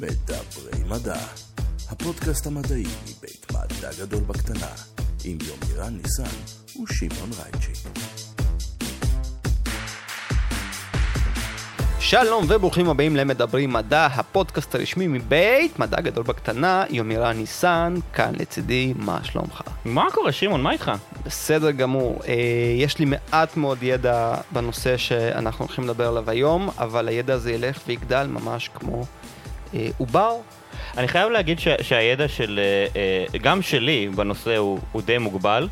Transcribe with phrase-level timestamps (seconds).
[0.00, 1.20] מדברי מדע,
[1.90, 4.70] הפודקאסט המדעי מבית מדע גדול בקטנה,
[5.24, 6.36] עם יומירן ניסן
[6.82, 7.72] ושמעון רייצ'י.
[12.00, 18.92] שלום וברוכים הבאים למדברים מדע, הפודקאסט הרשמי מבית מדע גדול בקטנה, יומירן ניסן, כאן לצידי,
[18.96, 19.62] מה שלומך?
[19.84, 20.62] מה קורה, שמעון?
[20.62, 20.92] מה איתך?
[21.26, 22.34] בסדר גמור, אה,
[22.76, 27.80] יש לי מעט מאוד ידע בנושא שאנחנו הולכים לדבר עליו היום, אבל הידע הזה ילך
[27.86, 29.04] ויגדל ממש כמו
[29.98, 30.32] עובר.
[30.96, 33.00] אני חייב להגיד ש- שהידע של, אה,
[33.32, 35.68] אה, גם שלי בנושא הוא, הוא די מוגבל,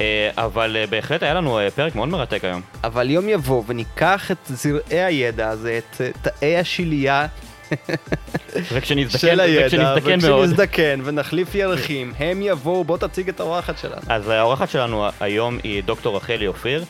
[0.00, 2.60] אה, אבל אה, בהחלט היה לנו אה, פרק מאוד מרתק היום.
[2.84, 7.26] אבל יום יבוא וניקח את זרעי הידע הזה, את אה, תאי השלייה
[8.72, 10.40] וכשנזדקן, של הידע, וכשנזדקן מאוד.
[10.40, 14.00] וכשנזדקן ונחליף ירחים, הם יבואו, בוא תציג את האורחת שלנו.
[14.08, 16.84] אז האורחת שלנו היום היא דוקטור רחלי אופיר,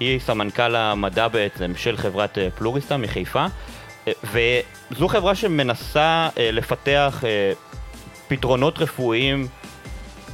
[0.00, 3.46] היא סמנכ"ל המדע בעצם של חברת אה, פלוריסטה מחיפה, אה,
[4.24, 7.52] וזו חברה שמנסה אה, לפתח אה,
[8.28, 9.48] פתרונות רפואיים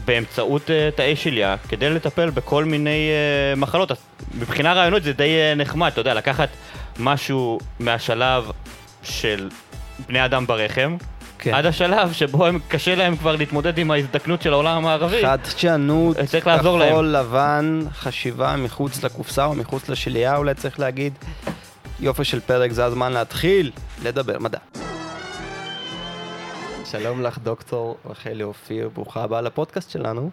[0.04, 3.10] באמצעות אה, תאי שליה כדי לטפל בכל מיני
[3.56, 3.91] מחלות.
[3.91, 3.96] אז
[4.34, 6.48] מבחינה רעיונית זה די נחמד, אתה יודע, לקחת
[6.98, 8.50] משהו מהשלב
[9.02, 9.48] של
[10.08, 10.96] בני אדם ברחם,
[11.38, 11.54] כן.
[11.54, 15.22] עד השלב שבו הם, קשה להם כבר להתמודד עם ההזדקנות של העולם המערבי.
[15.22, 16.91] חדשנות, צריך לעזור להם.
[16.91, 21.12] כחול לבן, חשיבה מחוץ לקופסה או מחוץ לשלייה, אולי צריך להגיד.
[22.00, 23.70] יופי של פרק, זה הזמן להתחיל
[24.02, 24.58] לדבר מדע.
[26.84, 30.30] שלום לך, דוקטור רחלי אופיר, ברוכה הבאה לפודקאסט שלנו.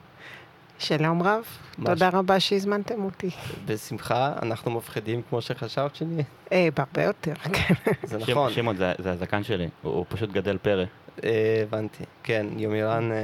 [0.80, 1.44] שלום רב,
[1.78, 3.30] מה תודה ש- רבה שהזמנתם אותי.
[3.66, 6.24] בשמחה, אנחנו מפחידים כמו שחשבת שנהיה.
[6.52, 7.74] אה, בהרבה יותר, כן.
[8.04, 10.84] זה נכון, שמעון, זה, זה הזקן שלי, הוא, הוא פשוט גדל פרא.
[11.24, 11.30] אה,
[11.64, 12.04] הבנתי.
[12.24, 13.18] כן, יומירן, אה,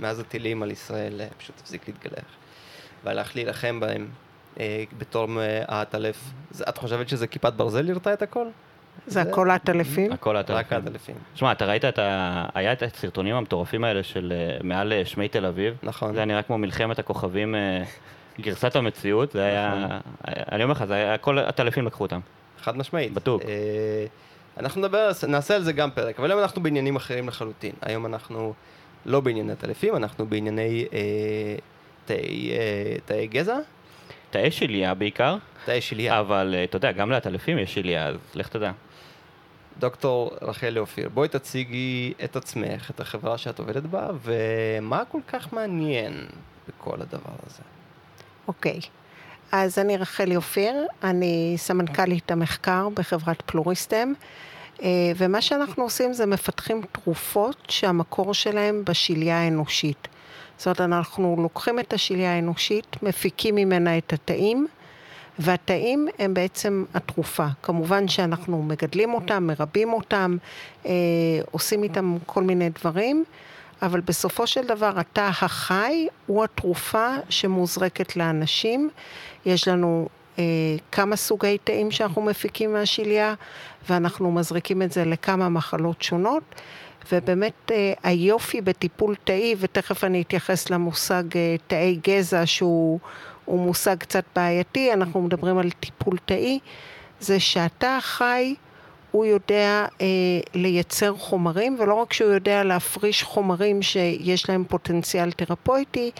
[0.00, 2.24] מאז הטילים על ישראל, אה, פשוט הפסיק להתגלח.
[3.04, 4.08] והלך להילחם בהם
[4.98, 6.16] בתור אה, האטלף.
[6.68, 8.46] את חושבת שזה כיפת ברזל הרתה את הכל?
[9.06, 10.12] זה הכל עטלפים.
[10.12, 10.54] הכל אתה...
[10.54, 11.14] רק האטלפים.
[11.34, 12.46] שמע, אתה ראית את ה...
[12.54, 15.74] היה את הסרטונים המטורפים האלה של אה, מעל אה, שמי תל אביב?
[15.82, 16.12] נכון.
[16.12, 17.82] זה היה נראה כמו מלחמת הכוכבים, אה,
[18.40, 19.74] גרסת המציאות, זה היה...
[19.74, 19.98] נכון.
[20.52, 21.18] אני אומר לך, זה היה...
[21.18, 22.20] כל הטלפים לקחו אותם.
[22.62, 23.12] חד משמעית.
[23.12, 23.42] בדוק.
[23.42, 24.06] אה,
[24.60, 27.72] אנחנו נדבר, נעשה על זה גם פרק, אבל היום אנחנו בעניינים אחרים לחלוטין.
[27.82, 28.54] היום אנחנו
[29.06, 30.98] לא בענייני עטלפים, אנחנו בענייני אה,
[32.04, 33.56] תאי אה, תאי גזע,
[34.36, 36.20] תאי שליה בעיקר, תאי שליה.
[36.20, 38.72] אבל אה, אתה יודע, גם לעטלפים יש שליה, אז לך תדע.
[39.78, 45.52] דוקטור רחלי אופיר, בואי תציגי את עצמך, את החברה שאת עובדת בה, ומה כל כך
[45.52, 46.26] מעניין
[46.68, 47.62] בכל הדבר הזה.
[48.48, 48.80] אוקיי.
[49.52, 54.12] אז אני רחלי אופיר, אני סמנכ"לית המחקר בחברת פלוריסטם,
[54.82, 60.08] אה, ומה שאנחנו עושים זה מפתחים תרופות שהמקור שלהן בשליה האנושית.
[60.58, 64.66] זאת אומרת, אנחנו לוקחים את השליה האנושית, מפיקים ממנה את התאים,
[65.38, 67.46] והתאים הם בעצם התרופה.
[67.62, 70.36] כמובן שאנחנו מגדלים אותם, מרבים אותם,
[70.86, 70.92] אה,
[71.50, 73.24] עושים איתם כל מיני דברים,
[73.82, 78.90] אבל בסופו של דבר התא החי הוא התרופה שמוזרקת לאנשים.
[79.46, 80.08] יש לנו
[80.38, 80.44] אה,
[80.92, 83.34] כמה סוגי תאים שאנחנו מפיקים מהשליה,
[83.88, 86.42] ואנחנו מזריקים את זה לכמה מחלות שונות.
[87.12, 93.00] ובאמת אה, היופי בטיפול תאי, ותכף אני אתייחס למושג אה, תאי גזע שהוא
[93.44, 96.58] הוא מושג קצת בעייתי, אנחנו מדברים על טיפול תאי,
[97.20, 98.54] זה שהתא החי
[99.10, 100.06] הוא יודע אה,
[100.54, 106.10] לייצר חומרים, ולא רק שהוא יודע להפריש חומרים שיש להם פוטנציאל תרפויטי,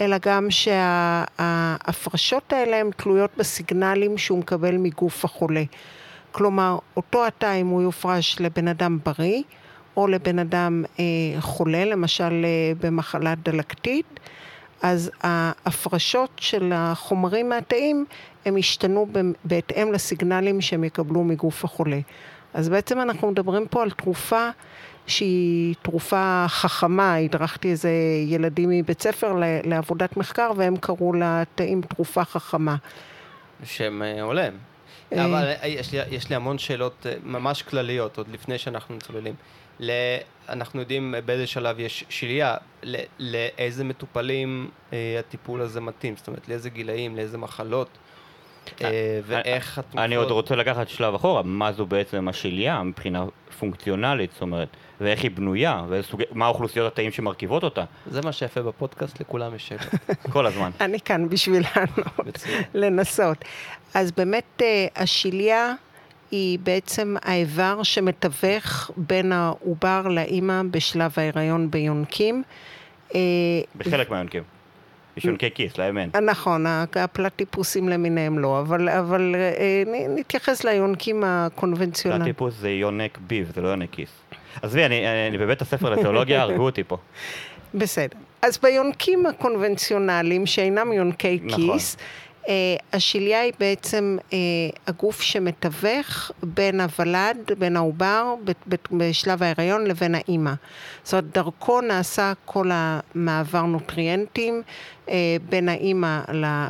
[0.00, 5.62] אלא גם שההפרשות האלה הן תלויות בסיגנלים שהוא מקבל מגוף החולה.
[6.32, 9.42] כלומר, אותו התא, אם הוא יופרש לבן אדם בריא,
[9.98, 11.04] או לבן אדם אה,
[11.40, 14.20] חולה, למשל אה, במחלה דלקתית,
[14.82, 18.04] אז ההפרשות של החומרים מהתאים,
[18.44, 21.98] הם השתנו ב- בהתאם לסיגנלים שהם יקבלו מגוף החולה.
[22.54, 24.48] אז בעצם אנחנו מדברים פה על תרופה
[25.06, 27.90] שהיא תרופה חכמה, הדרכתי איזה
[28.26, 32.76] ילדים מבית ספר לעבודת מחקר והם קראו לתאים תרופה חכמה.
[33.64, 34.52] שם אה, הולם.
[35.12, 35.24] אה.
[35.24, 39.34] אבל אה, יש לי, יש לי המון שאלות אה, ממש כלליות, עוד לפני שאנחנו צוללים.
[39.80, 39.90] ל...
[40.48, 42.96] אנחנו יודעים באיזה שלב יש שליה, ל...
[43.18, 47.88] לאיזה מטופלים אה, הטיפול הזה מתאים, זאת אומרת, לאיזה גילאים, לאיזה מחלות,
[48.82, 50.00] אה, ואיך התרופות...
[50.00, 53.24] אני עוד רוצה לקחת שלב אחורה, מה זו בעצם השליה מבחינה
[53.58, 54.68] פונקציונלית, זאת אומרת,
[55.00, 59.84] ואיך היא בנויה, ומה האוכלוסיות התאים שמרכיבות אותה, זה מה שיפה בפודקאסט, לכולם יש שאלות.
[60.32, 60.70] כל הזמן.
[60.80, 62.62] אני כאן בשביל לענות, מצוין.
[62.74, 63.44] לנסות.
[63.94, 65.74] אז באמת אה, השליה
[66.30, 72.42] היא בעצם האיבר שמתווך בין העובר לאימא בשלב ההיריון ביונקים.
[73.14, 73.20] אה,
[73.76, 74.42] בחלק מהיונקים.
[75.16, 76.10] יש יונקי כיס, להם אין.
[76.22, 76.66] נכון,
[76.96, 82.24] הפלטיפוסים למיניהם לא, אבל, אבל אה, נתייחס ליונקים הקונבנציונליים.
[82.24, 84.10] פלטיפוס זה יונק ביב, זה לא יונק כיס.
[84.62, 86.96] עזבי, אני, אני בבית הספר לתיאולוגיה, הרגו אותי פה.
[87.74, 88.16] בסדר.
[88.42, 91.72] אז ביונקים הקונבנציונליים, שאינם יונקי נכון.
[91.72, 91.96] כיס,
[92.92, 94.32] השליה היא בעצם uh,
[94.86, 98.34] הגוף שמתווך בין הוולד, בין העובר,
[98.90, 100.52] בשלב ההיריון לבין האימא.
[101.04, 104.62] זאת אומרת, דרכו נעשה כל המעבר נוטריאנטים
[105.06, 105.10] uh,
[105.48, 106.20] בין האימא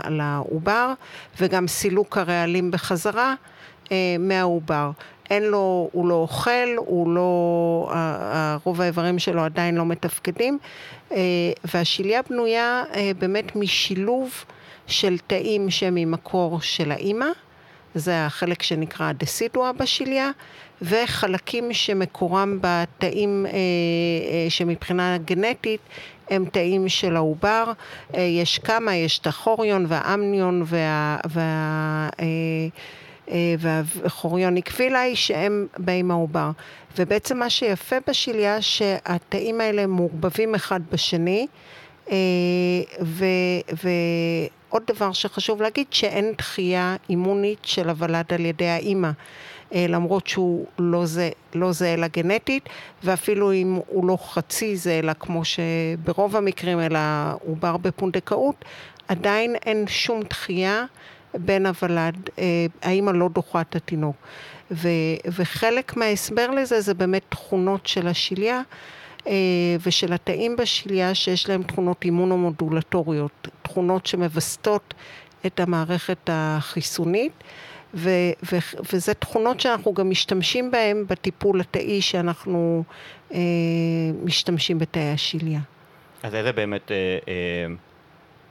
[0.09, 0.93] לעובר,
[1.41, 3.35] וגם סילוק הרעלים בחזרה
[3.85, 3.89] uh,
[4.19, 4.91] מהעובר.
[5.31, 7.93] אין לו, הוא לא אוכל, הוא לא,
[8.65, 10.59] רוב האיברים שלו עדיין לא מתפקדים,
[11.75, 12.83] והשליה בנויה
[13.19, 14.45] באמת משילוב
[14.89, 17.27] של תאים שהם ממקור של האימא,
[17.95, 20.31] זה החלק שנקרא דסידואה בשליה,
[20.83, 25.81] וחלקים שמקורם בתאים אה, אה, שמבחינה גנטית
[26.31, 27.73] הם תאים של העובר.
[28.15, 31.17] אה, יש כמה, יש את החוריון והאמניון וה...
[31.31, 31.43] וה
[32.21, 32.25] אה,
[33.31, 36.51] אה, והחוריון אקווילאי שהם באים מהעובר.
[36.99, 41.47] ובעצם מה שיפה בשליה שהתאים האלה מעורבבים אחד בשני
[42.11, 42.17] אה,
[43.03, 43.25] ו,
[44.71, 49.11] ועוד דבר שחשוב להגיד, שאין דחייה אימונית של הוולד על ידי האימא.
[49.75, 52.69] אה, למרות שהוא לא זה, לא זה אלא גנטית,
[53.05, 56.99] ואפילו אם הוא לא חצי זה אלא כמו שברוב המקרים, אלא
[57.47, 58.65] עובר בפונדקאות,
[59.09, 60.85] עדיין אין שום דחייה
[61.35, 62.45] בין הוולד, אה,
[62.83, 64.17] האימא לא דוחה את התינוק.
[64.71, 64.89] ו,
[65.27, 68.63] וחלק מההסבר לזה זה באמת תכונות של השליה.
[69.29, 69.35] אה,
[69.87, 74.95] ושל התאים בשליה שיש להם תכונות אימונומודולטוריות, תכונות שמווסתות
[75.47, 77.33] את המערכת החיסונית,
[77.95, 82.85] ו- ו- וזה תכונות שאנחנו גם משתמשים בהן בטיפול התאי שאנחנו
[83.35, 83.39] אה,
[84.25, 85.61] משתמשים בתאי השליה.
[86.23, 86.97] אז איזה באמת, אה,
[87.29, 87.67] אה,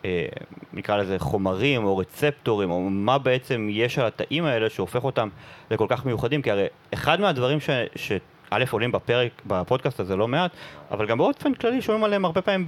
[0.05, 0.25] אה,
[0.73, 5.29] נקרא לזה חומרים או רצפטורים, או מה בעצם יש על התאים האלה שהופך אותם
[5.71, 6.41] לכל כך מיוחדים?
[6.41, 7.69] כי הרי אחד מהדברים ש...
[7.95, 8.11] ש-
[8.49, 10.51] א', עולים בפרק, בפודקאסט הזה לא מעט,
[10.91, 12.65] אבל גם באופן כללי שומעים עליהם הרבה פעמים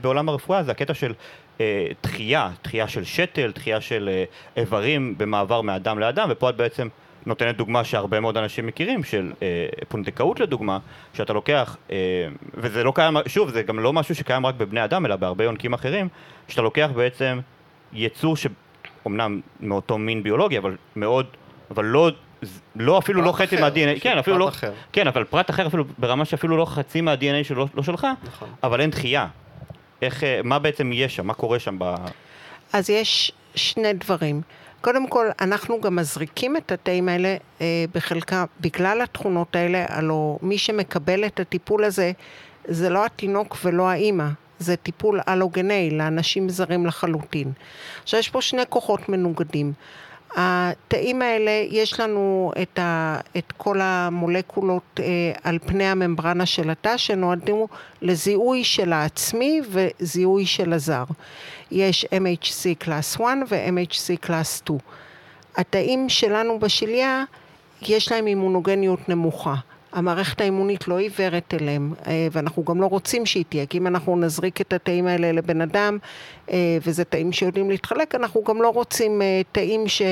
[0.00, 1.14] בעולם הרפואה, זה הקטע של
[1.60, 4.24] אה, דחייה, דחייה של שתל, דחייה של אה,
[4.56, 6.88] איברים במעבר מאדם לאדם, ופה את בעצם
[7.26, 10.78] נותנת דוגמה שהרבה מאוד אנשים מכירים, של אה, פונדקאות לדוגמה,
[11.12, 11.96] שאתה לוקח, אה,
[12.54, 15.72] וזה לא קיים, שוב, זה גם לא משהו שקיים רק בבני אדם, אלא בהרבה יונקים
[15.72, 16.08] אחרים,
[16.48, 17.40] שאתה לוקח בעצם
[17.92, 21.26] יצור שאומנם מאותו מין ביולוגי, אבל מאוד,
[21.70, 22.10] אבל לא
[22.76, 24.72] לא, אפילו לא חצי מה-DNA, כן, אפילו לא, אחר.
[24.92, 28.48] כן, אבל פרט אחר אפילו ברמה שאפילו לא חצי מה-DNA שלו, לא שלך, נכון.
[28.62, 29.26] אבל אין דחייה.
[30.02, 31.94] איך, אה, מה בעצם יש שם, מה קורה שם ב...
[32.72, 34.42] אז יש שני דברים.
[34.80, 40.58] קודם כל, אנחנו גם מזריקים את התאים האלה אה, בחלקה, בגלל התכונות האלה, הלוא מי
[40.58, 42.12] שמקבל את הטיפול הזה,
[42.64, 47.52] זה לא התינוק ולא האימא, זה טיפול אלוגני לאנשים זרים לחלוטין.
[48.02, 49.72] עכשיו, יש פה שני כוחות מנוגדים.
[50.36, 55.04] התאים האלה, יש לנו את, ה, את כל המולקולות אה,
[55.42, 57.68] על פני הממברנה של התא שנועדו
[58.02, 61.04] לזיהוי של העצמי וזיהוי של הזר.
[61.70, 64.78] יש MHC class 1 ו-MHC class 2.
[65.56, 67.24] התאים שלנו בשליה,
[67.82, 69.54] יש להם אימונוגניות נמוכה.
[69.92, 74.16] המערכת האימונית לא עיוורת אליהם, אה, ואנחנו גם לא רוצים שהיא תהיה, כי אם אנחנו
[74.16, 75.98] נזריק את התאים האלה לבן אדם,
[76.50, 80.02] אה, וזה תאים שיודעים להתחלק, אנחנו גם לא רוצים אה, תאים ש...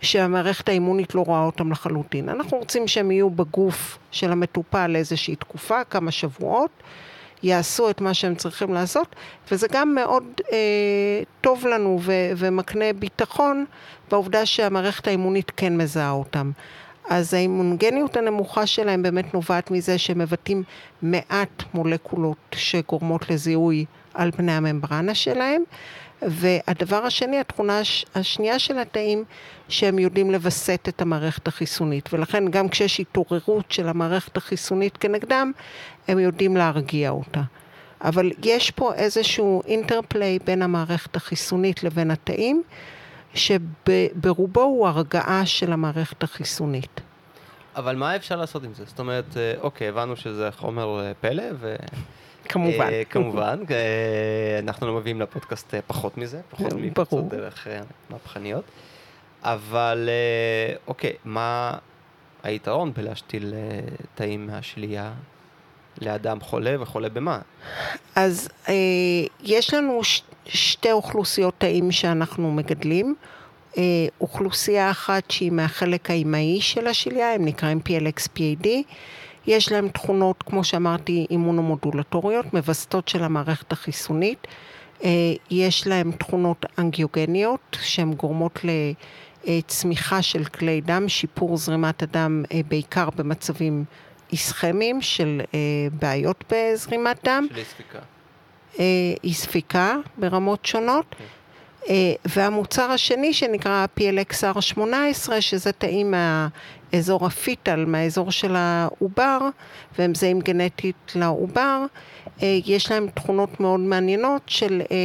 [0.00, 2.28] שהמערכת האימונית לא רואה אותם לחלוטין.
[2.28, 6.70] אנחנו רוצים שהם יהיו בגוף של המטופל לאיזושהי תקופה, כמה שבועות,
[7.42, 9.16] יעשו את מה שהם צריכים לעשות,
[9.50, 13.64] וזה גם מאוד אה, טוב לנו ו- ומקנה ביטחון
[14.10, 16.50] בעובדה שהמערכת האימונית כן מזהה אותם.
[17.08, 20.62] אז האימונגניות הנמוכה שלהם באמת נובעת מזה שהם מבטאים
[21.02, 23.84] מעט מולקולות שגורמות לזיהוי
[24.14, 25.62] על פני הממברנה שלהם.
[26.22, 27.80] והדבר השני, התכונה
[28.14, 29.24] השנייה של התאים,
[29.68, 32.12] שהם יודעים לווסת את המערכת החיסונית.
[32.12, 35.52] ולכן גם כשיש התעוררות של המערכת החיסונית כנגדם,
[36.08, 37.42] הם יודעים להרגיע אותה.
[38.04, 42.62] אבל יש פה איזשהו אינטרפליי בין המערכת החיסונית לבין התאים.
[43.34, 47.00] שברובו הוא הרגעה של המערכת החיסונית.
[47.76, 48.84] אבל מה אפשר לעשות עם זה?
[48.84, 51.76] זאת אומרת, אה, אוקיי, הבנו שזה חומר אה, פלא, ו...
[52.44, 52.88] כמובן.
[52.88, 53.58] Uh, כמובן,
[54.58, 57.66] אנחנו לא מביאים לפודקאסט פחות מזה, פחות מפרצות דרך
[58.10, 58.64] מהפכניות.
[59.42, 60.08] אבל
[60.86, 61.78] אוקיי, מה
[62.42, 63.54] היתרון בלהשתיל
[64.14, 65.12] תאים מהשלייה
[66.00, 67.38] לאדם חולה וחולה במה?
[68.14, 68.70] אז uh,
[69.40, 73.14] יש לנו ש- שתי אוכלוסיות תאים שאנחנו מגדלים.
[73.78, 73.82] אה,
[74.20, 78.66] אוכלוסייה אחת שהיא מהחלק האימהי של השליה, הם נקראים PLX-PAD.
[79.46, 84.46] יש להם תכונות, כמו שאמרתי, אימונומודולטוריות, מווסתות של המערכת החיסונית.
[85.50, 88.58] יש להם תכונות אנגיוגניות שהן גורמות
[89.44, 93.84] לצמיחה של כלי דם, שיפור זרימת הדם בעיקר במצבים
[94.32, 95.40] איסכמיים של
[95.92, 97.46] בעיות בזרימת דם.
[97.50, 97.98] של אי ספיקה.
[99.24, 101.06] אי ספיקה ברמות שונות.
[101.12, 101.16] Okay.
[101.18, 101.24] כן.
[101.88, 106.14] אה, והמוצר השני שנקרא PLXR18, שזה תאים
[106.90, 109.38] מהאזור הפיטל, מהאזור של העובר,
[109.98, 111.84] והם זהים גנטית לעובר,
[112.42, 114.96] אה, יש להם תכונות מאוד מעניינות של אה,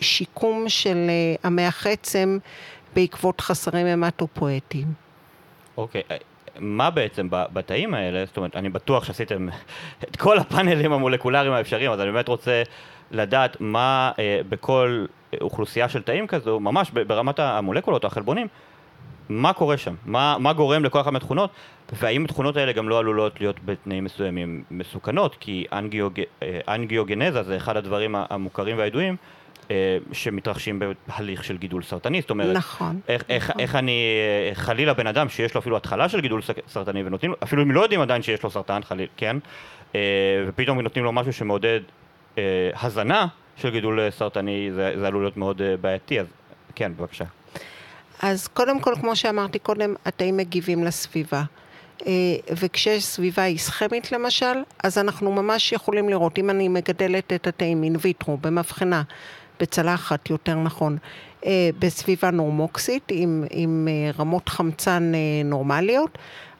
[0.00, 1.10] שיקום של
[1.44, 2.38] המח עצם
[2.94, 4.86] בעקבות חסרים המטופואטיים.
[5.76, 6.02] אוקיי.
[6.08, 6.14] Okay.
[6.58, 9.48] מה בעצם בתאים האלה, זאת אומרת, אני בטוח שעשיתם
[10.08, 12.62] את כל הפאנלים המולקולריים האפשריים, אז אני באמת רוצה
[13.12, 15.04] לדעת מה אה, בכל
[15.40, 18.46] אוכלוסייה של תאים כזו, ממש ברמת המולקולות, החלבונים,
[19.28, 21.50] מה קורה שם, מה, מה גורם לכל אחת מהתכונות,
[21.92, 27.56] והאם התכונות האלה גם לא עלולות להיות בתנאים מסוימים מסוכנות, כי אנגיוג, אה, אנגיוגנזה זה
[27.56, 29.16] אחד הדברים המוכרים והידועים.
[29.70, 33.34] אה, שמתרחשים בהליך של גידול סרטני, זאת אומרת, נכון, איך, נכון.
[33.34, 34.04] איך, איך אני,
[34.48, 37.80] אה, חלילה בן אדם שיש לו אפילו התחלה של גידול סרטני ונותנים, אפילו אם לא
[37.80, 39.36] יודעים עדיין שיש לו סרטן, חלילה, כן,
[40.48, 41.80] ופתאום נותנים לו משהו שמעודד
[42.82, 46.26] הזנה של גידול אה, סרטני זה, זה עלול להיות מאוד אה, בעייתי, אז
[46.74, 47.24] כן, בבקשה.
[48.22, 51.42] אז קודם כל, כמו שאמרתי קודם, התאים מגיבים לסביבה.
[52.06, 52.12] אה,
[52.60, 57.96] וכשיש סביבה איסכמית למשל, אז אנחנו ממש יכולים לראות, אם אני מגדלת את התאים אין
[58.00, 59.02] ויטרו, במבחנה,
[59.60, 60.96] בצלחת, יותר נכון,
[61.78, 65.12] בסביבה נורמוקסית, עם, עם רמות חמצן
[65.44, 66.18] נורמליות,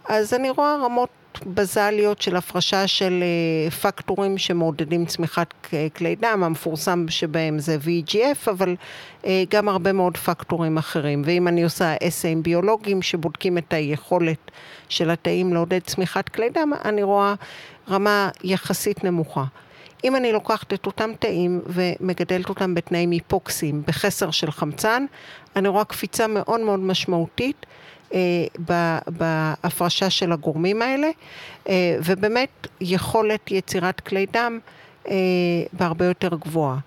[0.09, 1.09] אז אני רואה רמות
[1.47, 5.55] בזליות של הפרשה של אה, פקטורים שמעודדים צמיחת
[5.97, 8.77] כלי דם, המפורסם שבהם זה VGF, אבל
[9.27, 11.23] אה, גם הרבה מאוד פקטורים אחרים.
[11.25, 14.51] ואם אני עושה אסאים ביולוגיים שבודקים את היכולת
[14.89, 17.35] של התאים לעודד צמיחת כלי דם, אני רואה
[17.91, 19.45] רמה יחסית נמוכה.
[20.05, 25.07] אם אני לוקחת את אותם תאים ומגדלת אותם בתנאים היפוקסיים, בחסר של חמצן,
[25.57, 27.67] אני רואה קפיצה מאוד מאוד משמעותית
[29.07, 31.09] בהפרשה של הגורמים האלה,
[31.69, 34.59] אה, ובאמת יכולת יצירת כלי דם
[35.09, 35.15] אה,
[35.73, 36.79] בהרבה יותר גבוהה.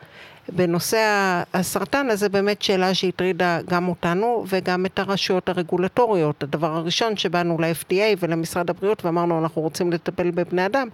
[0.50, 0.98] בנושא
[1.54, 6.44] הסרטן, אז זו באמת שאלה שהטרידה גם אותנו וגם את הרשויות הרגולטוריות.
[6.44, 10.88] הדבר הראשון שבאנו ל-FDA ולמשרד הבריאות ואמרנו אנחנו רוצים לטפל בבני אדם,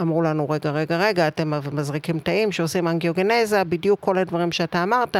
[0.00, 5.16] אמרו לנו רגע, רגע, רגע, אתם מזריקים תאים שעושים אנגיוגנזה, בדיוק כל הדברים שאתה אמרת,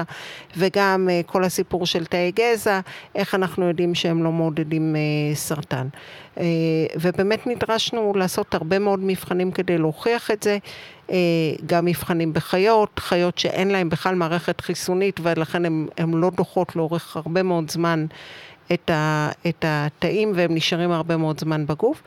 [0.56, 2.80] וגם uh, כל הסיפור של תאי גזע,
[3.14, 5.88] איך אנחנו יודעים שהם לא מעודדים uh, סרטן.
[6.36, 6.40] Uh,
[7.00, 10.58] ובאמת נדרשנו לעשות הרבה מאוד מבחנים כדי להוכיח את זה.
[11.10, 11.16] אה,
[11.66, 15.64] גם מבחנים בחיות, חיות שאין להן בכלל מערכת חיסונית ולכן
[15.98, 18.06] הן לא דוחות לאורך הרבה מאוד זמן
[18.72, 22.02] את, ה, את התאים והם נשארים הרבה מאוד זמן בגוף.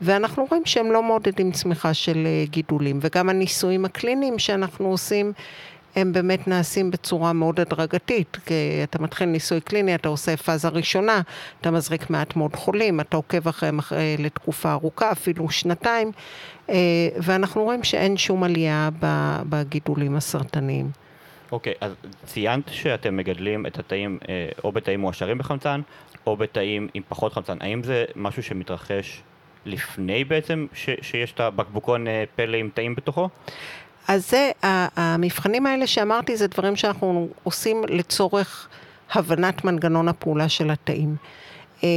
[0.00, 2.98] ואנחנו רואים שהם לא מעודדים צמיחה של אה, גידולים.
[3.02, 5.32] וגם הניסויים הקליניים שאנחנו עושים,
[5.96, 8.38] הם באמת נעשים בצורה מאוד הדרגתית.
[8.46, 11.20] כי אתה מתחיל ניסוי קליני, אתה עושה פאזה ראשונה,
[11.60, 16.12] אתה מזריק מעט מאוד חולים, אתה עוקב אחריהם אחרי, לתקופה ארוכה, אפילו שנתיים,
[16.70, 16.74] אה,
[17.16, 18.88] ואנחנו רואים שאין שום עלייה
[19.48, 20.90] בגידולים הסרטניים.
[21.52, 21.92] אוקיי, okay, אז
[22.24, 25.80] ציינת שאתם מגדלים את התאים אה, או בתאים מועשרים בחמצן,
[26.26, 27.56] או בתאים עם פחות חמצן.
[27.60, 29.22] האם זה משהו שמתרחש
[29.66, 33.28] לפני בעצם ש, שיש את הבקבוקון אה, פלא עם תאים בתוכו?
[34.08, 38.68] אז זה, המבחנים האלה שאמרתי זה דברים שאנחנו עושים לצורך
[39.12, 41.16] הבנת מנגנון הפעולה של התאים.
[41.84, 41.88] אה,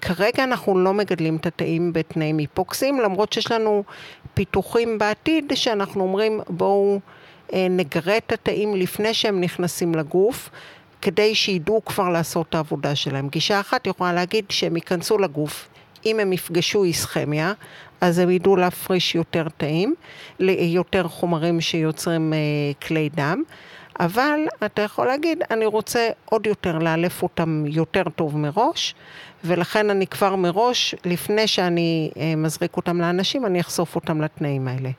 [0.00, 3.84] כרגע אנחנו לא מגדלים את התאים בתנאים היפוקסיים, למרות שיש לנו
[4.34, 7.00] פיתוחים בעתיד שאנחנו אומרים בואו
[7.52, 10.50] אה, נגרה את התאים לפני שהם נכנסים לגוף,
[11.02, 13.28] כדי שידעו כבר לעשות את העבודה שלהם.
[13.28, 15.68] גישה אחת יכולה להגיד שהם ייכנסו לגוף,
[16.06, 17.52] אם הם יפגשו איסכמיה,
[18.00, 19.94] אז הם ידעו להפריש יותר תאים,
[20.58, 22.38] יותר חומרים שיוצרים אה,
[22.86, 23.42] כלי דם.
[24.00, 28.94] אבל אתה יכול להגיד, אני רוצה עוד יותר לאלף אותם יותר טוב מראש,
[29.44, 34.90] ולכן אני כבר מראש, לפני שאני אה, מזריק אותם לאנשים, אני אחשוף אותם לתנאים האלה.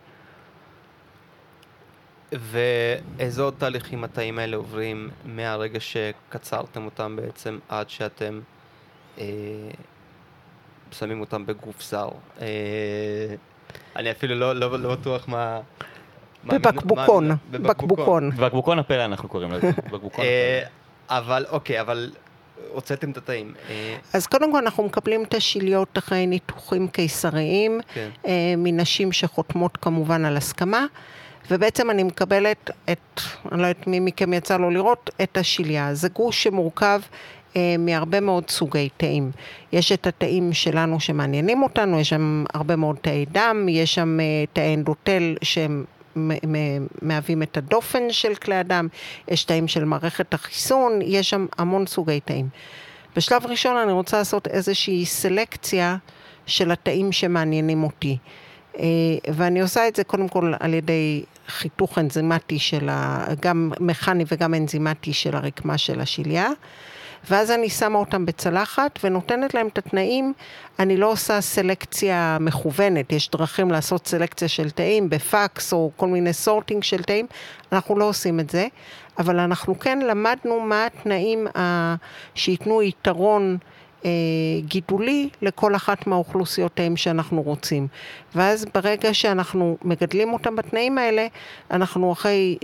[2.31, 8.39] ואיזה עוד תהליכים התאים האלה עוברים מהרגע שקצרתם אותם בעצם עד שאתם
[9.17, 9.25] אה,
[10.91, 12.09] שמים אותם בגוף זר.
[12.41, 12.47] אה,
[13.95, 15.59] אני אפילו לא, לא, לא בטוח מה...
[16.45, 18.31] בבקבוקון, בבקבוקון.
[18.31, 21.17] בבקבוקון הפלא אנחנו קוראים לזה, בקבוקון אה, הפלא.
[21.17, 22.11] אבל אוקיי, אבל
[22.69, 23.53] הוצאתם את התאים.
[23.69, 28.09] אה, אז קודם כל אנחנו מקבלים את השיליות אחרי ניתוחים קיסריים, כן.
[28.57, 30.85] מנשים שחותמות כמובן על הסכמה,
[31.51, 35.93] ובעצם אני מקבלת את, אני לא יודעת מי מכם יצא לו לראות, את השיליה.
[35.93, 37.01] זה גוש שמורכב
[37.79, 39.31] מהרבה מאוד סוגי תאים.
[39.71, 44.25] יש את התאים שלנו שמעניינים אותנו, יש שם הרבה מאוד תאי דם, יש שם אה,
[44.53, 45.85] תאי אנדוטל שהם
[47.01, 48.87] מהווים את הדופן של כלי הדם,
[49.27, 52.49] יש תאים של מערכת החיסון, יש שם המון סוגי תאים.
[53.15, 55.97] בשלב ראשון אני רוצה לעשות איזושהי סלקציה
[56.45, 58.17] של התאים שמעניינים אותי.
[58.79, 58.85] אה,
[59.33, 63.25] ואני עושה את זה קודם כל על ידי חיתוך אנזימטי של ה...
[63.39, 66.49] גם מכני וגם אנזימטי של הרקמה של השליה.
[67.29, 70.33] ואז אני שמה אותם בצלחת ונותנת להם את התנאים.
[70.79, 76.33] אני לא עושה סלקציה מכוונת, יש דרכים לעשות סלקציה של תאים בפקס או כל מיני
[76.33, 77.25] סורטינג של תאים,
[77.71, 78.67] אנחנו לא עושים את זה,
[79.19, 81.47] אבל אנחנו כן למדנו מה התנאים
[82.35, 83.57] שייתנו יתרון.
[84.07, 87.87] אה, גידולי לכל אחת מהאוכלוסיות שאנחנו רוצים.
[88.35, 91.27] ואז ברגע שאנחנו מגדלים אותם בתנאים האלה,
[91.71, 92.57] אנחנו אחרי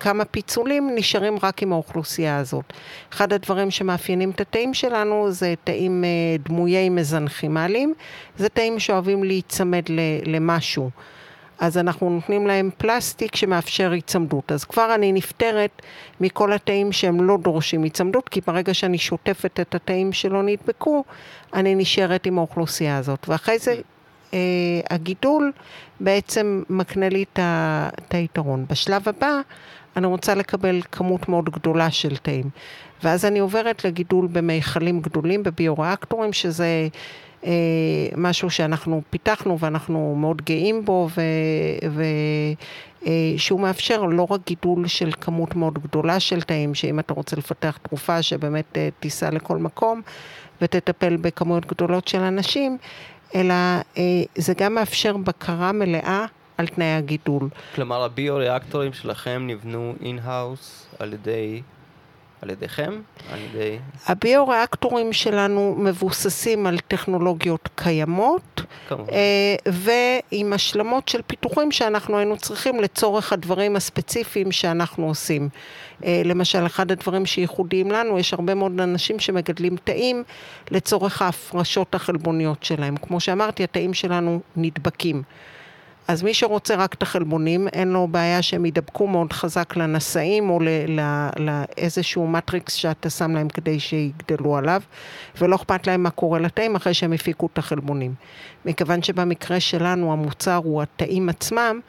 [0.00, 2.72] כמה פיצולים נשארים רק עם האוכלוסייה הזאת.
[3.12, 6.08] אחד הדברים שמאפיינים את התאים שלנו זה תאים אה,
[6.44, 7.94] דמויי מזנכימליים,
[8.38, 9.84] זה תאים שאוהבים להיצמד
[10.26, 10.90] למשהו.
[11.58, 14.52] אז אנחנו נותנים להם פלסטיק שמאפשר היצמדות.
[14.52, 15.82] אז כבר אני נפטרת
[16.20, 21.04] מכל התאים שהם לא דורשים היצמדות, כי ברגע שאני שוטפת את התאים שלא נדבקו,
[21.54, 23.28] אני נשארת עם האוכלוסייה הזאת.
[23.28, 23.74] ואחרי זה
[24.34, 24.38] אה,
[24.90, 25.52] הגידול
[26.00, 28.64] בעצם מקנה לי את היתרון.
[28.70, 29.40] בשלב הבא
[29.96, 32.50] אני רוצה לקבל כמות מאוד גדולה של תאים.
[33.02, 36.88] ואז אני עוברת לגידול במיכלים גדולים, בביוריאקטורים, שזה...
[37.46, 37.52] אה,
[38.16, 41.20] משהו שאנחנו פיתחנו ואנחנו מאוד גאים בו, ו,
[41.90, 42.02] ו,
[43.06, 47.78] אה, מאפשר לא רק גידול של כמות מאוד גדולה של תאים, שאם אתה רוצה לפתח
[47.82, 50.02] תרופה שבאמת אה, תיסע לכל מקום
[50.62, 52.78] ותטפל בכמויות גדולות של אנשים,
[53.34, 53.54] אלא
[54.36, 56.26] זה גם מאפשר בקרה מלאה
[56.58, 57.48] על תנאי הגידול.
[57.74, 61.62] כלומר, הביו-ריאקטורים שלכם נבנו in-house על ידי
[62.42, 63.00] על ידיכם?
[63.32, 63.78] על ידי...
[64.06, 69.12] הביו-ריאקטורים שלנו מבוססים על טכנולוגיות קיימות, כמובן.
[69.12, 75.48] אה, ועם השלמות של פיתוחים שאנחנו היינו צריכים לצורך הדברים הספציפיים שאנחנו עושים.
[76.04, 80.22] אה, למשל, אחד הדברים שייחודיים לנו, יש הרבה מאוד אנשים שמגדלים תאים
[80.70, 82.96] לצורך ההפרשות החלבוניות שלהם.
[82.96, 85.22] כמו שאמרתי, התאים שלנו נדבקים.
[86.08, 90.60] אז מי שרוצה רק את החלבונים, אין לו בעיה שהם ידבקו מאוד חזק לנשאים או
[91.36, 94.82] לאיזשהו מטריקס שאתה שם להם כדי שיגדלו עליו,
[95.40, 98.14] ולא אכפת להם מה קורה לתאים אחרי שהם הפיקו את החלבונים.
[98.64, 101.80] מכיוון שבמקרה שלנו המוצר הוא התאים עצמם,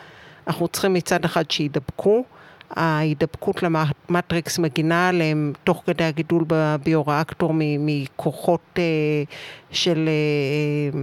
[0.48, 2.24] אנחנו צריכים מצד אחד שידבקו,
[2.70, 8.84] ההידבקות למטריקס מגינה עליהם תוך כדי הגידול בביוריאקטור מכוחות אה,
[9.72, 11.00] של אה,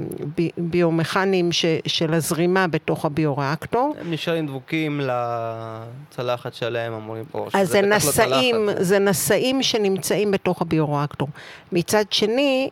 [0.58, 1.48] ביומכניים
[1.86, 3.94] של הזרימה בתוך הביוריאקטור.
[4.00, 10.30] הם נשארים דבוקים לצלחת שלהם, אמורים, או אז זה לא נשאים, לא זה נשאים שנמצאים
[10.30, 11.28] בתוך הביוריאקטור.
[11.72, 12.70] מצד שני,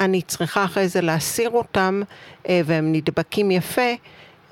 [0.00, 2.02] אני צריכה אחרי זה להסיר אותם,
[2.48, 3.90] אה, והם נדבקים יפה.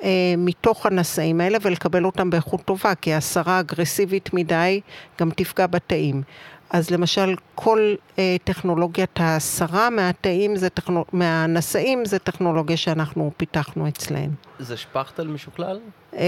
[0.03, 4.81] אה, מתוך הנשאים האלה ולקבל אותם באיכות טובה, כי הסרה אגרסיבית מדי
[5.21, 6.23] גם תפגע בתאים.
[6.71, 11.05] אז למשל, כל אה, טכנולוגיית ההסרה מהתאים, זה טכנול...
[11.13, 14.33] מהנשאים, זה טכנולוגיה שאנחנו פיתחנו אצלנו.
[14.59, 15.81] זה שפכטל משוקלל?
[16.17, 16.25] אה,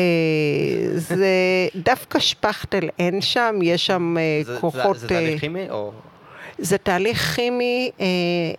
[0.94, 1.26] זה
[1.76, 4.96] דווקא שפכטל אין שם, יש שם אה, זה, כוחות...
[4.96, 5.92] זה, זה תהליך כימי או...
[6.60, 8.06] זה תהליך כימי אה,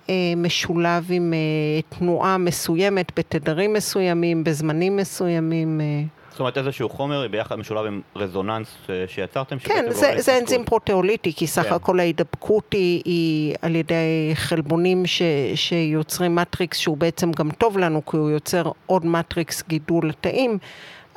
[0.09, 5.81] אה, משולב עם אה, תנועה מסוימת בתדרים מסוימים, בזמנים מסוימים.
[5.81, 6.03] אה.
[6.31, 9.59] זאת אומרת איזשהו חומר ביחד משולב עם resonance אה, שיצרתם?
[9.59, 11.73] כן, זה, זה אנזים פרוטאוליטי, כי סך כן.
[11.73, 15.21] הכל ההידבקות היא, היא על ידי חלבונים ש,
[15.55, 20.57] שיוצרים matrix שהוא בעצם גם טוב לנו, כי הוא יוצר עוד matrix גידול לתאים.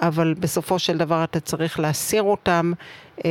[0.00, 2.72] אבל בסופו של דבר אתה צריך להסיר אותם
[3.24, 3.30] אה,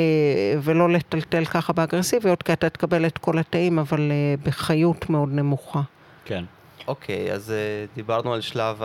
[0.62, 5.82] ולא לטלטל ככה באגרסיביות, כי אתה תקבל את כל התאים, אבל אה, בחיות מאוד נמוכה.
[6.26, 6.44] כן.
[6.88, 8.82] אוקיי, אז אה, דיברנו על שלב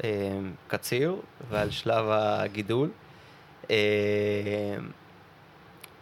[0.00, 1.16] הקציר
[1.50, 2.88] ועל שלב הגידול.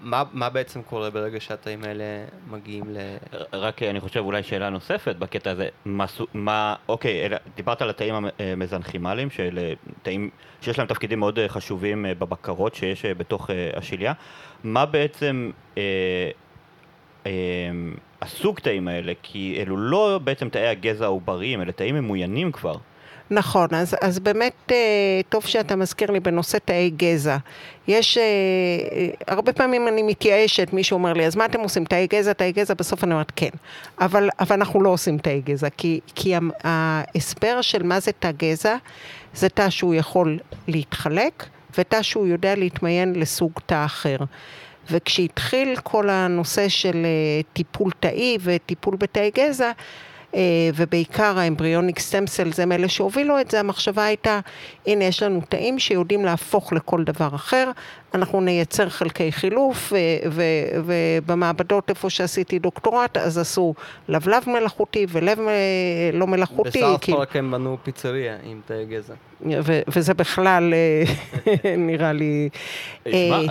[0.01, 2.05] מה, מה בעצם קורה ברגע שהתאים האלה
[2.51, 2.97] מגיעים ל...
[3.53, 8.15] רק אני חושב אולי שאלה נוספת בקטע הזה, מה, מה אוקיי, אלה, דיברת על התאים
[8.39, 14.13] המזנכימליים, של תאים שיש להם תפקידים מאוד אה, חשובים אה, בבקרות שיש אה, בתוך השליה,
[14.65, 15.83] מה בעצם אה,
[17.27, 17.33] אה,
[18.23, 22.77] הסוג תאים האלה, כי אלו לא בעצם תאי הגזע העובריים, אלה תאים ממוינים כבר.
[23.31, 27.37] נכון, אז, אז באמת אה, טוב שאתה מזכיר לי בנושא תאי גזע.
[27.89, 32.07] יש, אה, אה, הרבה פעמים אני מתייאשת, מישהו אומר לי, אז מה אתם עושים, תאי
[32.07, 32.75] גזע, תאי גזע?
[32.75, 33.49] בסוף אני אומרת, כן.
[34.01, 38.77] אבל, אבל אנחנו לא עושים תאי גזע, כי, כי ההסבר של מה זה תא גזע,
[39.35, 40.39] זה תא שהוא יכול
[40.69, 41.47] להתחלק,
[41.79, 44.17] ותא שהוא יודע להתמיין לסוג תא אחר.
[44.91, 47.07] וכשהתחיל כל הנושא של
[47.53, 49.71] טיפול תאי וטיפול בתאי גזע,
[50.77, 54.41] ובעיקר האמבריוניק סטמסל זה אלה שהובילו את זה, המחשבה הייתה,
[54.87, 57.71] הנה יש לנו תאים שיודעים להפוך לכל דבר אחר,
[58.15, 59.93] אנחנו נייצר חלקי חילוף,
[60.85, 63.75] ובמעבדות איפה שעשיתי דוקטורט, אז עשו
[64.09, 65.39] לבלב מלאכותי ולב
[66.13, 66.79] לא מלאכותי.
[66.79, 69.15] בסארט פארק הם בנו פיצריה עם תאי גזע.
[69.89, 70.75] וזה בכלל
[71.89, 72.49] נראה לי...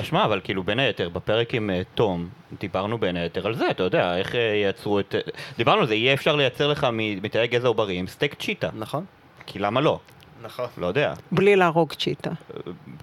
[0.01, 2.27] שמע, אבל כאילו בין היתר, בפרק עם תום,
[2.59, 5.15] דיברנו בין היתר על זה, אתה יודע, איך ייצרו את...
[5.57, 8.69] דיברנו על זה, יהיה אפשר לייצר לך מתאי גזע עובריים סטייק צ'יטה.
[8.73, 9.05] נכון.
[9.45, 9.99] כי למה לא?
[10.43, 10.65] נכון.
[10.77, 11.13] לא יודע.
[11.31, 12.31] בלי להרוג צ'יטה.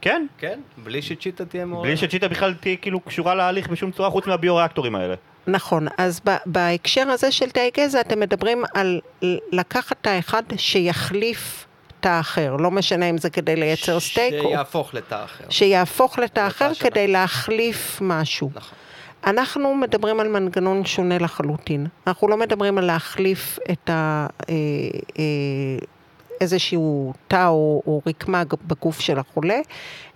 [0.01, 0.27] כן.
[0.39, 1.87] כן, בלי שצ'יטה תהיה מעורבת.
[1.87, 5.15] בלי שצ'יטה בכלל תהיה כאילו קשורה להליך בשום צורה חוץ מהביו-ריאקטורים האלה.
[5.47, 9.01] נכון, אז בהקשר הזה של תאי גזע אתם מדברים על
[9.53, 11.67] לקחת תא אחד שיחליף
[12.01, 14.49] תא אחר, לא משנה אם זה כדי לייצר סטייק או...
[14.49, 15.45] שיהפוך לתא אחר.
[15.51, 18.51] שיהפוך לתא אחר כדי להחליף משהו.
[18.55, 18.79] נכון.
[19.27, 21.87] אנחנו מדברים על מנגנון שונה לחלוטין.
[22.07, 24.27] אנחנו לא מדברים על להחליף את ה...
[26.41, 29.59] איזשהו תא או, או רקמה בגוף של החולה,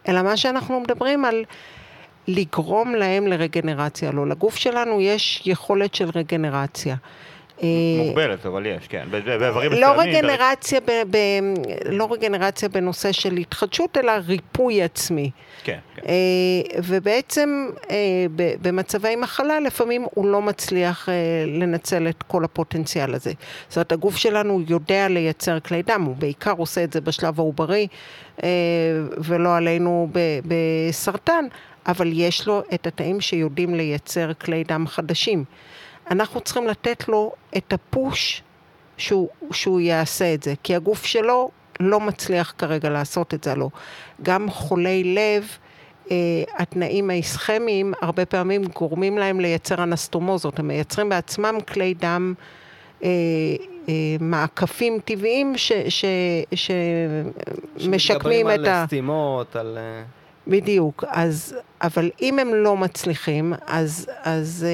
[0.08, 1.44] אלא מה שאנחנו מדברים על
[2.28, 4.10] לגרום להם לרגנרציה.
[4.12, 6.96] לא, לגוף שלנו יש יכולת של רגנרציה.
[7.98, 9.06] מוגבלת, אבל יש, כן.
[9.10, 11.16] באיברים לא רגנרציה, ב, ב,
[11.84, 15.30] לא רגנרציה בנושא של התחדשות, אלא ריפוי עצמי.
[15.64, 16.02] כן, כן.
[16.82, 17.68] ובעצם
[18.62, 21.08] במצבי מחלה, לפעמים הוא לא מצליח
[21.46, 23.32] לנצל את כל הפוטנציאל הזה.
[23.68, 27.86] זאת אומרת, הגוף שלנו יודע לייצר כלי דם, הוא בעיקר עושה את זה בשלב העוברי,
[29.18, 30.08] ולא עלינו
[30.44, 31.44] בסרטן,
[31.86, 35.44] אבל יש לו את התאים שיודעים לייצר כלי דם חדשים.
[36.10, 38.42] אנחנו צריכים לתת לו את הפוש
[38.96, 43.68] שהוא, שהוא יעשה את זה, כי הגוף שלו לא מצליח כרגע לעשות את זה, לא.
[44.22, 45.46] גם חולי לב,
[46.10, 46.16] אה,
[46.58, 52.34] התנאים האיסכמיים הרבה פעמים גורמים להם לייצר אנסטומוזות, הם מייצרים בעצמם כלי דם,
[53.02, 53.08] אה,
[53.88, 56.40] אה, מעקפים טבעיים שמשקמים
[57.76, 57.98] את ה...
[57.98, 59.78] שמדברים על סתימות, על...
[60.46, 64.66] בדיוק, אז, אבל אם הם לא מצליחים, אז, אז,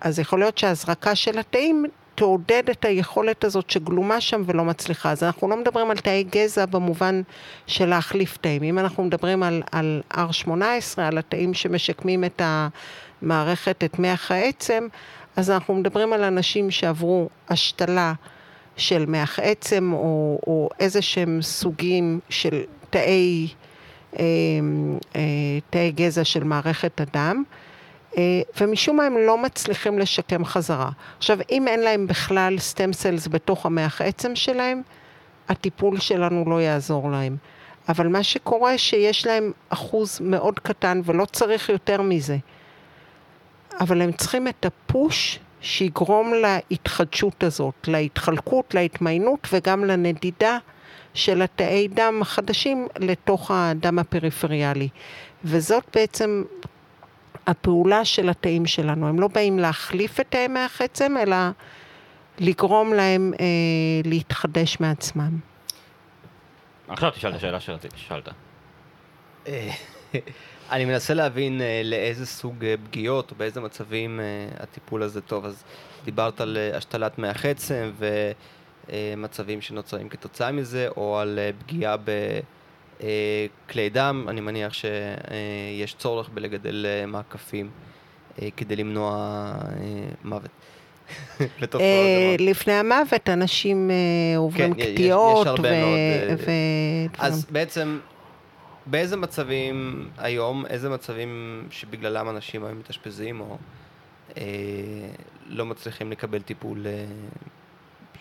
[0.00, 1.86] אז יכול להיות שההזרקה של התאים
[2.20, 5.10] תעודד את היכולת הזאת שגלומה שם ולא מצליחה.
[5.10, 7.22] אז אנחנו לא מדברים על תאי גזע במובן
[7.66, 8.62] של להחליף תאים.
[8.62, 10.48] אם אנחנו מדברים על, על R18,
[10.96, 14.86] על התאים שמשקמים את המערכת, את מח העצם,
[15.36, 18.12] אז אנחנו מדברים על אנשים שעברו השתלה
[18.76, 23.48] של מח עצם או, או איזה שהם סוגים של תאי...
[25.70, 27.42] תאי גזע של מערכת הדם,
[28.60, 30.90] ומשום מה הם לא מצליחים לשקם חזרה.
[31.18, 34.82] עכשיו, אם אין להם בכלל סטם סלס בתוך המח עצם שלהם,
[35.48, 37.36] הטיפול שלנו לא יעזור להם.
[37.88, 42.36] אבל מה שקורה שיש להם אחוז מאוד קטן ולא צריך יותר מזה.
[43.80, 50.58] אבל הם צריכים את הפוש שיגרום להתחדשות הזאת, להתחלקות, להתמיינות וגם לנדידה
[51.14, 54.88] של התאי דם החדשים לתוך הדם הפריפריאלי.
[55.44, 56.44] וזאת בעצם
[57.46, 59.08] הפעולה של התאים שלנו.
[59.08, 61.36] הם לא באים להחליף את תאי מח עצם, אלא
[62.38, 63.46] לגרום להם אה,
[64.04, 65.38] להתחדש מעצמם.
[66.88, 68.28] עכשיו תשאל את השאלה שרציתי, ששאלת.
[70.70, 74.24] אני מנסה להבין אה, לאיזה סוג אה, פגיעות או באיזה מצבים אה,
[74.62, 75.44] הטיפול הזה טוב.
[75.44, 75.64] אז
[76.04, 78.32] דיברת על אה, השתלת מח עצם ו...
[79.16, 81.96] מצבים שנוצרים כתוצאה מזה, או על פגיעה
[82.96, 87.70] בכלי דם, אני מניח שיש צורך בלגדל מעקפים
[88.56, 89.52] כדי למנוע
[90.24, 90.50] מוות.
[92.38, 93.90] לפני המוות אנשים
[94.36, 95.66] עוברים קטיעות ו...
[97.18, 97.98] אז בעצם,
[98.86, 103.56] באיזה מצבים היום, איזה מצבים שבגללם אנשים היום מתאשפזים או
[105.46, 106.86] לא מצליחים לקבל טיפול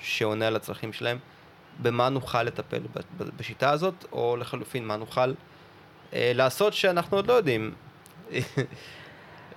[0.02, 1.18] שעונה על הצרכים שלהם,
[1.82, 2.80] במה נוכל לטפל
[3.38, 5.34] בשיטה הזאת, או לחלופין, מה נוכל
[6.14, 7.74] אה, לעשות שאנחנו עוד לא יודעים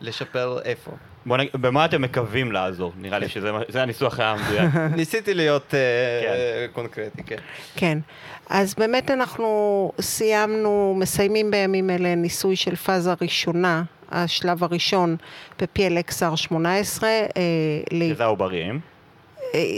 [0.01, 0.91] לשפר איפה.
[1.27, 2.93] בוא נגיד, במה אתם מקווים לעזור?
[2.97, 4.75] נראה לי שזה הניסוח המדויק.
[4.97, 6.73] ניסיתי להיות אה, כן.
[6.73, 7.37] קונקרטי, כן.
[7.77, 7.99] כן,
[8.51, 15.17] אז באמת אנחנו סיימנו, מסיימים בימים אלה ניסוי של פאזה ראשונה, השלב הראשון
[15.61, 17.03] ב-PLXR18.
[17.03, 18.81] אה, שזה העובריים.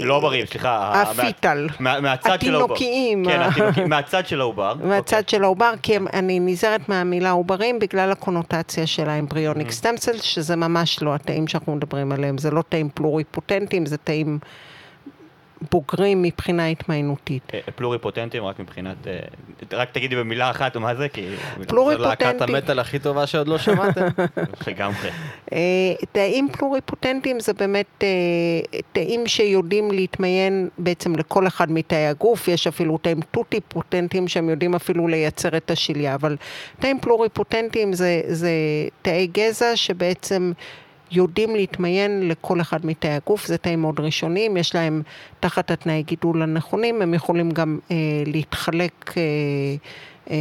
[0.03, 1.03] לא עוברים, סליחה.
[1.03, 1.69] הפיטל.
[1.81, 2.75] מהצד של העובר.
[2.75, 3.25] התינוקיים.
[3.25, 4.75] כן, התינוקיים, מהצד של העובר.
[4.85, 5.39] מהצד אוקיי.
[5.39, 11.15] של העובר, כי אני נזהרת מהמילה עוברים בגלל הקונוטציה של האמבריוניק סטמסל, שזה ממש לא
[11.15, 12.39] התאים שאנחנו מדברים עליהם.
[12.39, 14.39] זה לא תאים פלוריפוטנטיים, זה תאים
[15.71, 17.53] בוגרים מבחינה התמיינותית.
[17.75, 18.97] פלוריפוטנטים רק מבחינת,
[19.73, 21.27] רק תגידי במילה אחת מה זה, כי...
[21.67, 22.17] פלוריפוטנטים.
[22.19, 24.07] זו להקת המטאל הכי טובה שעוד לא שמעתם.
[24.67, 25.11] לגמרי.
[26.13, 28.05] תאים פלוריפוטנטים זה באמת
[28.93, 35.09] תאים שיודעים להתמיין בעצם לכל אחד מתאי הגוף, יש אפילו תאים טוטי-פוטנטים שהם יודעים אפילו
[35.09, 36.37] לייצר את השליה, אבל
[36.81, 38.51] תאים פלוריפוטנטים זה, זה
[39.03, 40.53] תאי גזע שבעצם
[41.11, 45.03] יודעים להתמיין לכל אחד מתאי הגוף, זה תאים מאוד ראשוניים, יש להם
[45.41, 49.23] תחת התנאי גידול הנכונים, הם יכולים גם אה, להתחלק, אה,
[50.31, 50.37] אה,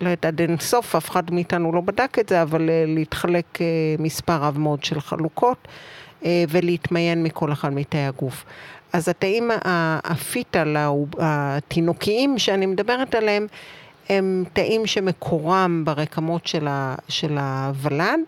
[0.00, 3.60] לא יודעת, עד אין סוף, אף אחד מאיתנו לא בדק את זה, אבל אה, להתחלק
[3.60, 3.66] אה,
[3.98, 5.68] מספר רב מאוד של חלוקות
[6.24, 8.44] אה, ולהתמיין מכל אחד מתאי הגוף.
[8.92, 9.50] אז התאים
[10.04, 10.76] הפיטל,
[11.18, 13.46] התינוקיים שאני מדברת עליהם,
[14.08, 18.20] הם תאים שמקורם ברקמות של, ה, של הוולד,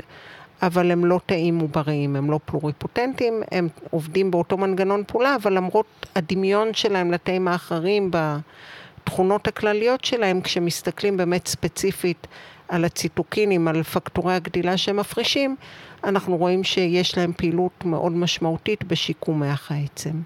[0.63, 6.07] אבל הם לא תאים עובריים, הם לא פלוריפוטנטים, הם עובדים באותו מנגנון פעולה, אבל למרות
[6.15, 12.27] הדמיון שלהם לתאים האחרים בתכונות הכלליות שלהם, כשמסתכלים באמת ספציפית
[12.69, 15.57] על הציטוקינים, על פקטורי הגדילה שהם מפרישים,
[16.05, 20.21] אנחנו רואים שיש להם פעילות מאוד משמעותית בשיקום מח העצם.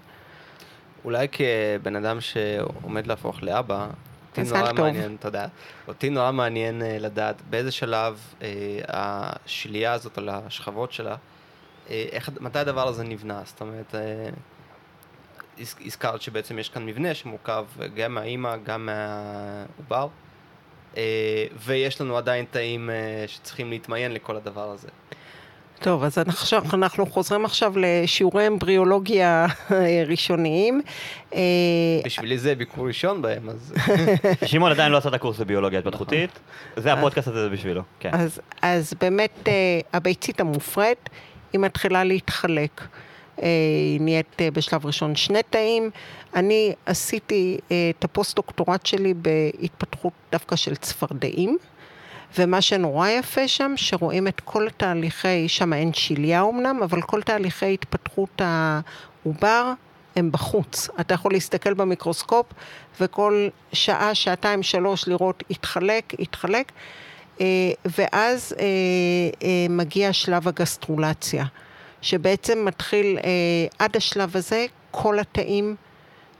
[1.05, 3.87] אולי כבן אדם שעומד להפוך לאבא,
[4.37, 4.79] אותי נורא טוב.
[4.79, 5.45] מעניין, תודה.
[5.87, 8.43] אותי נורא מעניין uh, לדעת באיזה שלב uh,
[8.87, 13.41] השלייה הזאת על השכבות שלה, uh, איך, מתי הדבר הזה נבנה?
[13.45, 20.07] זאת אומרת, uh, הזכרת שבעצם יש כאן מבנה שמורכב גם מהאימא, גם מהעובר,
[20.93, 20.97] uh,
[21.57, 24.87] ויש לנו עדיין תאים uh, שצריכים להתמיין לכל הדבר הזה.
[25.79, 29.45] טוב, אז עכשיו, אנחנו חוזרים עכשיו לשיעורי אמבריאולוגיה
[30.07, 30.81] ראשוניים.
[31.33, 31.39] אה,
[32.05, 33.73] בשבילי זה ביקור ראשון בהם, אז...
[34.45, 36.39] שמעון עדיין לא עשה את הקורס בביולוגיה התפתחותית,
[36.77, 38.09] זה הפודקאסט הזה בשבילו, כן.
[38.13, 39.53] אז, אז באמת, אה,
[39.93, 41.09] הביצית המופרית,
[41.53, 42.81] היא מתחילה להתחלק.
[43.41, 43.47] אה,
[43.93, 45.89] היא נהיית בשלב ראשון שני תאים.
[46.35, 51.57] אני עשיתי את הפוסט-דוקטורט שלי בהתפתחות דווקא של צפרדעים.
[52.37, 57.73] ומה שנורא יפה שם, שרואים את כל תהליכי, שם אין שליה אמנם, אבל כל תהליכי
[57.73, 59.73] התפתחות העובר
[60.15, 60.89] הם בחוץ.
[60.99, 62.45] אתה יכול להסתכל במיקרוסקופ
[63.01, 66.71] וכל שעה, שעתיים, שלוש לראות התחלק, התחלק,
[67.41, 67.45] אה,
[67.97, 68.65] ואז אה,
[69.43, 71.45] אה, מגיע שלב הגסטרולציה,
[72.01, 73.17] שבעצם מתחיל,
[73.79, 75.75] עד השלב הזה כל התאים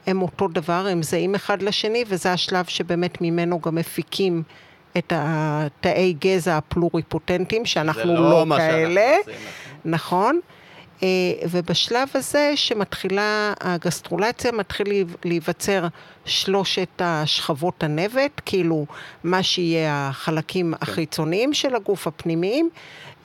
[0.07, 4.43] הם אותו דבר, הם זהים אחד לשני, וזה השלב שבאמת ממנו גם מפיקים
[4.97, 9.15] את התאי גזע הפלוריפוטנטים, שאנחנו לא, לא כאלה,
[9.85, 10.39] נכון?
[11.03, 11.07] אה,
[11.49, 14.87] ובשלב הזה שמתחילה הגסטרולציה, מתחיל
[15.25, 15.87] להיווצר
[16.25, 18.85] שלושת השכבות הנבט, כאילו
[19.23, 20.77] מה שיהיה החלקים כן.
[20.81, 22.69] החיצוניים של הגוף, הפנימיים,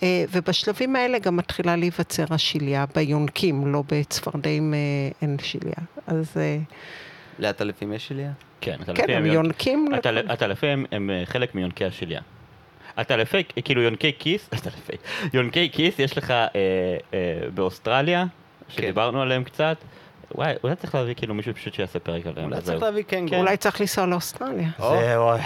[0.02, 4.78] אה, ובשלבים האלה גם מתחילה להיווצר השליה ביונקים, לא בצפרדעים אה,
[5.22, 5.74] אין שליה.
[6.06, 6.36] אז...
[7.42, 8.32] לעטלפים יש שליה?
[8.60, 9.88] כן, כן, הם יונקים.
[10.28, 12.20] עטלפים הם אה, חלק מיונקי השליה.
[12.96, 14.96] עטלפי, כאילו יונקי כיס, עטלפי,
[15.32, 16.46] יונקי כיס יש לך אה,
[17.14, 18.24] אה, באוסטרליה,
[18.68, 18.82] כן.
[18.82, 19.22] שדיברנו כן.
[19.22, 19.76] עליהם קצת.
[20.34, 22.52] וואי, אולי צריך להביא כאילו מישהו פשוט שיעשה פרק עליהם.
[22.52, 23.30] אולי צריך להביא קנגו.
[23.30, 23.38] כן.
[23.38, 24.68] אולי צריך לנסוע לאוסטרליה.
[24.78, 25.40] זה, וואי.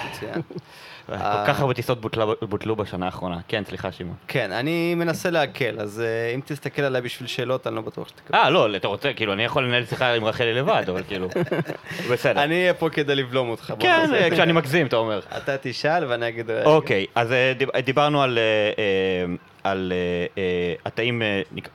[1.07, 2.01] כל כך הרבה טיסות
[2.43, 3.39] בוטלו בשנה האחרונה.
[3.49, 4.17] כן, סליחה, שמעון.
[4.29, 8.39] כן, אני מנסה להקל, אז אה, אם תסתכל עליי בשביל שאלות, אני לא בטוח שתקבל.
[8.39, 11.29] אה, לא, אתה רוצה, כאילו, אני יכול לנהל שיחה עם רחלי לבד, אבל כאילו,
[12.13, 12.43] בסדר.
[12.43, 13.75] אני אהיה פה כדי לבלום אותך.
[13.79, 15.21] כן, כשאני מגזים, אתה אומר.
[15.37, 16.51] אתה תשאל ואני אגיד...
[16.65, 17.53] אוקיי, אז אה,
[17.85, 18.39] דיברנו על...
[18.79, 19.93] אה, על
[20.85, 21.23] התאים,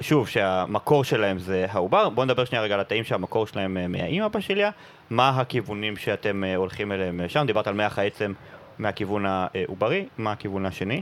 [0.01, 4.69] שוב, שהמקור שלהם זה העובר, בואו נדבר שנייה רגע על התאים שהמקור שלהם מהאימא בשליה,
[5.09, 8.33] מה הכיוונים שאתם הולכים אליהם שם, דיברת על מח העצם
[8.81, 11.01] מהכיוון העוברי, מה הכיוון השני?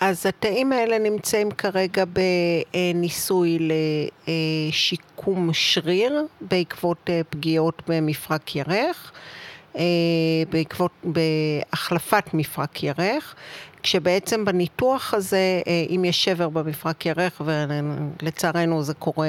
[0.00, 2.04] אז התאים האלה נמצאים כרגע
[2.72, 3.58] בניסוי
[4.28, 9.12] לשיקום שריר בעקבות פגיעות במפרק ירך,
[10.50, 13.34] בעקבות, בהחלפת מפרק ירך,
[13.86, 19.28] כשבעצם בניתוח הזה, אם יש שבר במפרק ירך, ולצערנו זה קורה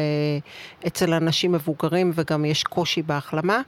[0.88, 3.62] אצל אנשים מבוגרים וגם יש קושי בהחלמה,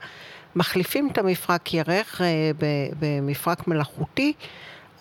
[0.56, 2.52] מחליפים את המפרק ירך אה,
[3.00, 4.34] במפרק מלאכותי,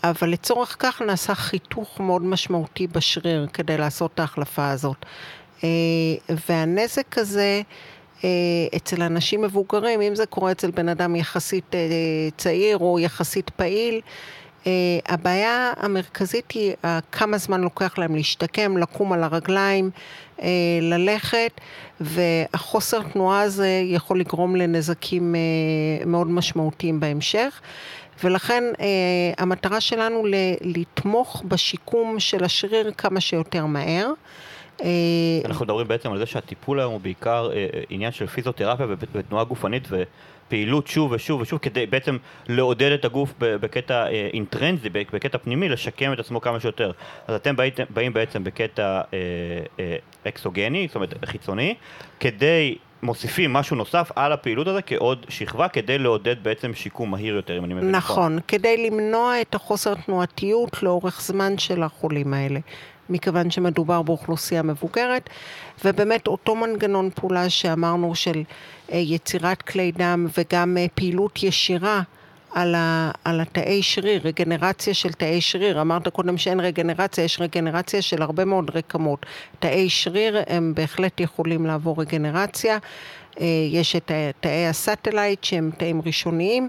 [0.04, 5.06] אבל לצורך כך נעשה חיתוך מאוד משמעותי בשריר כדי לעשות את ההחלפה הזאת.
[5.64, 5.68] אה,
[6.48, 7.62] והנזק הזה
[8.24, 8.28] אה,
[8.76, 11.74] אצל אנשים מבוגרים, אם זה קורה אצל בן אדם יחסית
[12.36, 14.00] צעיר או יחסית פעיל,
[15.06, 16.72] הבעיה המרכזית היא
[17.12, 19.90] כמה זמן לוקח להם להשתקם, לקום על הרגליים,
[20.82, 21.60] ללכת,
[22.00, 25.34] והחוסר תנועה הזה יכול לגרום לנזקים
[26.06, 27.60] מאוד משמעותיים בהמשך.
[28.24, 28.64] ולכן
[29.38, 30.24] המטרה שלנו
[30.60, 34.12] לתמוך בשיקום של השריר כמה שיותר מהר.
[34.82, 34.88] אה,
[35.44, 39.44] אנחנו מדברים בעצם על זה שהטיפול היום הוא בעיקר אה, אה, עניין של פיזיותרפיה ותנועה
[39.44, 39.88] גופנית
[40.48, 42.16] ופעילות שוב ושוב ושוב כדי בעצם
[42.48, 46.90] לעודד את הגוף בקטע אינטרנזי, בקטע פנימי, לשקם את עצמו כמה שיותר.
[47.26, 49.00] אז אתם באים, באים בעצם בקטע
[50.28, 51.74] אקסוגני, זאת אומרת חיצוני,
[52.20, 57.58] כדי מוסיפים משהו נוסף על הפעילות הזו כעוד שכבה כדי לעודד בעצם שיקום מהיר יותר,
[57.58, 58.16] אם אני מבין נכון.
[58.16, 62.60] נכון, כדי למנוע את החוסר תנועתיות לאורך זמן של החולים האלה.
[63.10, 65.30] מכיוון שמדובר באוכלוסייה מבוגרת,
[65.84, 68.42] ובאמת אותו מנגנון פעולה שאמרנו של
[68.92, 72.02] אה, יצירת כלי דם וגם אה, פעילות ישירה
[72.54, 75.80] על, ה, על התאי שריר, רגנרציה של תאי שריר.
[75.80, 79.26] אמרת קודם שאין רגנרציה, יש רגנרציה של הרבה מאוד רקמות.
[79.58, 82.78] תאי שריר הם בהחלט יכולים לעבור רגנרציה.
[83.40, 86.68] אה, יש את תאי ה satellite שהם תאים ראשוניים.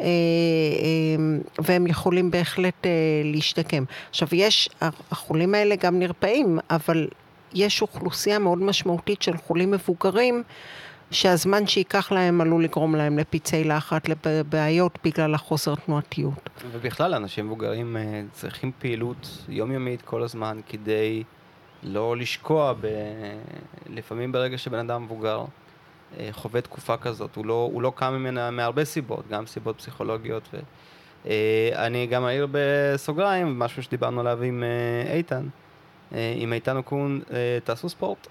[0.00, 2.86] אה, אה, והם יכולים בהחלט
[3.24, 3.84] להשתקם.
[4.10, 4.68] עכשיו, יש,
[5.10, 7.08] החולים האלה גם נרפאים, אבל
[7.54, 10.42] יש אוכלוסייה מאוד משמעותית של חולים מבוגרים
[11.10, 16.50] שהזמן שייקח להם עלול לגרום להם לפצעי לחץ, לבעיות בגלל החוסר תנועתיות.
[16.72, 21.22] ובכלל, אנשים מבוגרים אה, צריכים פעילות יומיומית כל הזמן כדי
[21.82, 22.86] לא לשקוע ב...
[23.88, 25.44] לפעמים ברגע שבן אדם מבוגר אה,
[26.30, 30.48] חווה תקופה כזאת, הוא לא, הוא לא קם ממנה מהרבה סיבות, גם סיבות פסיכולוגיות.
[30.52, 30.58] ו...
[31.26, 34.64] אה, אני גם אעיר בסוגריים, משהו שדיברנו עליו עם
[35.12, 35.46] איתן.
[36.12, 37.20] עם איתן אוקון,
[37.64, 38.26] תעשו ספורט.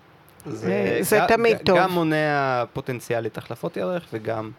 [0.46, 1.78] זה, זה גם, תמיד טוב.
[1.78, 4.52] גם מונע פוטנציאלית החלפות ירך וגם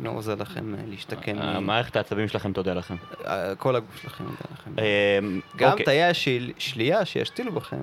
[0.00, 1.38] לא עוזר לכם אה, להשתקם.
[1.38, 2.94] המערכת העצבים שלכם תודה לכם.
[3.26, 4.70] אה, כל הגוף שלכם תודה לכם.
[5.56, 5.84] גם אוקיי.
[5.84, 7.76] תאי השלייה שישתילו בכם.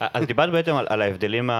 [0.00, 1.50] אז דיברת בעצם על ההבדלים,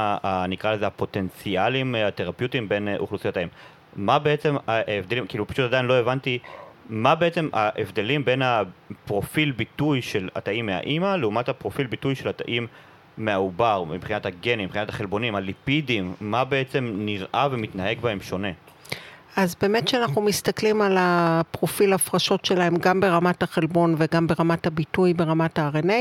[0.48, 3.48] נקרא לזה הפוטנציאליים התרפיוטיים בין אוכלוסיות האם.
[3.96, 6.38] מה בעצם ההבדלים, כאילו פשוט עדיין לא הבנתי
[6.88, 12.66] מה בעצם ההבדלים בין הפרופיל ביטוי של התאים מהאימא לעומת הפרופיל ביטוי של התאים
[13.18, 18.48] מהעובר, מבחינת הגנים, מבחינת החלבונים, הליפידים, מה בעצם נראה ומתנהג בהם שונה?
[19.38, 25.58] אז באמת כשאנחנו מסתכלים על הפרופיל הפרשות שלהם, גם ברמת החלבון וגם ברמת הביטוי, ברמת
[25.58, 25.92] ה-RNA,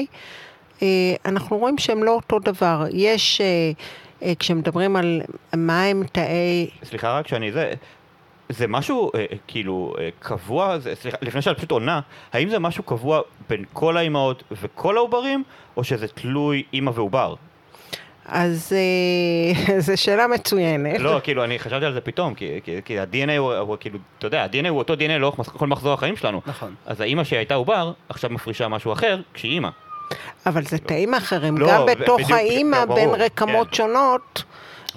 [0.82, 0.88] אה,
[1.26, 2.86] אנחנו רואים שהם לא אותו דבר.
[2.93, 3.71] יש, אה,
[4.23, 5.21] אה, כשמדברים על
[5.56, 6.69] מה הם תאי...
[6.84, 7.73] סליחה רק שאני זה...
[8.50, 9.12] זה משהו
[9.47, 12.00] כאילו קבוע, זה, סליחה, לפני שאת פשוט עונה,
[12.34, 15.43] האם זה משהו קבוע בין כל האימהות וכל העוברים,
[15.78, 17.36] או שזה תלוי אימא ועובר?
[18.27, 20.99] אז אה, זו שאלה מצוינת.
[20.99, 24.27] לא, כאילו, אני חשבתי על זה פתאום, כי, כי, כי ה-DNA הוא, הוא כאילו, אתה
[24.27, 26.41] יודע, ה-DNA הוא אותו DNA לאורך כל מחזור החיים שלנו.
[26.45, 26.75] נכון.
[26.85, 29.69] אז האימא שהייתה עובר, עכשיו מפרישה משהו אחר, כשהיא אימא.
[30.45, 33.75] אבל זה תאים אחרים, לא, גם בתוך האימא, בין רקמות כן.
[33.75, 34.43] שונות.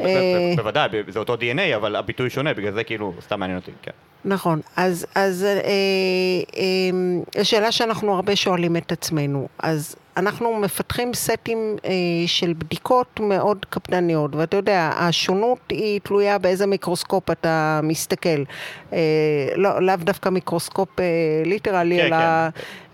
[0.00, 3.90] אה, בוודאי, זה אותו DNA, אבל הביטוי שונה, בגלל זה כאילו, סתם מעניין אותי, כן.
[4.24, 5.60] נכון, אז, אז אה,
[7.36, 11.90] אה, שאלה שאנחנו הרבה שואלים את עצמנו, אז אנחנו מפתחים סטים אה,
[12.26, 18.42] של בדיקות מאוד קפדניות, ואתה יודע, השונות היא תלויה באיזה מיקרוסקופ אתה מסתכל.
[18.92, 18.98] אה,
[19.56, 21.04] לא, לאו דווקא מיקרוסקופ אה,
[21.44, 22.16] ליטרלי, כן, אלא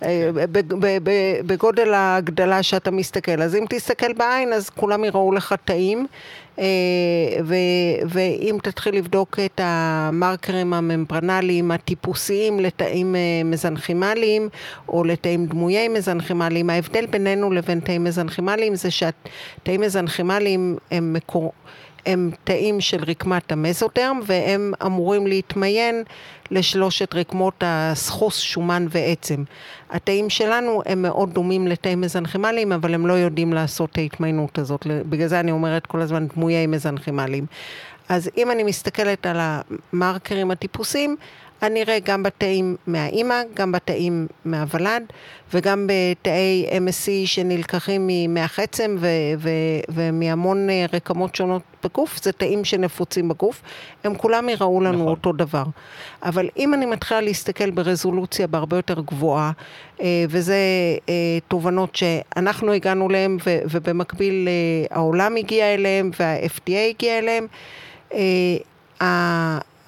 [0.01, 0.07] כן.
[0.07, 0.99] אה,
[1.47, 3.43] בגודל ההגדלה שאתה מסתכל.
[3.43, 6.07] אז אם תסתכל בעין, אז כולם יראו לך טעים.
[6.59, 6.65] אה,
[8.07, 14.49] ואם תתחיל לבדוק את המרקרים הממברנליים הטיפוסיים לתאים אה, מזנכימליים
[14.89, 21.53] או לתאים דמויי מזנכימליים, ההבדל בינינו לבין תאים מזנכימליים זה שהתאים מזנכימליים הם מקור...
[22.07, 26.03] הם תאים של רקמת המזוטרם והם אמורים להתמיין
[26.51, 29.45] לשלושת רקמות הסחוס, שומן ועצם.
[29.91, 34.87] התאים שלנו הם מאוד דומים לתאים מזנכימליים, אבל הם לא יודעים לעשות את ההתמיינות הזאת.
[35.09, 37.47] בגלל זה אני אומרת כל הזמן דמויי מזנכימליים.
[38.09, 41.17] אז אם אני מסתכלת על המרקרים הטיפוסיים,
[41.63, 45.03] אני אראה גם בתאים מהאימא, גם בתאים מהוולד
[45.55, 48.97] וגם בתאי MSC שנלקחים ממח עצם
[49.89, 53.63] ומהמון אה, רקמות שונות בגוף, זה תאים שנפוצים בגוף,
[54.05, 55.09] הם כולם יראו לנו נכון.
[55.09, 55.65] אותו דבר.
[56.23, 59.53] אבל אם אני מתחילה להסתכל ברזולוציה בהרבה יותר גבוהה,
[60.01, 60.57] אה, וזה
[61.09, 64.49] אה, תובנות שאנחנו הגענו אליהן ובמקביל
[64.91, 67.47] העולם הגיע אליהן וה-FDA הגיע אליהן,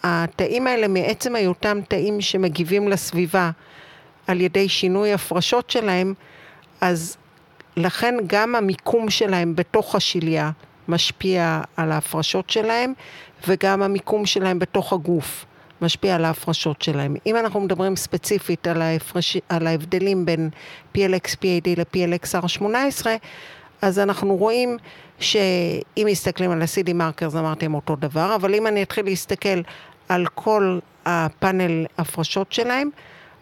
[0.03, 3.51] התאים האלה מעצם היותם תאים שמגיבים לסביבה
[4.27, 6.15] על ידי שינוי הפרשות שלהם,
[6.81, 7.17] אז
[7.77, 10.51] לכן גם המיקום שלהם בתוך השליה
[10.89, 12.93] משפיע על ההפרשות שלהם,
[13.49, 15.45] וגם המיקום שלהם בתוך הגוף
[15.83, 17.17] משפיע על ההפרשות שלהם.
[17.27, 19.37] אם אנחנו מדברים ספציפית על, ההפרש...
[19.49, 20.51] על ההבדלים בין
[20.97, 23.07] PLX-PAD ל-PLX-R18,
[23.83, 24.77] אז אנחנו רואים
[25.21, 29.61] שאם מסתכלים על ה-CD מרקרס, אמרתי הם אותו דבר, אבל אם אני אתחיל להסתכל
[30.09, 32.91] על כל הפאנל הפרשות שלהם,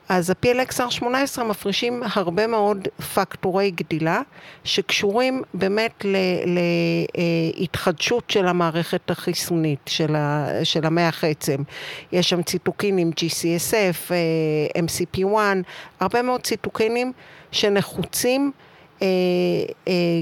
[0.08, 4.20] אז ה-PLXR18 מפרישים הרבה מאוד פקטורי גדילה
[4.64, 6.04] שקשורים באמת
[7.56, 10.16] להתחדשות של המערכת החיסונית, של,
[10.64, 11.62] של המח עצם.
[12.12, 14.10] יש שם ציטוקינים GCSF,
[14.78, 15.36] MCP1,
[16.00, 17.12] הרבה מאוד ציטוקינים
[17.52, 18.65] שנחוצים אה, אה,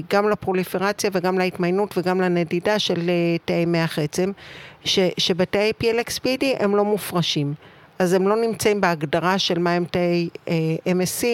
[0.09, 4.31] גם לפרוליפרציה וגם להתמיינות וגם לנדידה של אה, תאי מח עצם,
[5.17, 7.53] שבתאי PLXPD הם לא מופרשים.
[7.99, 10.29] אז הם לא נמצאים בהגדרה של מהם תאי
[10.85, 11.25] MSC,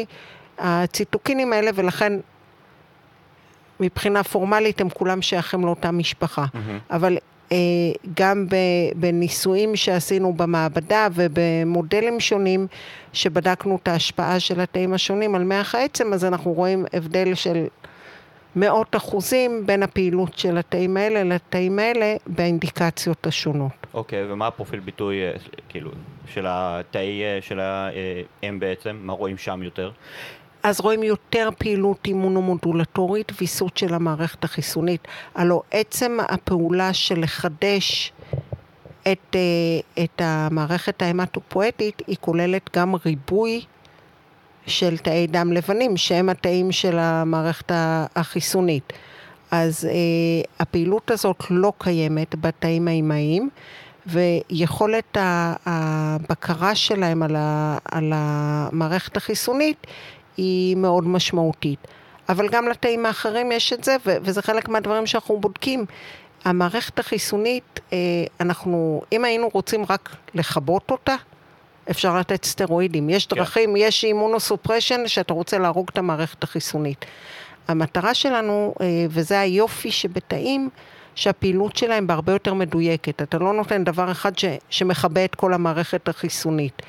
[0.59, 2.13] הציטוקינים האלה, ולכן
[3.79, 6.45] מבחינה פורמלית הם כולם שייכים לאותה משפחה.
[6.45, 6.95] Mm-hmm.
[6.95, 7.30] אבל אה,
[8.15, 8.47] גם
[8.95, 12.67] בניסויים שעשינו במעבדה ובמודלים שונים,
[13.13, 17.65] שבדקנו את ההשפעה של התאים השונים על מח העצם, אז אנחנו רואים הבדל של
[18.55, 23.71] מאות אחוזים בין הפעילות של התאים האלה לתאים האלה באינדיקציות השונות.
[23.93, 25.31] אוקיי, okay, ומה הפרופיל ביטוי, אה,
[25.69, 25.91] כאילו,
[26.27, 28.97] של התאי, אה, של האם בעצם?
[29.01, 29.91] מה רואים שם יותר?
[30.63, 35.07] אז רואים יותר פעילות אימונומודולטורית, ויסות של המערכת החיסונית.
[35.35, 38.13] הלוא עצם הפעולה של לחדש
[39.01, 43.61] את, אה, את המערכת ההמטופואטית, היא כוללת גם ריבוי
[44.67, 47.71] של תאי דם לבנים, שהם התאים של המערכת
[48.15, 48.93] החיסונית.
[49.51, 49.91] אז אה,
[50.59, 53.49] הפעילות הזאת לא קיימת בתאים האימהיים,
[54.07, 55.17] ויכולת
[55.65, 59.87] הבקרה שלהם על, ה, על המערכת החיסונית
[60.37, 61.87] היא מאוד משמעותית.
[62.29, 65.85] אבל גם לתאים האחרים יש את זה, וזה חלק מהדברים שאנחנו בודקים.
[66.45, 67.97] המערכת החיסונית, אה,
[68.39, 71.15] אנחנו, אם היינו רוצים רק לכבות אותה,
[71.89, 73.09] אפשר לתת סטרואידים.
[73.09, 73.35] יש כן.
[73.35, 73.79] דרכים, yeah.
[73.79, 77.05] יש אימונוסופרשן שאתה רוצה להרוג את המערכת החיסונית.
[77.67, 80.69] המטרה שלנו, אה, וזה היופי שבתאים,
[81.15, 83.21] שהפעילות שלהם בהרבה יותר מדויקת.
[83.21, 86.81] אתה לא נותן דבר אחד ש, שמכבה את כל המערכת החיסונית.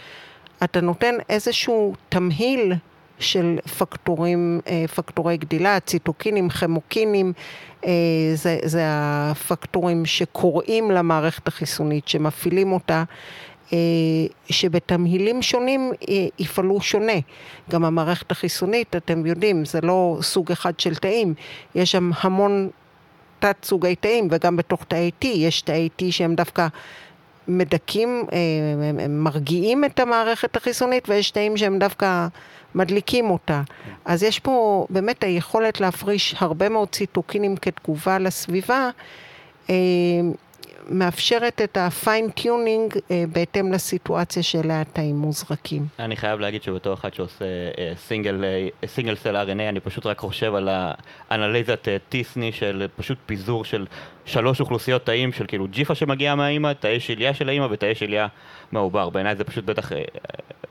[0.64, 2.72] אתה נותן איזשהו תמהיל
[3.18, 7.32] של פקטורים, אה, פקטורי גדילה, ציטוקינים, חמוקינים,
[7.84, 7.90] אה,
[8.34, 13.04] זה, זה הפקטורים שקוראים למערכת החיסונית, שמפעילים אותה.
[13.72, 13.78] אה,
[14.50, 15.92] שבתמהילים שונים
[16.38, 17.12] יפעלו שונה.
[17.70, 21.34] גם המערכת החיסונית, אתם יודעים, זה לא סוג אחד של תאים,
[21.74, 22.70] יש שם המון
[23.38, 26.66] תת סוגי תאים, וגם בתוך תאי T יש תאי T שהם דווקא
[27.48, 28.24] מדכאים,
[29.00, 32.26] הם מרגיעים את המערכת החיסונית, ויש תאים שהם דווקא
[32.74, 33.62] מדליקים אותה.
[34.04, 38.90] אז יש פה באמת היכולת להפריש הרבה מאוד ציטוקינים כתגובה לסביבה,
[39.70, 39.74] אה,
[40.88, 45.86] מאפשרת את ה fine-tuning אה, בהתאם לסיטואציה שאליה התאים מוזרקים.
[45.98, 47.44] אני חייב להגיד שבתור אחד שעושה
[47.96, 48.44] סינגל,
[48.86, 50.68] סינגל סל RNA, אני פשוט רק חושב על
[51.30, 53.86] האנליזת אה, טיסני של פשוט פיזור של
[54.24, 58.26] שלוש אוכלוסיות תאים של כאילו ג'יפה שמגיעה מהאימא, תאי שליה של האימא ותאי שליה
[58.72, 59.10] מעובר.
[59.10, 60.02] בעיניי זה פשוט בטח אה,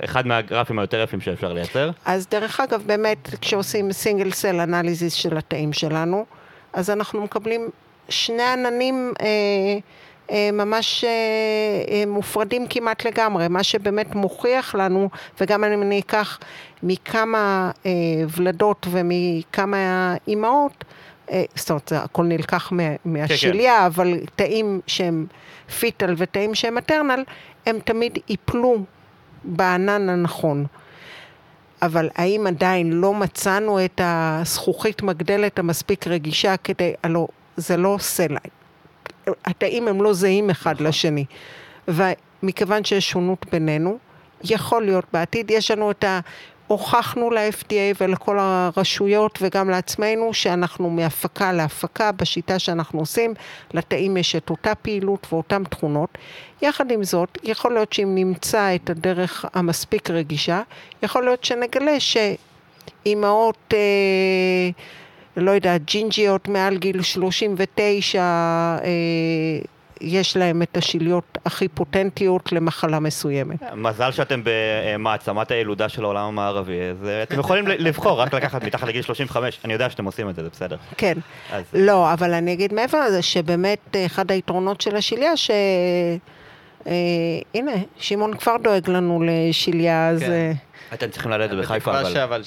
[0.06, 1.92] אחד מהגרפים היותר יפים שאפשר לייצר.
[2.06, 6.26] אז דרך אגב, באמת, כשעושים סינגל סל אנליזיס של התאים שלנו,
[6.74, 7.70] אז אנחנו מקבלים
[8.10, 9.28] שני עננים אה,
[10.32, 11.10] אה, ממש אה,
[11.94, 15.10] אה, מופרדים כמעט לגמרי, מה שבאמת מוכיח לנו,
[15.42, 16.40] וגם אם אני אקח
[16.84, 17.92] מכמה אה,
[18.38, 20.84] ולדות ומכמה אימהות,
[21.32, 22.72] אה, זאת אומרת, זה הכל נלקח
[23.06, 23.86] מהשליה, כן, כן.
[23.86, 25.26] אבל תאים שהם
[25.80, 27.24] פיטל ותאים שהם מטרנל,
[27.66, 28.78] הם תמיד ייפלו
[29.44, 30.66] בענן הנכון.
[31.82, 37.28] אבל האם עדיין לא מצאנו את הזכוכית מגדלת המספיק רגישה כדי, הלוא
[37.58, 38.40] זה לא סלע.
[39.46, 40.88] התאים הם לא זהים אחד נכון.
[40.88, 41.26] לשני.
[41.88, 43.98] ומכיוון שיש שונות בינינו,
[44.44, 46.20] יכול להיות בעתיד, יש לנו את ה...
[46.68, 53.34] הוכחנו ל-FDA ולכל הרשויות וגם לעצמנו שאנחנו מהפקה להפקה בשיטה שאנחנו עושים,
[53.74, 56.18] לתאים יש את אותה פעילות ואותן תכונות.
[56.62, 60.62] יחד עם זאת, יכול להיות שאם נמצא את הדרך המספיק רגישה,
[61.04, 63.74] יכול להיות שנגלה שאימהות...
[63.74, 64.70] אה,
[65.38, 68.88] לא יודעת, ג'ינג'יות מעל גיל 39, אה,
[70.02, 73.64] יש להם את השיליות הכי פוטנטיות למחלה מסוימת.
[73.76, 78.88] מזל שאתם במעצמת הילודה של העולם המערבי, אז אה, אתם יכולים לבחור, רק לקחת מתחת
[78.88, 80.78] לגיל 35, אני יודע שאתם עושים את זה, זה בסדר.
[80.98, 81.18] כן.
[81.52, 81.64] אז...
[81.74, 85.52] לא, אבל אני אגיד מעבר לזה, שבאמת אחד היתרונות של השיליה, ש...
[86.88, 86.94] אה,
[87.54, 90.20] הנה, שמעון כבר דואג לנו לשיליה, אז...
[90.20, 90.32] כן.
[90.32, 90.52] אה...
[90.94, 91.92] אתם צריכים ללדת בחיפה,
[92.24, 92.42] אבל...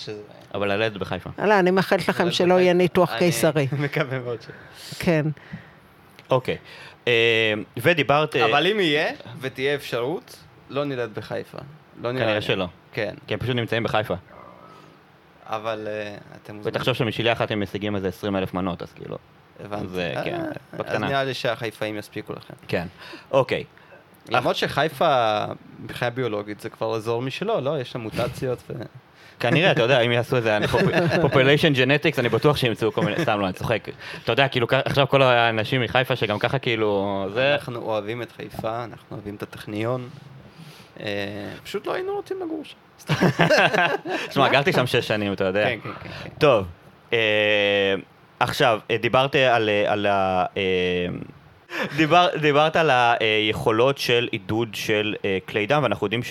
[0.54, 1.30] אבל ללדת בחיפה.
[1.38, 3.68] לא, אני מאחלת לכם שלא יהיה ניתוח קיסרי.
[3.72, 4.46] אני מקווה מאוד ש...
[4.98, 5.26] כן.
[6.30, 6.56] אוקיי.
[7.08, 8.36] אה, ודיברת...
[8.36, 10.36] אה, אבל אם יהיה, ותהיה אפשרות,
[10.70, 11.58] לא נלד בחיפה.
[12.02, 12.66] לא כנראה שלא.
[12.92, 13.14] כן.
[13.26, 14.14] כי הם פשוט נמצאים בחיפה.
[15.46, 16.76] אבל אה, אתם מוזמנים.
[16.76, 19.18] ותחשוב שמשיליה אחת הם משיגים איזה 20 אלף מנות, אז כאילו...
[19.64, 19.88] הבנתי.
[19.88, 20.42] זה, כן,
[20.72, 21.06] בקטנה.
[21.06, 22.54] אז נראה לי שהחיפאים יספיקו לכם.
[22.68, 22.86] כן.
[23.30, 23.64] אוקיי.
[24.28, 25.44] למרות שחיפה,
[25.80, 27.80] מבחינה ביולוגית, זה כבר אזור משלו, לא?
[27.80, 28.72] יש שם מוטציות ו...
[29.40, 30.58] כנראה, אתה יודע, אם יעשו איזה
[31.22, 33.88] population genetics, אני בטוח שימצאו כל מיני, סתם לא, אני צוחק.
[34.24, 37.54] אתה יודע, כאילו, עכשיו כל האנשים מחיפה שגם ככה כאילו, זה...
[37.54, 40.08] אנחנו אוהבים את חיפה, אנחנו אוהבים את הטכניון.
[41.00, 41.06] אה,
[41.64, 42.76] פשוט לא היינו רוצים לגור שם.
[44.28, 45.64] תשמע, גרתי שם שש שנים, אתה יודע.
[45.64, 46.30] כן, כן, כן, כן.
[46.38, 46.66] טוב,
[47.12, 47.94] אה,
[48.40, 49.34] עכשיו, אה, דיברת
[49.86, 50.44] על, ה...
[51.96, 56.22] דיבר, דיברת על היכולות של עידוד של אה, כלי דם, ואנחנו יודעים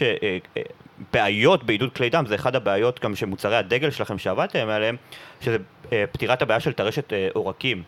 [1.00, 4.96] שבעיות בעידוד כלי דם זה אחד הבעיות גם שמוצרי הדגל שלכם שעבדתם עליהם,
[5.42, 5.58] שזה
[5.92, 7.84] אה, פתירת הבעיה של טרשת אה, עורקים.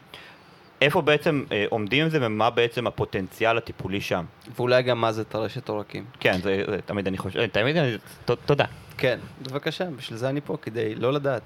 [0.82, 4.26] איפה בעצם אה, עומדים עם זה ומה בעצם הפוטנציאל הטיפולי שם?
[4.56, 6.06] ואולי גם מה זה טרשת עורקים.
[6.20, 8.66] כן, זה, זה תמיד אני חושב, תמיד אני, ת, תודה.
[8.98, 11.42] כן, בבקשה, בשביל זה אני פה, כדי לא לדעת.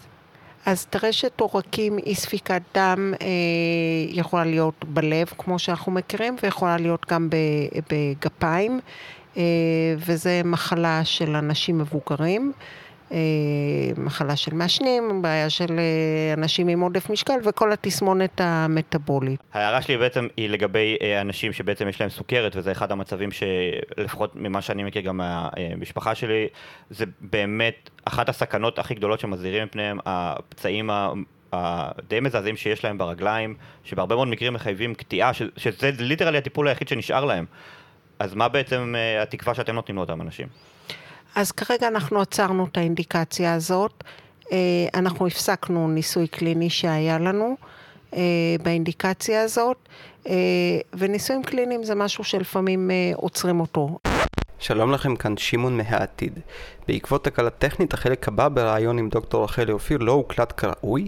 [0.66, 3.28] אז טרשת עורקים אי ספיקת דם אה,
[4.10, 7.36] יכולה להיות בלב, כמו שאנחנו מכירים, ויכולה להיות גם ב,
[7.90, 8.80] בגפיים,
[9.98, 12.52] וזה מחלה של אנשים מבוגרים,
[13.12, 13.18] אה,
[13.98, 19.40] מחלה של מעשנים, בעיה של אה, אנשים עם עודף משקל, וכל התסמונת המטבולית.
[19.54, 24.36] ההערה שלי בעצם היא לגבי אה, אנשים שבעצם יש להם סוכרת, וזה אחד המצבים שלפחות
[24.36, 26.48] ממה שאני מכיר גם מהמשפחה שלי,
[26.90, 31.10] זה באמת אחת הסכנות הכי גדולות שמזהירים מפניהם, הפצעים ה...
[31.54, 36.88] הדי מזעזעים שיש להם ברגליים, שבהרבה מאוד מקרים מחייבים קטיעה, ש- שזה ליטרלי הטיפול היחיד
[36.88, 37.46] שנשאר להם.
[38.20, 40.48] אז מה בעצם אה, התקווה שאתם נותנים לאותם אנשים?
[41.36, 44.04] אז כרגע אנחנו עצרנו את האינדיקציה הזאת.
[44.52, 44.58] אה,
[44.94, 47.58] אנחנו הפסקנו ניסוי קליני שהיה לנו
[48.14, 48.22] אה,
[48.64, 49.78] באינדיקציה הזאת,
[50.94, 53.98] וניסויים קליניים זה משהו שלפעמים עוצרים אותו.
[54.62, 56.40] שלום לכם, כאן שמעון מהעתיד.
[56.88, 61.08] בעקבות תקלה טכנית, החלק הבא בריאיון עם דוקטור רחלי אופיר לא הוקלט כראוי,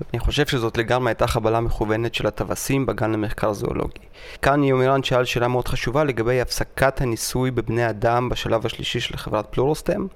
[0.00, 4.00] ואני חושב שזאת לגמרי הייתה חבלה מכוונת של הטווסים בגן למחקר זואולוגי.
[4.42, 9.46] כאן יומירן שאל שאלה מאוד חשובה לגבי הפסקת הניסוי בבני אדם בשלב השלישי של חברת
[9.50, 10.06] פלורוסטם,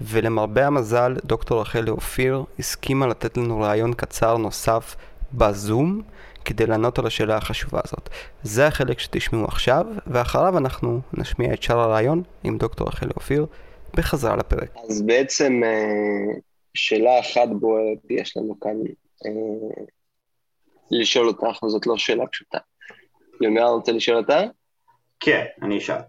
[0.00, 4.96] ולמרבה המזל, דוקטור רחלי אופיר הסכימה לתת לנו ראיון קצר נוסף
[5.32, 6.02] בזום,
[6.44, 8.08] כדי לענות על השאלה החשובה הזאת.
[8.42, 13.46] זה החלק שתשמעו עכשיו, ואחריו אנחנו נשמיע את שאר הרעיון עם דוקטור רחלי אופיר
[13.96, 14.76] בחזרה לפרק.
[14.88, 16.34] אז בעצם אה,
[16.74, 18.76] שאלה אחת בוערת יש לנו כאן
[19.26, 19.82] אה,
[20.90, 22.58] לשאול אותך, וזאת לא שאלה פשוטה.
[23.40, 24.40] יומירה רוצה לשאול אותה?
[25.20, 26.00] כן, אני אשאל.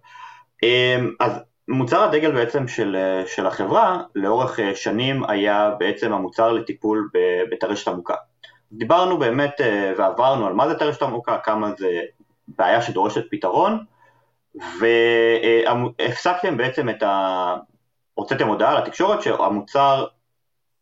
[0.63, 1.31] אמ, אז
[1.67, 2.95] מוצר הדגל בעצם של,
[3.27, 7.09] של החברה לאורך אה, שנים היה בעצם המוצר לטיפול
[7.51, 8.15] בטרשת עמוקה.
[8.71, 12.01] דיברנו באמת אה, ועברנו על מה זה טרשת עמוקה, כמה זה
[12.47, 13.85] בעיה שדורשת פתרון,
[14.79, 17.55] והפסקתם בעצם את ה...
[18.13, 20.05] הוצאתם הודעה לתקשורת שהמוצר,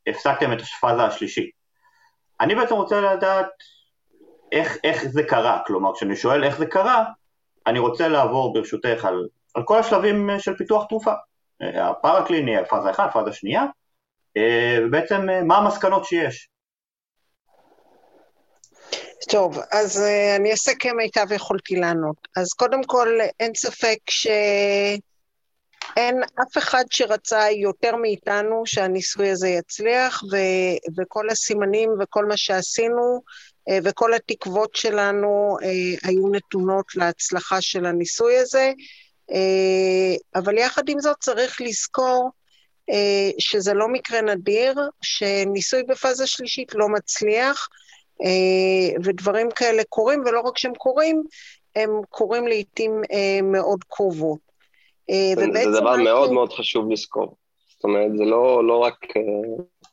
[0.08, 1.52] הפסקתם את הפאזה השלישית.
[2.42, 3.50] אני בעצם רוצה לדעת
[4.52, 7.04] איך, איך זה קרה, כלומר כשאני שואל איך זה קרה,
[7.68, 11.14] אני רוצה לעבור ברשותך על, על כל השלבים אה, של פיתוח תרופה.
[11.62, 13.66] אה, הפארה-קליני, פאזה 1, פאזה שנייה,
[14.84, 16.53] ובעצם מה המסקנות שיש.
[19.30, 22.16] טוב, אז uh, אני אעשה כמיטב יכולתי לענות.
[22.36, 24.44] אז קודם כל, אין ספק שאין
[26.24, 33.22] אף אחד שרצה יותר מאיתנו שהניסוי הזה יצליח, ו- וכל הסימנים וכל מה שעשינו
[33.70, 35.66] uh, וכל התקוות שלנו uh,
[36.08, 38.72] היו נתונות להצלחה של הניסוי הזה.
[40.36, 42.30] אבל יחד עם זאת צריך לזכור
[43.40, 47.68] שזה לא מקרה נדיר, שניסוי בפאזה שלישית לא מצליח,
[49.04, 51.24] ודברים כאלה קורים, ולא רק שהם קורים,
[51.76, 54.40] הם קורים לעיתים אה, מאוד קרובות.
[55.10, 56.32] אה, זה, דבר מאוד.
[56.32, 57.36] מאוד חשוב לזכור.
[57.70, 58.96] זאת אומרת, זה לא, לא רק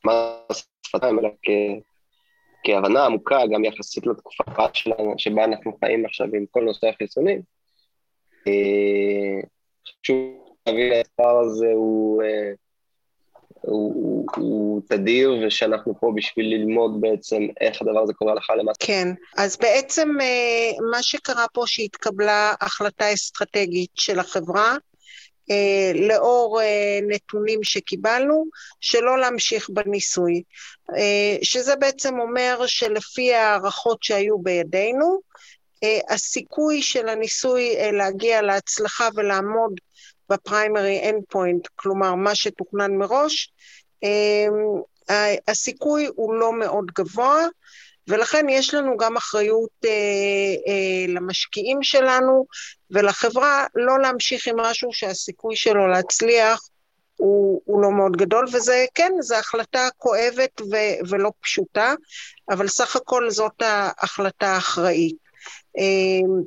[0.05, 1.49] מס שפתיים, אלא כ,
[2.63, 4.43] כהבנה עמוקה, גם יחסית לתקופה
[4.73, 7.41] שלנו, שבה אנחנו חיים עכשיו עם כל נושא החיסונים.
[9.87, 10.17] חשוב
[10.67, 12.23] להבין, המספר הזה הוא...
[13.61, 18.85] הוא, הוא, הוא תדיר, ושאנחנו פה בשביל ללמוד בעצם איך הדבר הזה קורה הלכה למעשה.
[18.85, 19.07] כן,
[19.37, 24.75] אז בעצם אה, מה שקרה פה שהתקבלה החלטה אסטרטגית של החברה,
[25.51, 28.45] אה, לאור אה, נתונים שקיבלנו,
[28.81, 30.43] שלא להמשיך בניסוי.
[31.41, 35.19] שזה בעצם אומר שלפי ההערכות שהיו בידינו,
[36.09, 39.73] הסיכוי של הניסוי להגיע להצלחה ולעמוד
[40.31, 43.53] ב primary endpoint, כלומר מה שתוכנן מראש,
[44.03, 44.81] אמ,
[45.47, 47.45] הסיכוי הוא לא מאוד גבוה,
[48.07, 49.89] ולכן יש לנו גם אחריות אה,
[50.67, 52.45] אה, למשקיעים שלנו
[52.91, 56.61] ולחברה לא להמשיך עם משהו שהסיכוי שלו להצליח
[57.15, 60.75] הוא, הוא לא מאוד גדול, וזה, כן, זו החלטה כואבת ו,
[61.09, 61.93] ולא פשוטה,
[62.49, 65.17] אבל סך הכל זאת ההחלטה האחראית.
[65.77, 66.41] אמ,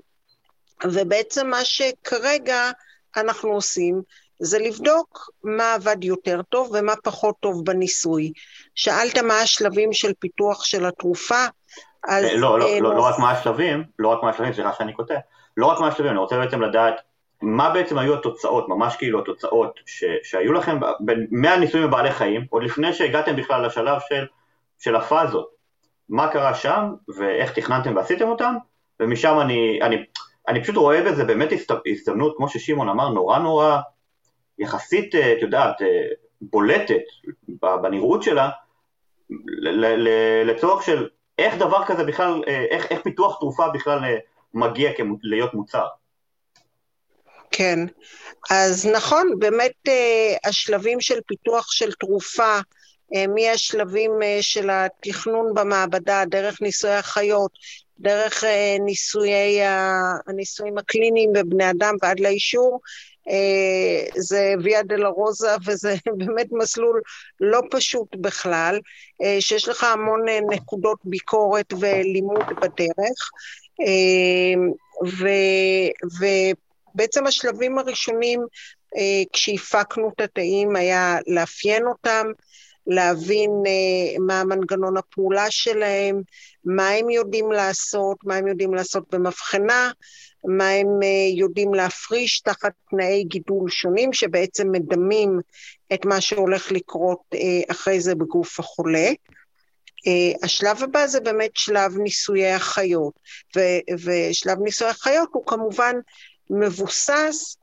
[0.85, 2.70] ובעצם מה שכרגע
[3.17, 4.03] אנחנו עושים
[4.39, 8.33] זה לבדוק מה עבד יותר טוב ומה פחות טוב בניסוי.
[8.75, 11.45] שאלת מה השלבים של פיתוח של התרופה,
[12.05, 12.25] אז...
[12.37, 15.15] לא, לא, אה, לא, לא רק מה השלבים, לא רק מה השלבים, סליחה שאני כותב,
[15.57, 16.95] לא רק מה השלבים, אני רוצה בעצם לדעת
[17.43, 20.79] מה בעצם היו התוצאות, ממש כאילו התוצאות ש, שהיו לכם
[21.31, 24.27] מהניסויים בבעלי חיים, עוד לפני שהגעתם בכלל לשלב של,
[24.79, 25.55] של הפאזות.
[26.09, 28.55] מה קרה שם, ואיך תכננתם ועשיתם אותם,
[29.01, 30.05] ומשם אני, אני,
[30.49, 31.49] אני פשוט רואה בזה באמת
[31.87, 33.79] הזדמנות, כמו ששמעון אמר, נורא נורא,
[34.59, 36.09] יחסית, אה, את יודעת, אה,
[36.41, 37.03] בולטת
[37.83, 38.51] בנראות שלה,
[40.45, 43.99] לצורך של איך דבר כזה בכלל, אה, איך, איך פיתוח תרופה בכלל
[44.55, 44.91] מגיע
[45.23, 45.87] להיות מוצר.
[47.51, 47.79] כן,
[48.51, 49.89] אז נכון, באמת
[50.47, 52.59] השלבים של פיתוח של תרופה,
[53.35, 57.51] מהשלבים של התכנון במעבדה, דרך ניסויי החיות,
[57.99, 58.45] דרך
[58.81, 59.61] ניסויי,
[60.27, 62.81] הניסויים הקליניים בבני אדם ועד לאישור,
[63.29, 67.01] אה, זה ויה דלרוזה וזה באמת מסלול
[67.41, 68.81] לא פשוט בכלל,
[69.23, 73.31] אה, שיש לך המון אה, נקודות ביקורת ולימוד בדרך.
[75.05, 75.29] ו,
[76.95, 78.41] ובעצם השלבים הראשונים
[79.33, 82.27] כשהפקנו את התאים היה לאפיין אותם,
[82.87, 83.51] להבין
[84.26, 86.22] מה מנגנון הפעולה שלהם,
[86.64, 89.91] מה הם יודעים לעשות, מה הם יודעים לעשות במבחנה,
[90.45, 95.41] מה הם אה, יודעים להפריש תחת תנאי גידול שונים שבעצם מדמים
[95.95, 99.11] את מה שהולך לקרות אה, אחרי זה בגוף החולה.
[100.09, 103.14] Uh, השלב הבא זה באמת שלב ניסויי החיות,
[103.57, 105.97] ו- ושלב ניסויי החיות הוא כמובן
[106.51, 107.57] מבוסס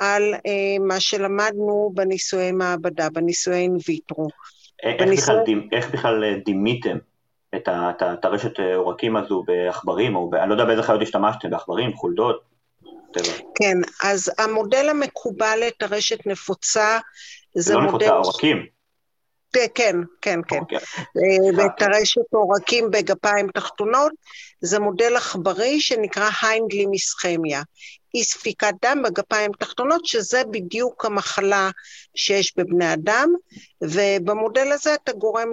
[0.00, 0.38] על uh,
[0.80, 4.28] מה שלמדנו בניסויי מעבדה, בניסויי אינוויטרו.
[4.82, 5.68] איך, בניסוי...
[5.72, 6.96] איך בכלל דימיתם
[7.54, 11.50] את, את, את הרשת אה, עורקים הזו בעכברים, או אני לא יודע באיזה חיות השתמשתם,
[11.50, 12.42] בעכברים, חולדות?
[13.54, 16.98] כן, אז המודל המקובל לטרשת נפוצה
[17.54, 17.94] זה, לא מודל...
[17.94, 18.66] נפוצה, עורקים.
[19.52, 20.58] כן, כן, כן.
[20.60, 20.78] אוקיי.
[20.78, 24.12] אה, וטרשת עורקים בגפיים תחתונות,
[24.60, 27.62] זה מודל עכברי שנקרא היינדלי מסכמיה.
[28.16, 31.70] אי ספיקת דם בגפיים תחתונות, שזה בדיוק המחלה
[32.14, 33.28] שיש בבני אדם,
[33.80, 35.48] ובמודל הזה אתה גורם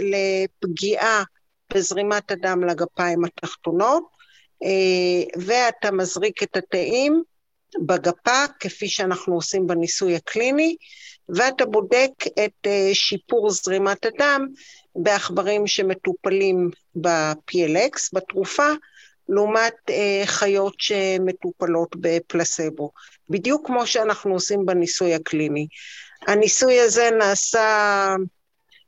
[0.00, 1.22] לפגיעה
[1.74, 4.04] בזרימת הדם לגפיים התחתונות,
[4.62, 7.22] אה, ואתה מזריק את התאים
[7.86, 10.76] בגפה, כפי שאנחנו עושים בניסוי הקליני,
[11.28, 12.10] ואתה בודק
[12.44, 14.46] את אה, שיפור זרימת הדם
[14.96, 18.68] בעכברים שמטופלים ב-PLX, בתרופה,
[19.28, 22.90] לעומת אה, חיות שמטופלות בפלסבו,
[23.30, 25.66] בדיוק כמו שאנחנו עושים בניסוי הקליני.
[26.26, 28.14] הניסוי הזה נעשה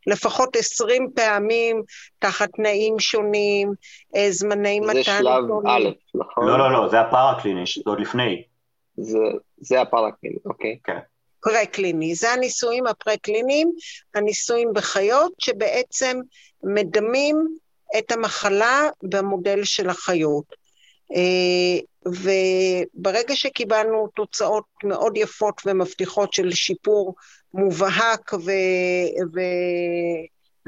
[0.07, 1.83] לפחות עשרים פעמים,
[2.19, 3.73] תחת תנאים שונים,
[4.17, 5.03] אה, זמני מתן שונים.
[5.03, 6.47] זה שלב א', נכון?
[6.47, 8.43] לא, לא, לא, זה הפארה-קליני, זה עוד לפני.
[8.97, 9.19] זה,
[9.57, 10.79] זה הפארה-קליני, אוקיי.
[10.85, 10.99] כן.
[11.43, 13.73] פרה-קליני, זה הניסויים הפרה-קליניים,
[14.15, 16.21] הניסויים בחיות, שבעצם
[16.63, 17.57] מדמים
[17.99, 20.45] את המחלה במודל של החיות.
[21.15, 27.15] אה, וברגע שקיבלנו תוצאות מאוד יפות ומבטיחות של שיפור
[27.55, 28.51] מובהק ו...
[29.35, 29.41] ו...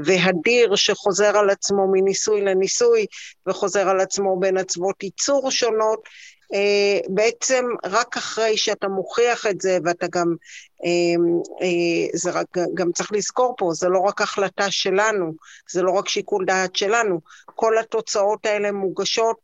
[0.05, 3.07] והדיר שחוזר על עצמו מניסוי לניסוי
[3.47, 6.01] וחוזר על עצמו בין אצוות ייצור שונות,
[7.09, 10.35] בעצם רק אחרי שאתה מוכיח את זה ואתה גם,
[10.85, 11.15] אה,
[11.63, 15.33] אה, זה רק, גם צריך לזכור פה, זה לא רק החלטה שלנו,
[15.71, 17.21] זה לא רק שיקול דעת שלנו,
[17.55, 19.37] כל התוצאות האלה מוגשות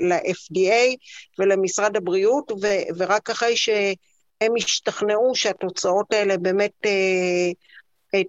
[0.00, 0.96] ל-FDA
[1.38, 6.86] ולמשרד הבריאות ו- ורק אחרי שהם השתכנעו שהתוצאות האלה באמת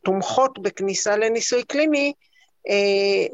[0.04, 2.14] תומכות בכניסה לניסוי קליני,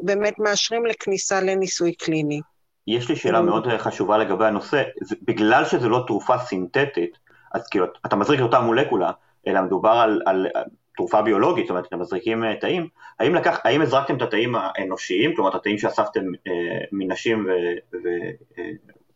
[0.01, 2.41] באמת מאשרים לכניסה לניסוי קליני.
[2.87, 7.17] יש לי שאלה מאוד חשובה לגבי הנושא, זה, בגלל שזו לא תרופה סינתטית,
[7.53, 9.11] אז כאילו, אתה מזריק אותה מולקולה,
[9.47, 10.63] אלא מדובר על, על, על
[10.97, 12.87] תרופה ביולוגית, זאת אומרת, אתם מזריקים אה, תאים,
[13.19, 16.53] האם, לקח, האם הזרקתם את התאים האנושיים, כלומר, את התאים שאספתם אה,
[16.91, 17.47] מנשים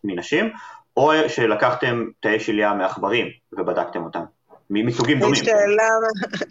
[0.03, 0.51] ומנשים, אה,
[0.97, 4.23] או שלקחתם תאי שליה מעכברים ובדקתם אותם?
[4.69, 5.35] מסוגים דומים.
[5.35, 5.89] שאלה,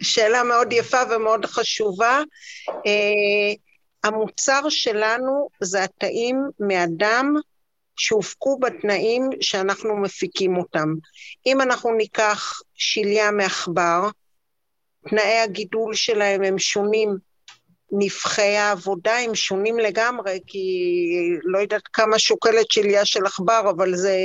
[0.01, 2.23] שאלה מאוד יפה ומאוד חשובה.
[2.69, 3.53] אה,
[4.05, 7.35] המוצר שלנו זה התאים מאדם
[7.97, 10.89] שהופקו בתנאים שאנחנו מפיקים אותם.
[11.47, 14.09] אם אנחנו ניקח שליה מעכבר,
[15.09, 17.17] תנאי הגידול שלהם הם שונים,
[17.93, 20.69] נבחי העבודה הם שונים לגמרי, כי
[21.43, 24.17] לא יודעת כמה שוקלת שליה של עכבר, אבל זה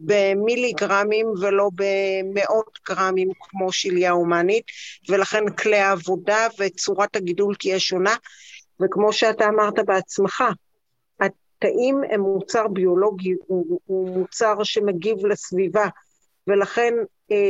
[0.00, 4.64] במיליגרמים ולא במאות גרמים כמו שליה הומנית,
[5.08, 8.14] ולכן כלי העבודה וצורת הגידול תהיה שונה.
[8.80, 10.44] וכמו שאתה אמרת בעצמך,
[11.20, 15.88] התאים הם מוצר ביולוגי, הוא, הוא מוצר שמגיב לסביבה,
[16.46, 16.94] ולכן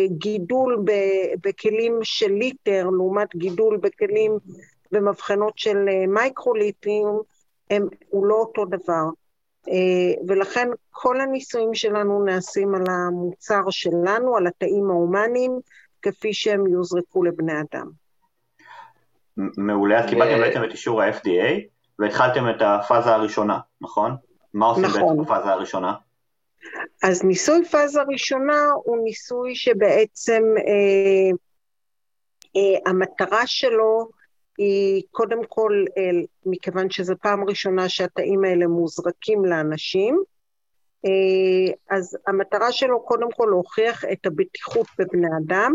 [0.08, 0.84] גידול
[1.44, 4.32] בכלים של ליטר לעומת גידול בכלים
[4.92, 5.76] במבחנות של
[6.08, 7.06] מייקרוליטרים
[8.08, 9.04] הוא לא אותו דבר.
[10.28, 15.52] ולכן כל הניסויים שלנו נעשים על המוצר שלנו, על התאים ההומניים,
[16.02, 18.05] כפי שהם יוזרקו לבני אדם.
[19.56, 21.60] מעולה, אז קיבלתם בעצם את אישור ה-FDA
[21.98, 24.16] והתחלתם את הפאזה הראשונה, נכון?
[24.54, 25.00] מה עושים נכון.
[25.00, 25.92] בעצם בפאזה הראשונה?
[27.02, 31.36] אז ניסוי פאזה ראשונה הוא ניסוי שבעצם אה,
[32.56, 34.08] אה, המטרה שלו
[34.58, 36.02] היא קודם כל, אה,
[36.46, 40.22] מכיוון שזו פעם ראשונה שהתאים האלה מוזרקים לאנשים,
[41.04, 45.72] אה, אז המטרה שלו קודם כל להוכיח את הבטיחות בבני אדם,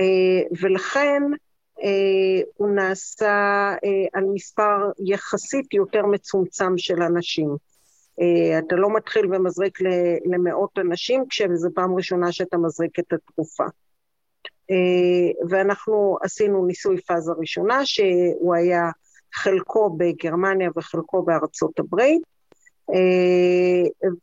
[0.00, 1.22] אה, ולכן
[2.56, 3.74] הוא נעשה
[4.12, 7.56] על מספר יחסית יותר מצומצם של אנשים.
[8.58, 9.78] אתה לא מתחיל ומזריק
[10.24, 13.64] למאות אנשים כשזו פעם ראשונה שאתה מזריק את התרופה.
[15.50, 18.90] ואנחנו עשינו ניסוי פאזה ראשונה, שהוא היה
[19.34, 22.22] חלקו בגרמניה וחלקו בארצות הברית,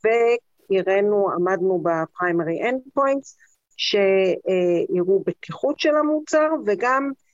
[0.04, 3.38] והראינו, עמדנו ב primary endpoints,
[3.78, 7.29] שיראו בטיחות של המוצר וגם אה, אה,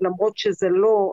[0.00, 1.12] למרות שזה לא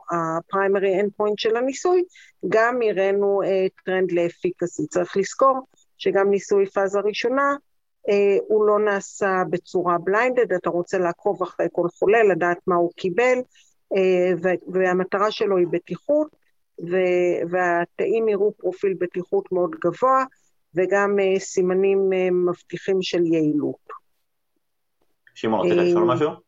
[1.00, 2.04] endpoint של הניסוי,
[2.48, 4.88] גם הראינו אה, trend ל efficacy.
[4.88, 5.60] צריך לזכור
[5.98, 7.56] שגם ניסוי פאזה ראשונה
[8.48, 13.38] הוא לא נעשה בצורה בליינדד, אתה רוצה לעקוב אחרי כל חולה, לדעת מה הוא קיבל,
[14.68, 16.28] והמטרה שלו היא בטיחות,
[17.50, 20.26] והתאים יראו פרופיל בטיחות מאוד גבוה,
[20.76, 22.10] וגם סימנים
[22.46, 23.88] מבטיחים של יעילות.
[25.36, 26.47] שמעון, רצית לשאול אה, משהו?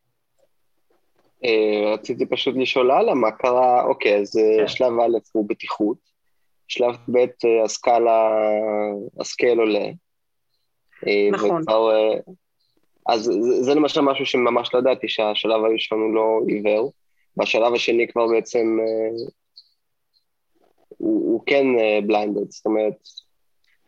[1.93, 4.67] רציתי פשוט לשאול הלאה, מה קרה, אוקיי, אז כן.
[4.67, 5.97] שלב א' הוא בטיחות,
[6.67, 7.25] שלב ב'
[7.63, 8.29] הסקאלה,
[9.19, 9.89] הסקייל עולה.
[11.31, 11.61] נכון.
[11.61, 11.91] וכבר,
[13.09, 16.91] אז זה, זה למשל משהו שממש לא ידעתי, שהשלב הראשון הוא לא עיוור,
[17.37, 18.77] והשלב השני כבר בעצם
[20.87, 21.65] הוא, הוא כן
[22.07, 22.93] בליינדד, זאת אומרת,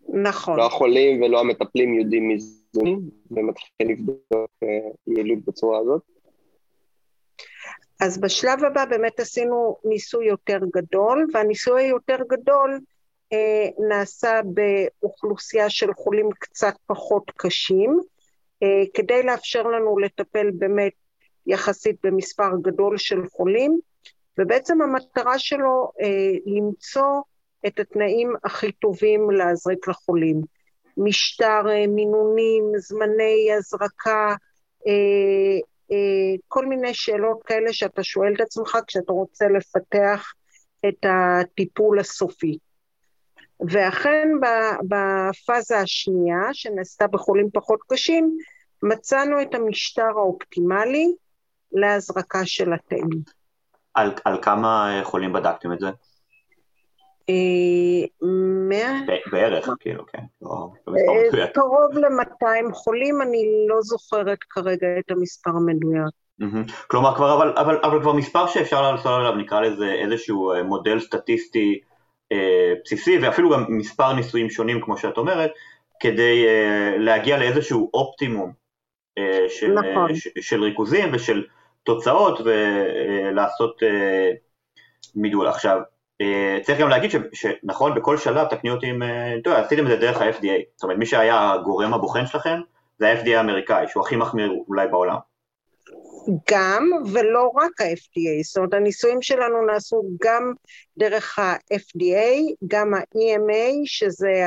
[0.09, 0.57] נכון.
[0.57, 2.81] לא החולים ולא המטפלים יודעים מזה,
[3.31, 6.01] ומתחילים לבדוק אה, יעילות בצורה הזאת.
[8.01, 12.79] אז בשלב הבא באמת עשינו ניסוי יותר גדול, והניסוי היותר גדול
[13.33, 17.99] אה, נעשה באוכלוסייה של חולים קצת פחות קשים,
[18.63, 20.93] אה, כדי לאפשר לנו לטפל באמת
[21.47, 23.79] יחסית במספר גדול של חולים,
[24.37, 27.21] ובעצם המטרה שלו אה, למצוא
[27.67, 30.41] את התנאים הכי טובים להזריק לחולים.
[30.97, 34.35] משטר אה, מינונים, זמני הזרקה,
[34.87, 35.70] אה,
[36.47, 40.33] כל מיני שאלות כאלה שאתה שואל את עצמך כשאתה רוצה לפתח
[40.87, 42.57] את הטיפול הסופי.
[43.69, 44.27] ואכן
[44.87, 48.37] בפאזה השנייה, שנעשתה בחולים פחות קשים,
[48.83, 51.13] מצאנו את המשטר האופטימלי
[51.71, 53.09] להזרקה של התאים.
[53.93, 55.87] על, על כמה חולים בדקתם את זה?
[58.69, 58.99] מאה...
[59.31, 60.23] בערך, כאילו, כן.
[60.41, 60.93] לא, לא
[61.39, 66.13] אה, קרוב ל-200 חולים, אני לא זוכרת כרגע את המספר המדויק.
[66.87, 70.99] כלומר, כבר, אבל, אבל, אבל כבר מספר שאפשר לעשות עליו, נקרא לזה איזשהו אה, מודל
[70.99, 71.79] סטטיסטי
[72.31, 75.51] אה, בסיסי, ואפילו גם מספר ניסויים שונים, כמו שאת אומרת,
[75.99, 78.51] כדי אה, להגיע לאיזשהו אופטימום
[79.17, 80.09] אה, של, נכון.
[80.09, 81.45] אה, ש, של ריכוזים ושל
[81.83, 84.31] תוצאות, ולעשות אה,
[85.15, 85.47] מידול.
[85.47, 85.83] עכשיו, אה,
[86.63, 89.95] צריך גם להגיד שנכון, בכל שלב, תקני אותי אם, אה, אתה יודע, עשיתם את זה
[89.95, 92.59] דרך ה-FDA, זאת אומרת, מי שהיה הגורם הבוחן שלכם,
[92.99, 95.15] זה ה-FDA האמריקאי, שהוא הכי מחמיר אולי בעולם.
[96.51, 100.53] גם, ולא רק ה-FDA, זאת אומרת, הניסויים שלנו נעשו גם
[100.97, 104.43] דרך ה-FDA, גם ה-EMA, שזה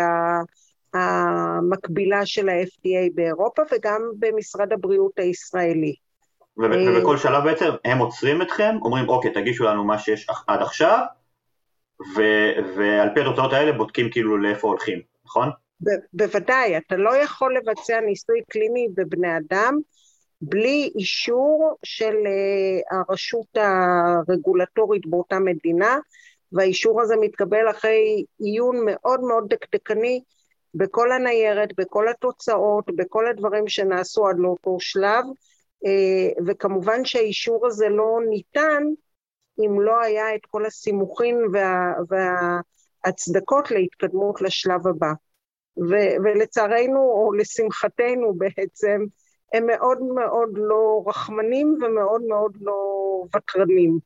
[0.94, 5.94] המקבילה של ה-FDA באירופה, וגם במשרד הבריאות הישראלי.
[6.62, 6.66] אה,
[6.98, 11.04] ובכל שלב בעצם הם עוצרים אתכם, אומרים, אוקיי, תגישו לנו מה שיש עד עכשיו,
[12.00, 15.48] ו- ועל פי התוצאות האלה בודקים כאילו לאיפה הולכים, נכון?
[15.80, 19.78] ב- בוודאי, אתה לא יכול לבצע ניסוי קליני בבני אדם
[20.40, 25.98] בלי אישור של uh, הרשות הרגולטורית באותה מדינה,
[26.52, 30.22] והאישור הזה מתקבל אחרי עיון מאוד מאוד דקדקני
[30.74, 38.18] בכל הניירת, בכל התוצאות, בכל הדברים שנעשו עד לאותו שלב, uh, וכמובן שהאישור הזה לא
[38.28, 38.82] ניתן
[39.58, 45.12] אם לא היה את כל הסימוכים וה, וההצדקות להתקדמות לשלב הבא.
[45.78, 45.94] ו,
[46.24, 49.04] ולצערנו, או לשמחתנו בעצם,
[49.54, 52.74] הם מאוד מאוד לא רחמנים ומאוד מאוד לא
[53.36, 53.98] ותרנים.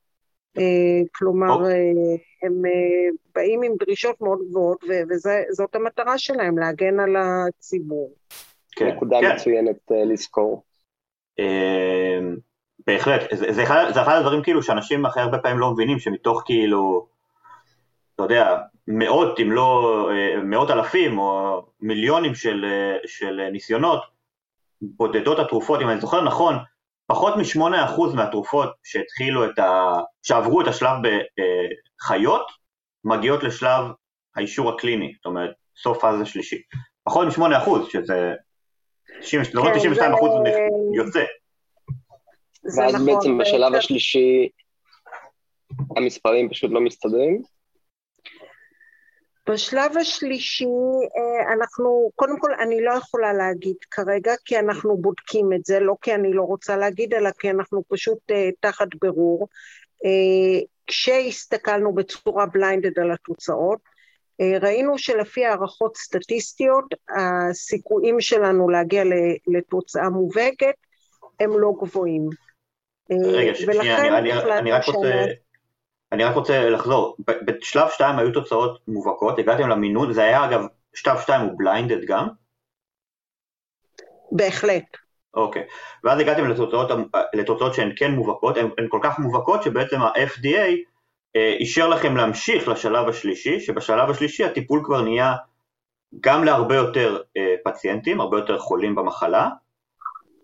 [0.58, 7.16] אה, כלומר, אה, הם אה, באים עם דרישות מאוד גבוהות, וזאת המטרה שלהם, להגן על
[7.16, 8.14] הציבור.
[8.72, 9.34] כן, נקודה כן.
[9.34, 10.62] מצוינת לזכור.
[12.88, 16.42] בהחלט, זה, זה, אחד, זה אחד הדברים כאילו שאנשים אחרי הרבה פעמים לא מבינים, שמתוך
[16.44, 17.06] כאילו,
[18.14, 20.08] אתה יודע, מאות אם לא
[20.42, 22.64] מאות אלפים או מיליונים של,
[23.06, 24.02] של ניסיונות,
[24.82, 26.54] בודדות התרופות, אם אני זוכר נכון,
[27.06, 29.92] פחות מ-8% מהתרופות שהתחילו את ה...
[30.22, 30.96] שעברו את השלב
[32.00, 32.46] בחיות,
[33.04, 33.84] מגיעות לשלב
[34.36, 35.50] האישור הקליני, זאת אומרת,
[35.82, 36.62] סוף פאזה שלישית.
[37.04, 38.34] פחות מ-8%, שזה...
[39.20, 39.60] 92%
[40.44, 41.24] כן, יוצא.
[42.64, 44.48] ואז נכון, בעצם בשלב השלישי
[45.96, 47.42] המספרים פשוט לא מסתדרים?
[49.48, 55.64] בשלב השלישי אה, אנחנו, קודם כל אני לא יכולה להגיד כרגע כי אנחנו בודקים את
[55.64, 59.48] זה, לא כי אני לא רוצה להגיד אלא כי אנחנו פשוט אה, תחת בירור.
[60.04, 63.78] אה, כשהסתכלנו בצורה בליינדד על התוצאות,
[64.60, 66.84] ראינו שלפי הערכות סטטיסטיות
[67.16, 69.02] הסיכויים שלנו להגיע
[69.46, 70.74] לתוצאה מובהקת
[71.40, 72.28] הם לא גבוהים.
[73.10, 75.24] רגע, שנייה, אני, אני, אני רק רוצה...
[76.12, 81.18] אני רק רוצה לחזור, בשלב 2 היו תוצאות מובהקות, הגעתם למינון, זה היה אגב, שלב
[81.20, 82.28] 2 הוא בליינדד גם?
[84.32, 84.96] בהחלט.
[85.34, 85.62] אוקיי,
[86.04, 86.90] ואז הגעתם לתוצאות,
[87.34, 90.76] לתוצאות שהן כן מובהקות, הן, הן כל כך מובהקות שבעצם ה-FDA
[91.36, 95.34] אה, אישר לכם להמשיך לשלב השלישי, שבשלב השלישי הטיפול כבר נהיה
[96.20, 99.48] גם להרבה יותר אה, פציינטים, הרבה יותר חולים במחלה,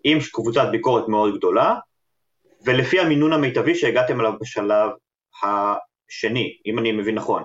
[0.03, 1.75] עם קבוצת ביקורת מאוד גדולה,
[2.65, 4.89] ולפי המינון המיטבי שהגעתם אליו בשלב
[5.43, 7.43] השני, אם אני מבין נכון.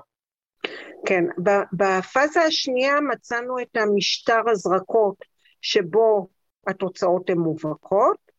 [1.07, 1.25] כן,
[1.73, 5.17] בפאזה השנייה מצאנו את המשטר הזרקות
[5.63, 6.29] שבו
[6.67, 8.31] התוצאות הן מובהקות,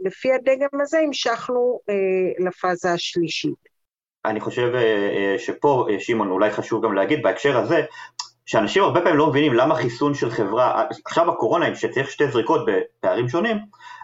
[0.00, 3.72] ולפי הדגם הזה המשכנו אה, לפאזה השלישית.
[4.24, 7.80] אני חושב אה, שפה, אה, שמעון, אולי חשוב גם להגיד בהקשר הזה,
[8.46, 13.28] שאנשים הרבה פעמים לא מבינים למה חיסון של חברה, עכשיו הקורונה, שצריך שתי זריקות בפערים
[13.28, 13.56] שונים,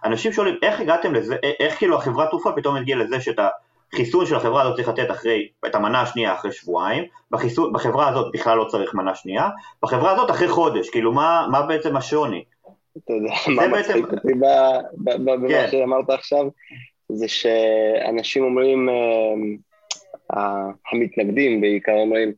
[0.04, 3.38] אנשים שואלים איך הגעתם לזה, איך כאילו החברת תרופה פתאום הגיעה לזה שאת
[3.92, 8.32] החיסון של החברה הזאת צריך לתת אחרי, את המנה השנייה אחרי שבועיים, בחיסון, בחברה הזאת
[8.32, 9.48] בכלל לא צריך מנה שנייה,
[9.82, 12.44] בחברה הזאת אחרי חודש, כאילו מה, מה בעצם השוני?
[13.04, 14.32] אתה יודע, מה מצחיק אותי
[14.96, 15.66] במה כן.
[15.70, 16.44] שאמרת עכשיו,
[17.08, 18.88] זה שאנשים אומרים,
[20.34, 22.34] אה, המתנגדים בעיקר אומרים, אה,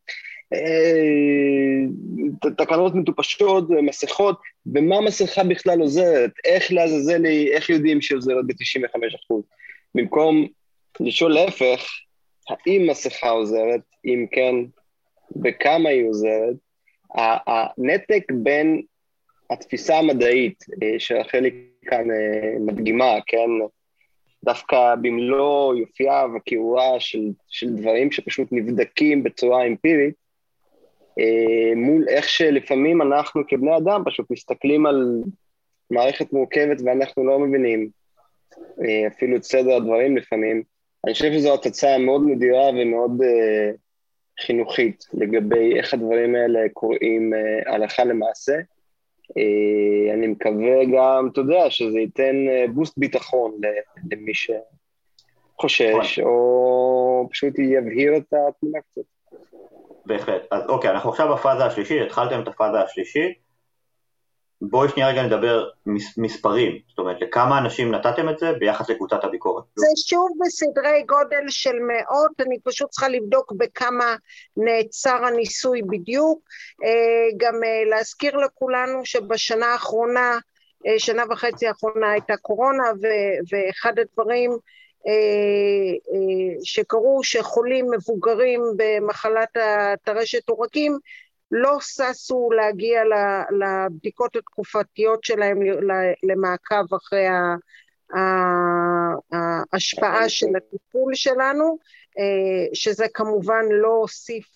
[2.57, 6.31] תקנות מטופשות, מסכות, ומה מסכה בכלל עוזרת?
[6.45, 9.35] איך לעזאזל היא, איך יודעים שהיא עוזרת ב-95%?
[9.95, 10.47] במקום
[11.01, 11.91] לשאול להפך,
[12.49, 14.55] האם מסכה עוזרת, אם כן,
[15.37, 16.57] בכמה היא עוזרת,
[17.47, 18.83] הנתק בין
[19.51, 21.51] התפיסה המדעית אה, שרחלי
[21.87, 23.51] כאן אה, מדגימה, כן,
[24.45, 30.30] דווקא במלוא יופייה וכיעורה של, של דברים שפשוט נבדקים בצורה אמפירית, אה,
[31.77, 35.23] מול איך שלפעמים אנחנו כבני אדם פשוט מסתכלים על
[35.91, 37.91] מערכת מורכבת ואנחנו לא מבינים
[38.85, 40.63] אה, אפילו את סדר הדברים לפעמים.
[41.05, 43.77] אני חושב שזו התוצאה מאוד נדירה ומאוד uh,
[44.41, 48.59] חינוכית לגבי איך הדברים האלה קורים uh, הלכה למעשה.
[49.31, 53.61] Uh, אני מקווה גם, אתה יודע, שזה ייתן uh, בוסט ביטחון
[54.11, 56.25] למי שחושש, נכון.
[56.25, 59.03] או פשוט יבהיר את התמונה קצת.
[60.07, 60.43] בהחלט.
[60.51, 63.51] אז אוקיי, אנחנו עכשיו בפאזה השלישית, התחלתם את הפאזה השלישית.
[64.63, 69.25] בואי שנייה רגע נדבר מס, מספרים, זאת אומרת, לכמה אנשים נתתם את זה ביחס לקבוצת
[69.25, 69.65] הביקורת?
[69.77, 74.17] זה שוב בסדרי גודל של מאות, אני פשוט צריכה לבדוק בכמה
[74.57, 76.39] נעצר הניסוי בדיוק.
[76.85, 80.39] אה, גם אה, להזכיר לכולנו שבשנה האחרונה,
[80.87, 82.85] אה, שנה וחצי האחרונה הייתה קורונה,
[83.51, 84.51] ואחד הדברים
[86.65, 90.99] שקרו שחולים מבוגרים במחלת הטרשת עורקים
[91.51, 93.03] לא ששו להגיע
[93.61, 95.59] לבדיקות התקופתיות שלהם
[96.23, 97.27] למעקב אחרי
[99.33, 101.79] ההשפעה של הטיפול שלנו,
[102.19, 104.47] אה, שזה כמובן לא הוסיף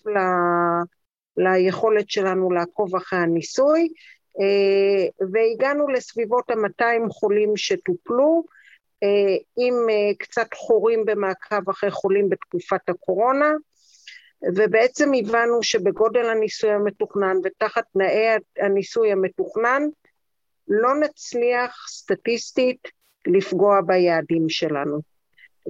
[1.37, 3.87] ליכולת שלנו לעקוב אחרי הניסוי,
[5.31, 8.54] והגענו לסביבות ה-200 חולים שטופלו, אה,
[9.57, 13.53] עם אה, קצת חורים במעקב אחרי חולים בתקופת הקורונה,
[14.55, 19.83] ובעצם הבנו שבגודל הניסוי המתוכנן ותחת תנאי הניסוי המתוכנן,
[20.67, 22.87] לא נצליח סטטיסטית
[23.27, 24.99] לפגוע ביעדים שלנו.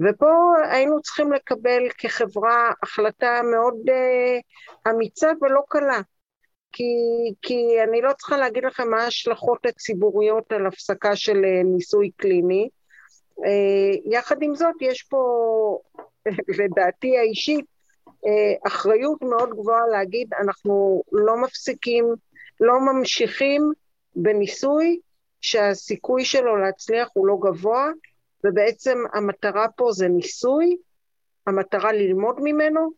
[0.04, 0.32] ופה
[0.72, 6.02] היינו צריכים לקבל כחברה החלטה מאוד uh, אמיצה ולא קלה.
[6.72, 6.84] כי,
[7.42, 12.64] כי אני לא צריכה להגיד לכם מה ההשלכות הציבוריות על הפסקה של uh, ניסוי קליני,
[12.64, 12.85] אה,
[14.06, 15.22] יחד עם זאת, יש פה,
[16.60, 17.66] לדעתי האישית,
[18.08, 22.16] אה, אחריות מאוד גבוהה להגיד, אנחנו לא מפסיקים
[22.60, 23.72] לא ממשיכים
[24.16, 25.00] בניסוי
[25.42, 27.90] שהסיכוי שלו להצליח הוא לא גבוה,
[28.44, 30.78] ובעצם המטרה פה זה ניסוי,
[31.48, 32.90] המטרה ללמוד ממנו,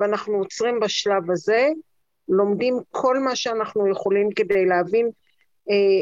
[0.00, 1.68] ואנחנו עוצרים בשלב הזה,
[2.28, 5.12] לומדים כל מה שאנחנו יכולים כדי להבין אה,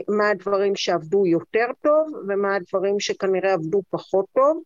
[0.08, 4.62] מה הדברים שעבדו יותר טוב ומה הדברים שכנראה עבדו פחות טוב,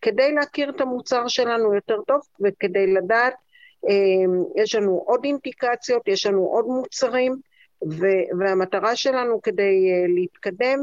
[0.00, 3.34] כדי להכיר את המוצר שלנו יותר טוב וכדי לדעת,
[3.88, 7.36] אה, יש לנו עוד אינדיקציות, יש לנו עוד מוצרים,
[8.38, 10.78] והמטרה שלנו כדי אה, להתקדם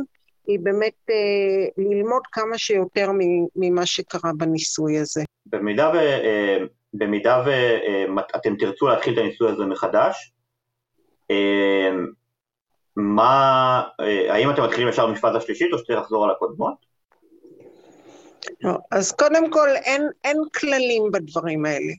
[0.47, 3.11] היא באמת אה, ללמוד כמה שיותר
[3.55, 5.23] ממה שקרה בניסוי הזה.
[5.45, 6.57] במידה, ו, אה,
[6.93, 10.33] במידה ואתם תרצו להתחיל את הניסוי הזה מחדש,
[12.95, 13.83] מה,
[14.29, 16.73] האם אתם מתחילים ישר במשפט השלישית או שצריך לחזור על הקודמות?
[18.61, 21.93] לא, אז קודם כל אין, אין כללים בדברים האלה.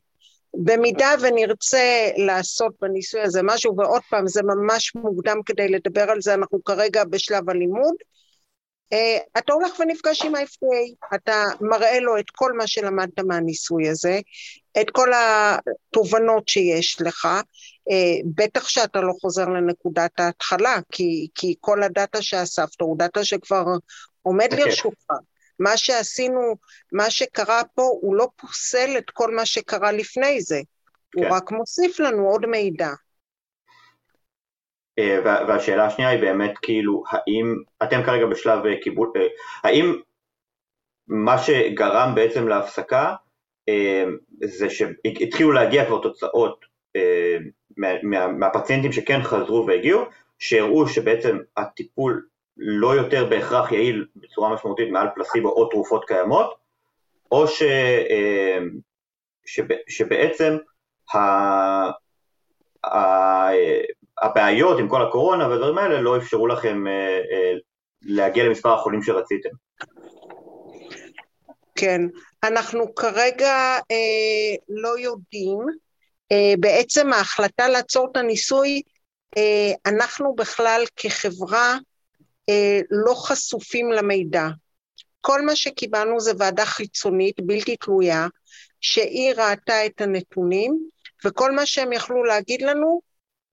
[0.55, 6.35] במידה ונרצה לעשות בניסוי הזה משהו, ועוד פעם, זה ממש מוקדם כדי לדבר על זה,
[6.35, 7.95] אנחנו כרגע בשלב הלימוד,
[8.93, 14.21] אה, אתה הולך ונפגש עם ה-FDA, אתה מראה לו את כל מה שלמדת מהניסוי הזה,
[14.81, 17.27] את כל התובנות שיש לך,
[17.91, 23.65] אה, בטח שאתה לא חוזר לנקודת ההתחלה, כי, כי כל הדאטה שאספת הוא דאטה שכבר
[24.23, 24.57] עומד okay.
[24.57, 25.11] לרשותך.
[25.59, 26.57] מה שעשינו,
[26.93, 30.61] מה שקרה פה, הוא לא פוסל את כל מה שקרה לפני זה,
[31.13, 31.25] כן.
[31.25, 32.91] הוא רק מוסיף לנו עוד מידע.
[34.99, 39.13] אה, והשאלה השנייה היא באמת כאילו, האם אתם כרגע בשלב אה, קיבול,
[39.65, 40.01] האם
[41.07, 43.15] מה שגרם בעצם להפסקה
[44.45, 46.65] זה שהתחילו להגיע כבר תוצאות
[47.77, 50.03] מה, מה, מהפציינטים שכן חזרו והגיעו,
[50.39, 56.55] שהראו שבעצם הטיפול לא יותר בהכרח יעיל בצורה משמעותית מעל פלסיבו או תרופות קיימות,
[57.31, 57.63] או ש,
[59.47, 60.57] שבע, שבעצם
[61.15, 61.19] ה,
[64.23, 67.53] הבעיות עם כל הקורונה והדברים האלה לא אפשרו לכם אה, אה,
[68.03, 69.49] להגיע למספר החולים שרציתם.
[71.83, 72.01] כן,
[72.45, 75.59] אנחנו כרגע אה, לא יודעים.
[76.33, 78.83] אה, בעצם ההחלטה לעצור את הניסוי,
[79.37, 81.77] אה, אנחנו בכלל כחברה
[82.49, 84.49] אה, לא חשופים למידע.
[85.21, 88.27] כל מה שקיבלנו זה ועדה חיצונית, בלתי תלויה,
[88.81, 90.89] שהיא ראתה את הנתונים,
[91.25, 93.01] וכל מה שהם יכלו להגיד לנו,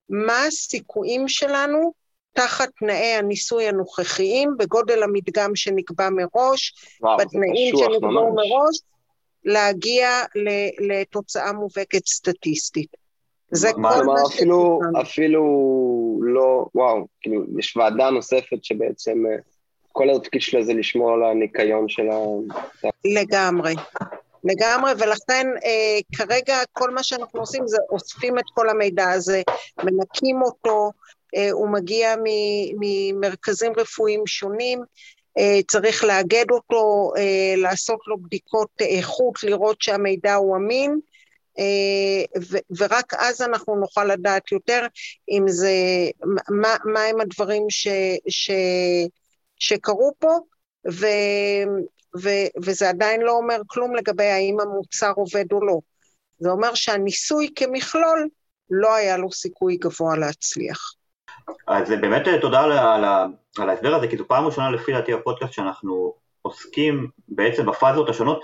[0.09, 1.93] מה הסיכויים שלנו
[2.33, 8.79] תחת תנאי הניסוי הנוכחיים, בגודל המדגם שנקבע מראש, וואו, בתנאים שנקבעו מראש,
[9.45, 10.09] להגיע
[10.79, 12.97] לתוצאה מובהקת סטטיסטית.
[13.51, 14.35] זה כל מה ש...
[14.35, 15.43] אפילו, אפילו
[16.21, 19.35] לא, וואו, כאילו, יש ועדה נוספת שבעצם אה,
[19.91, 22.17] כל התפקיד שלה זה לשמור על הניקיון של ה...
[23.05, 23.75] לגמרי.
[24.43, 29.41] לגמרי, ולכן אה, כרגע כל מה שאנחנו עושים זה אוספים את כל המידע הזה,
[29.83, 30.91] מנקים אותו,
[31.51, 32.15] הוא מגיע
[32.79, 34.79] ממרכזים רפואיים שונים,
[35.37, 40.99] אה, צריך לאגד אותו, אה, לעשות לו בדיקות איכות, לראות שהמידע הוא אמין,
[41.59, 42.41] אה,
[42.77, 44.87] ורק אז אנחנו נוכל לדעת יותר
[45.29, 45.73] אם זה,
[46.49, 47.87] מה, מה הם הדברים ש,
[48.29, 48.51] ש,
[49.59, 50.37] שקרו פה,
[50.91, 51.05] ו,
[52.21, 55.79] ו- וזה עדיין לא אומר כלום לגבי האם המוצר עובד או לא.
[56.39, 58.29] זה אומר שהניסוי כמכלול,
[58.69, 60.93] לא היה לו סיכוי גבוה להצליח.
[61.67, 63.03] אז באמת אה, תודה על, על,
[63.59, 68.41] על ההסבר הזה, כי זו פעם ראשונה לפי דעתי בפודקאסט שאנחנו עוסקים בעצם בפאזות השונות.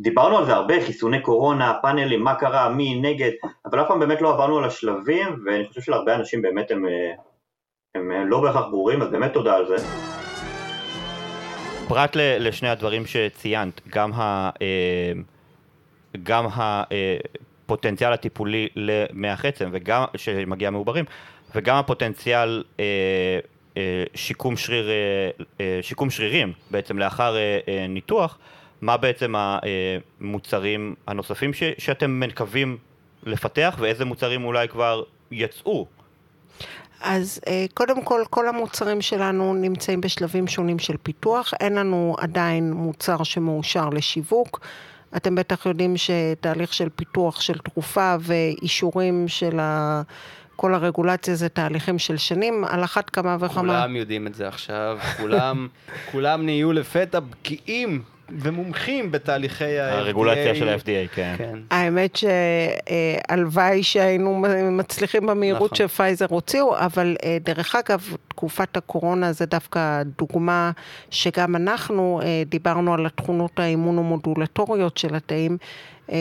[0.00, 3.30] דיברנו על זה הרבה, חיסוני קורונה, פאנלים, מה קרה, מי, נגד,
[3.64, 7.12] אבל אף פעם באמת לא עברנו על השלבים, ואני חושב שלהרבה אנשים באמת הם, אה,
[7.94, 9.76] הם, לא בהכרח ברורים, אז באמת תודה על זה.
[11.88, 15.12] פרט לשני הדברים שציינת, גם, ה, אה,
[16.22, 16.46] גם
[17.66, 21.04] הפוטנציאל הטיפולי למח עצם, וגם, שמגיע מעוברים,
[21.54, 22.84] וגם הפוטנציאל אה,
[24.14, 24.90] שיקום, שריר,
[25.82, 27.36] שיקום שרירים בעצם לאחר
[27.88, 28.38] ניתוח,
[28.80, 32.78] מה בעצם המוצרים הנוספים ש, שאתם מקווים
[33.22, 35.86] לפתח ואיזה מוצרים אולי כבר יצאו
[37.00, 41.54] אז אה, קודם כל, כל המוצרים שלנו נמצאים בשלבים שונים של פיתוח.
[41.60, 44.60] אין לנו עדיין מוצר שמאושר לשיווק.
[45.16, 50.02] אתם בטח יודעים שתהליך של פיתוח של תרופה ואישורים של ה...
[50.60, 53.60] כל הרגולציה זה תהליכים של שנים, על אחת כמה וכמה.
[53.60, 55.68] כולם יודעים את זה עכשיו, כולם,
[56.12, 58.02] כולם נהיו לפתע בקיאים
[58.38, 59.94] ומומחים בתהליכי ה-FDA.
[59.94, 61.34] הרגולציה של ה-FDA, כן.
[61.38, 61.58] כן.
[61.70, 62.18] האמת
[63.28, 64.42] שהלוואי שהיינו
[64.72, 65.88] מצליחים במהירות נכון.
[65.88, 70.70] שפייזר הוציאו, אבל אה, דרך אגב, תקופת הקורונה זה דווקא דוגמה
[71.10, 75.58] שגם אנחנו אה, דיברנו על התכונות האימונומודולטוריות של התאים.
[76.12, 76.16] אה,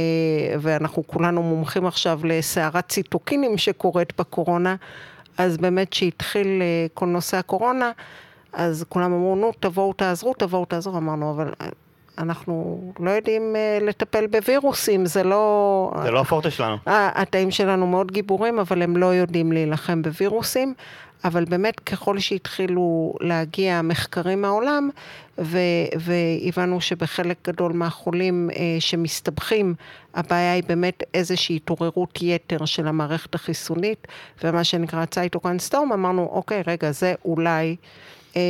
[0.60, 4.76] ואנחנו כולנו מומחים עכשיו לסערת ציטוקינים שקורית בקורונה,
[5.38, 7.92] אז באמת כשהתחיל אה, כל נושא הקורונה,
[8.54, 10.98] אז כולם אמרו, נו, תבואו תעזרו, תבואו תעזרו.
[10.98, 11.68] אמרנו, אבל אה,
[12.18, 15.92] אנחנו לא יודעים אה, לטפל בווירוסים, זה לא...
[16.04, 16.78] זה לא הפורטה שלנו.
[16.86, 20.74] התאים שלנו מאוד גיבורים, אבל הם לא יודעים להילחם בווירוסים.
[21.26, 24.90] אבל באמת ככל שהתחילו להגיע מחקרים מהעולם,
[25.40, 25.58] ו-
[26.00, 29.76] והבנו שבחלק גדול מהחולים אה, שמסתבכים,
[30.16, 34.08] הבעיה היא באמת איזושהי התעוררות יתר של המערכת החיסונית,
[34.44, 37.76] ומה שנקרא צייטוקן סטורם, אמרנו, אוקיי, רגע, זה אולי...
[38.36, 38.42] אה,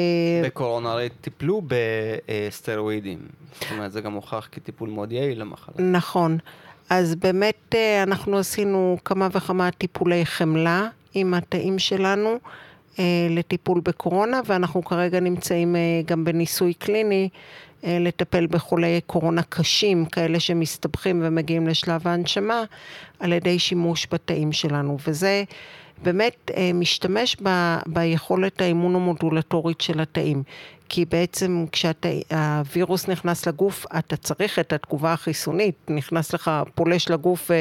[0.44, 3.20] בקורונה הרי טיפלו בסטרואידים,
[3.54, 5.76] זאת אומרת, זה גם הוכח כטיפול מאוד יעיל למחלה.
[5.80, 6.38] נכון.
[6.90, 12.38] אז באמת אה, אנחנו עשינו כמה וכמה טיפולי חמלה עם התאים שלנו
[13.00, 17.30] אה, לטיפול בקורונה, ואנחנו כרגע נמצאים אה, גם בניסוי קליני
[17.84, 22.64] אה, לטפל בחולי קורונה קשים, כאלה שמסתבכים ומגיעים לשלב ההנשמה,
[23.20, 24.98] על ידי שימוש בתאים שלנו.
[25.08, 25.44] וזה
[26.04, 30.44] באמת אה, משתמש ב, ביכולת האימונומודולטורית של התאים.
[30.90, 37.52] כי בעצם כשהווירוס נכנס לגוף, אתה צריך את התגובה החיסונית, נכנס לך, פולש לגוף,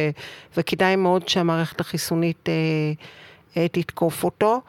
[0.56, 2.48] וכדאי מאוד שהמערכת החיסונית...
[3.56, 4.60] אה, תתקוף אותו.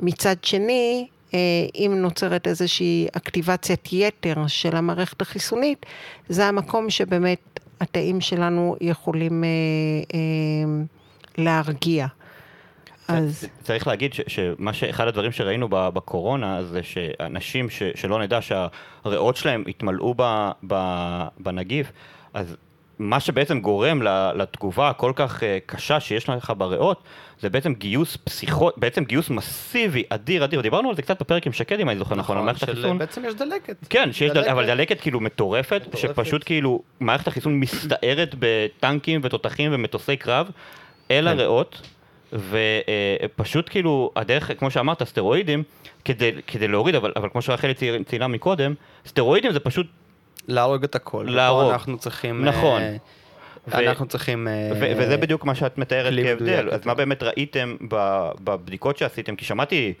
[0.00, 1.38] מצד שני, אה,
[1.74, 5.86] אם נוצרת איזושהי אקטיבציית יתר של המערכת החיסונית,
[6.28, 10.18] זה המקום שבאמת התאים שלנו יכולים אה,
[11.38, 12.06] להרגיע.
[13.08, 13.48] אז...
[13.62, 20.14] צריך להגיד שמה שאחד הדברים שראינו בקורונה זה שאנשים ש, שלא נדע שהריאות שלהם התמלאו
[21.38, 21.92] בנגיף,
[22.34, 22.56] אז
[23.00, 24.02] מה שבעצם גורם
[24.34, 27.02] לתגובה הכל כך קשה שיש לך בריאות,
[27.40, 28.70] זה בעצם גיוס פסיכו...
[28.76, 30.60] בעצם גיוס מסיבי, אדיר, אדיר.
[30.60, 32.98] דיברנו על זה קצת בפרק עם שקד, אם אני זוכר נכון, על מערכת החיסון.
[32.98, 33.76] בעצם יש דלקת.
[33.90, 40.16] כן, שיש דלקת, אבל דלקת כאילו מטורפת, שפשוט כאילו מערכת החיסון מסתערת בטנקים ותותחים ומטוסי
[40.16, 40.50] קרב
[41.10, 41.28] אל כן.
[41.28, 41.82] הריאות.
[42.32, 45.62] ופשוט כאילו, הדרך, כמו שאמרת, סטרואידים,
[46.04, 47.74] כדי, כדי להוריד, אבל, אבל כמו שרחלי
[48.06, 48.74] ציינה מקודם,
[49.06, 49.86] סטרואידים זה פשוט...
[50.50, 51.26] להרוג את הכל.
[51.28, 51.72] להרוג.
[51.72, 52.44] אנחנו צריכים...
[52.44, 52.82] נכון.
[53.74, 54.48] אה, אנחנו צריכים...
[54.48, 56.68] אה, וזה בדיוק מה שאת מתארת כהבדל.
[56.72, 57.76] אז מה באמת ראיתם
[58.44, 59.36] בבדיקות שעשיתם?
[59.36, 59.92] כי שמעתי...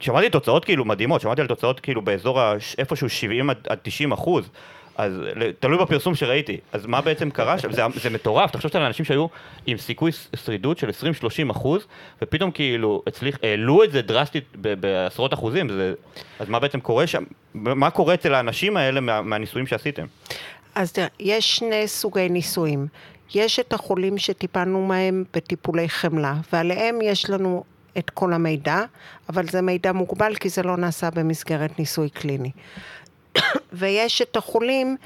[0.00, 2.40] שמעתי תוצאות כאילו מדהימות, שמעתי על תוצאות כאילו באזור
[2.78, 4.50] איפשהו 70 עד 90 אחוז.
[4.98, 5.12] אז
[5.60, 6.56] תלוי בפרסום שראיתי.
[6.72, 7.72] אז מה בעצם קרה שם?
[7.72, 9.26] זה, זה מטורף, תחשוב על אנשים שהיו
[9.66, 11.86] עם סיכוי שרידות של 20-30 אחוז,
[12.22, 15.94] ופתאום כאילו הצליח, העלו את זה דרסטית בעשרות אחוזים, זה,
[16.38, 17.24] אז מה בעצם קורה שם?
[17.54, 20.06] מה קורה אצל האנשים האלה מה, מהניסויים שעשיתם?
[20.74, 22.86] אז תראה, יש שני סוגי ניסויים.
[23.34, 27.64] יש את החולים שטיפלנו מהם בטיפולי חמלה, ועליהם יש לנו
[27.98, 28.82] את כל המידע,
[29.28, 32.50] אבל זה מידע מוגבל כי זה לא נעשה במסגרת ניסוי קליני.
[33.72, 34.96] ויש את החולים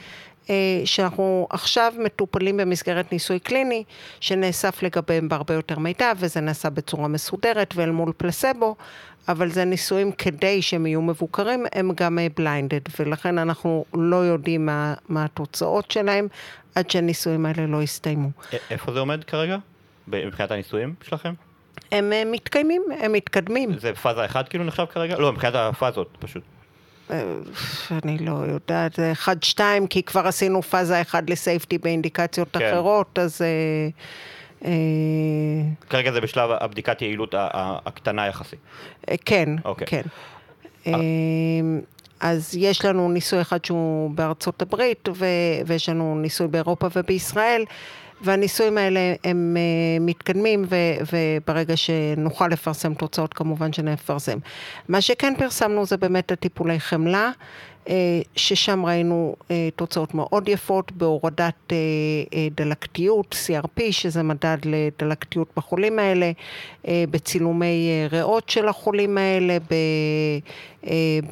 [0.50, 0.54] אה,
[0.84, 3.84] שאנחנו עכשיו מטופלים במסגרת ניסוי קליני,
[4.20, 8.76] שנאסף לגביהם בהרבה יותר מידע, וזה נעשה בצורה מסודרת ואל מול פלסבו,
[9.28, 14.94] אבל זה ניסויים כדי שהם יהיו מבוקרים, הם גם בליינדד, ולכן אנחנו לא יודעים מה,
[15.08, 16.28] מה התוצאות שלהם
[16.74, 18.28] עד שהניסויים האלה לא יסתיימו.
[18.70, 19.56] איפה זה עומד כרגע?
[20.08, 21.34] מבחינת הניסויים שלכם?
[21.92, 23.78] הם מתקיימים, הם מתקדמים.
[23.78, 25.18] זה פאזה אחת כאילו נחשב כרגע?
[25.18, 26.42] לא, מבחינת הפאזות פשוט.
[27.12, 32.68] אה, אני לא יודעת, זה אחד, שתיים, כי כבר עשינו פאזה אחד לסייפטי באינדיקציות כן.
[32.72, 33.42] אחרות, אז...
[33.42, 33.88] אה,
[34.64, 34.70] אה,
[35.90, 38.58] כרגע זה בשלב הבדיקת יעילות הקטנה יחסית.
[39.24, 39.86] כן, אוקיי.
[39.86, 40.02] כן.
[42.20, 45.08] אז יש לנו ניסוי אחד שהוא בארצות הברית,
[45.66, 47.64] ויש לנו ניסוי באירופה ובישראל.
[48.22, 50.76] והניסויים האלה הם uh, מתקדמים, ו,
[51.12, 54.38] וברגע שנוכל לפרסם תוצאות כמובן שנפרסם.
[54.88, 57.30] מה שכן פרסמנו זה באמת הטיפולי חמלה.
[57.88, 61.72] אה, ששם ראינו אה, תוצאות מאוד יפות בהורדת
[62.56, 66.30] דלקתיות, CRP, שזה מדד לדלקתיות בחולים האלה,
[66.88, 69.58] בצילומי ריאות של החולים האלה,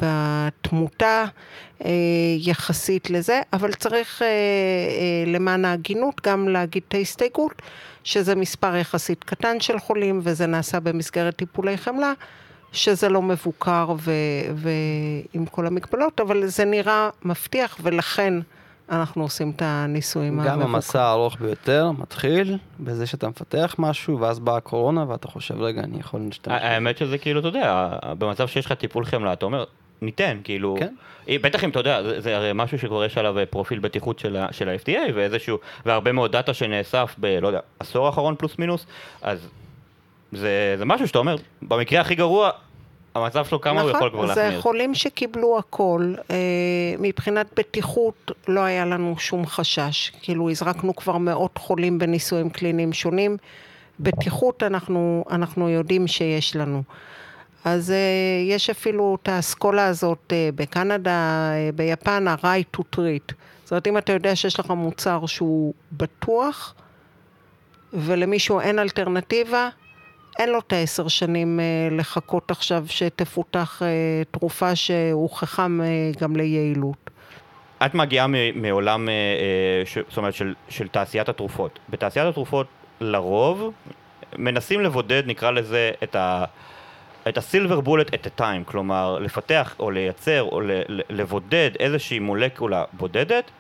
[0.01, 1.25] בתמותה.
[1.85, 1.91] אה,
[2.39, 7.63] יחסית לזה, אבל צריך אה, אה, למען ההגינות גם להגיד את ההסתייגות,
[8.05, 12.13] שזה מספר יחסית קטן של חולים וזה נעשה במסגרת טיפולי חמלה,
[12.73, 13.95] שזה לא מבוקר
[14.55, 18.35] ועם כל המגבלות, אבל זה נראה מבטיח ולכן
[18.91, 20.61] אנחנו עושים את הניסויים המבוקרים.
[20.61, 25.81] גם המסע הארוך ביותר מתחיל בזה שאתה מפתח משהו, ואז באה הקורונה ואתה חושב, רגע,
[25.81, 26.63] אני יכול להשתמש.
[26.63, 29.65] האמת שזה כאילו, אתה יודע, במצב שיש לך טיפול חמלה, אתה אומר,
[30.03, 30.95] ניתן, כאילו, כן.
[31.29, 34.19] אה, בטח אם אתה יודע, זה, זה הרי משהו שכבר יש עליו אה, פרופיל בטיחות
[34.19, 38.59] של, ה, של ה-FDA ואיזשהו, והרבה מאוד דאטה שנאסף ב, לא יודע, עשור האחרון פלוס
[38.59, 38.87] מינוס,
[39.23, 39.49] אז
[40.33, 42.51] זה, זה משהו שאתה אומר, במקרה הכי גרוע,
[43.15, 44.51] המצב שלו כמה נכון, הוא יכול כבר להחמיר.
[44.51, 46.37] זה חולים שקיבלו הכל, אה,
[46.99, 53.37] מבחינת בטיחות לא היה לנו שום חשש, כאילו הזרקנו כבר מאות חולים בניסויים קליניים שונים,
[54.01, 56.83] בטיחות אנחנו, אנחנו יודעים שיש לנו.
[57.65, 63.35] אז uh, יש אפילו את האסכולה הזאת uh, בקנדה, uh, ביפן, ה-right to treat.
[63.65, 66.75] זאת אומרת, אם אתה יודע שיש לך מוצר שהוא בטוח,
[67.93, 69.69] ולמישהו אין אלטרנטיבה,
[70.39, 73.85] אין לו את העשר שנים uh, לחכות עכשיו שתפותח uh,
[74.31, 77.11] תרופה שהוכחה uh, גם ליעילות.
[77.87, 81.79] את מגיעה מעולם, uh, ש, זאת אומרת, של, של תעשיית התרופות.
[81.89, 82.67] בתעשיית התרופות,
[83.01, 83.73] לרוב,
[84.39, 86.45] מנסים לבודד, נקרא לזה, את ה...
[87.29, 87.39] את
[87.85, 90.61] bullet at a time, כלומר לפתח או לייצר או
[91.11, 93.51] לבודד איזושהי מולקולה בודדת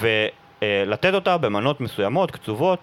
[0.00, 2.78] ולתת אותה במנות מסוימות, קצובות.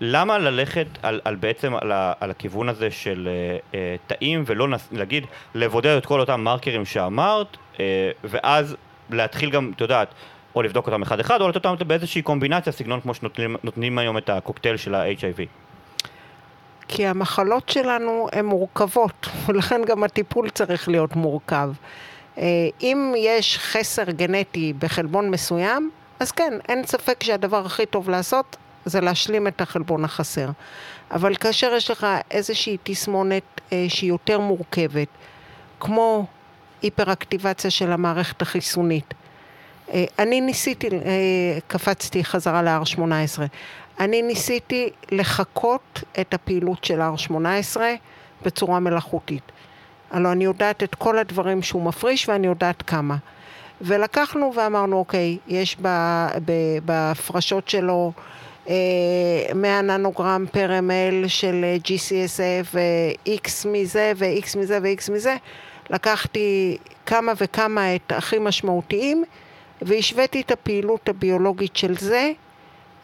[0.00, 3.28] למה ללכת על, על בעצם על, ה, על הכיוון הזה של
[3.70, 3.74] uh,
[4.06, 7.78] תאים ולא נס, להגיד לבודד את כל אותם מרקרים שאמרת uh,
[8.24, 8.76] ואז
[9.10, 10.08] להתחיל גם, את יודעת,
[10.54, 14.30] או לבדוק אותם אחד אחד או לתת אותם באיזושהי קומבינציה, סגנון כמו שנותנים היום את
[14.30, 15.65] הקוקטייל של ה-HIV.
[16.88, 21.70] כי המחלות שלנו הן מורכבות, ולכן גם הטיפול צריך להיות מורכב.
[22.38, 25.90] אה, אם יש חסר גנטי בחלבון מסוים,
[26.20, 30.48] אז כן, אין ספק שהדבר הכי טוב לעשות זה להשלים את החלבון החסר.
[31.10, 33.42] אבל כאשר יש לך איזושהי תסמונת
[33.72, 35.08] אה, שהיא יותר מורכבת,
[35.80, 36.26] כמו
[36.82, 39.14] היפראקטיבציה של המערכת החיסונית,
[39.92, 40.88] אה, אני ניסיתי,
[41.66, 43.40] קפצתי חזרה ל-R18,
[44.00, 47.76] אני ניסיתי לחקות את הפעילות של R18
[48.42, 49.42] בצורה מלאכותית.
[50.10, 53.16] הלוא אני יודעת את כל הדברים שהוא מפריש ואני יודעת כמה.
[53.80, 55.76] ולקחנו ואמרנו, אוקיי, יש
[56.84, 58.12] בהפרשות שלו
[58.66, 58.74] 100
[59.64, 65.36] אה, ננוגרם פר ML של GCSF ו-X מזה ו-X מזה ו-X מזה.
[65.90, 69.24] לקחתי כמה וכמה את הכי משמעותיים
[69.82, 72.32] והשוויתי את הפעילות הביולוגית של זה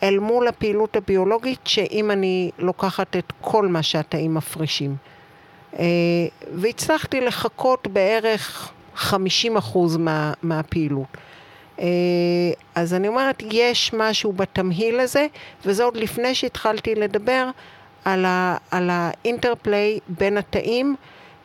[0.03, 4.97] אל מול הפעילות הביולוגית, שאם אני לוקחת את כל מה שהתאים מפרישים.
[5.79, 5.85] אה,
[6.55, 11.07] והצלחתי לחכות בערך 50 אחוז מה, מהפעילות.
[11.81, 11.87] אה,
[12.75, 15.27] אז אני אומרת, יש משהו בתמהיל הזה,
[15.67, 17.49] וזה עוד לפני שהתחלתי לדבר
[18.05, 20.97] על, ה, על האינטרפליי בין התאים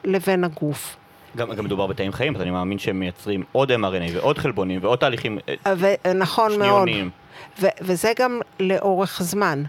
[0.04, 0.96] לבין הגוף.
[1.38, 5.00] גם, גם מדובר בתאים חיים, אז אני מאמין שהם מייצרים עוד mRNA ועוד חלבונים ועוד
[5.00, 7.06] תהליכים אה, ו- נכון שניוניים.
[7.06, 7.27] מאוד.
[7.62, 9.64] ו- וזה גם לאורך זמן.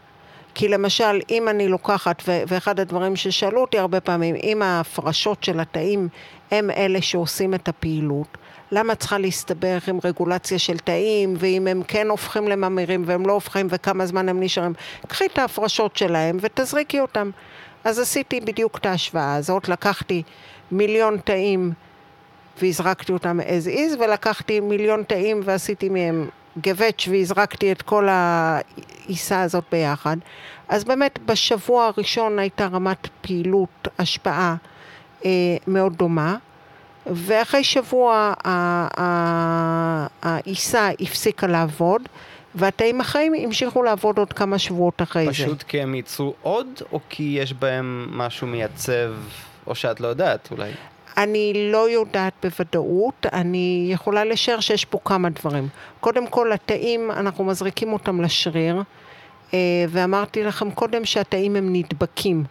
[0.55, 5.61] כי למשל, אם אני לוקחת, ו- ואחד הדברים ששאלו אותי הרבה פעמים, אם ההפרשות של
[5.61, 6.09] התאים
[6.51, 8.39] הם אלה שעושים את הפעילות,
[8.73, 13.66] למה צריכה להסתבך עם רגולציה של תאים, ואם הם כן הופכים לממירים והם לא הופכים,
[13.70, 14.73] וכמה זמן הם נשארים?
[15.09, 17.31] קחי את ההפרשות שלהם ותזריקי אותם.
[17.85, 20.23] אז עשיתי בדיוק את ההשוואה הזאת, לקחתי
[20.70, 21.73] מיליון תאים
[22.62, 26.28] והזרקתי אותם as is, ולקחתי מיליון תאים ועשיתי מהם
[26.61, 30.17] גבץ' והזרקתי את כל העיסה הזאת ביחד.
[30.69, 34.57] אז באמת בשבוע הראשון הייתה רמת פעילות, השפעה
[35.25, 35.31] אה,
[35.67, 36.37] מאוד דומה,
[37.07, 38.35] ואחרי שבוע
[40.23, 42.03] העיסה הפסיקה לעבוד.
[42.55, 45.55] והתאים החיים המשיכו לעבוד עוד כמה שבועות אחרי פשוט זה.
[45.55, 49.15] פשוט כי הם ייצרו עוד, או כי יש בהם משהו מייצב,
[49.67, 50.71] או שאת לא יודעת אולי?
[51.19, 55.69] אני לא יודעת בוודאות, אני יכולה לשער שיש פה כמה דברים.
[56.01, 58.82] קודם כל, התאים, אנחנו מזריקים אותם לשריר,
[59.55, 59.59] אה,
[59.89, 62.45] ואמרתי לכם קודם שהתאים הם נדבקים.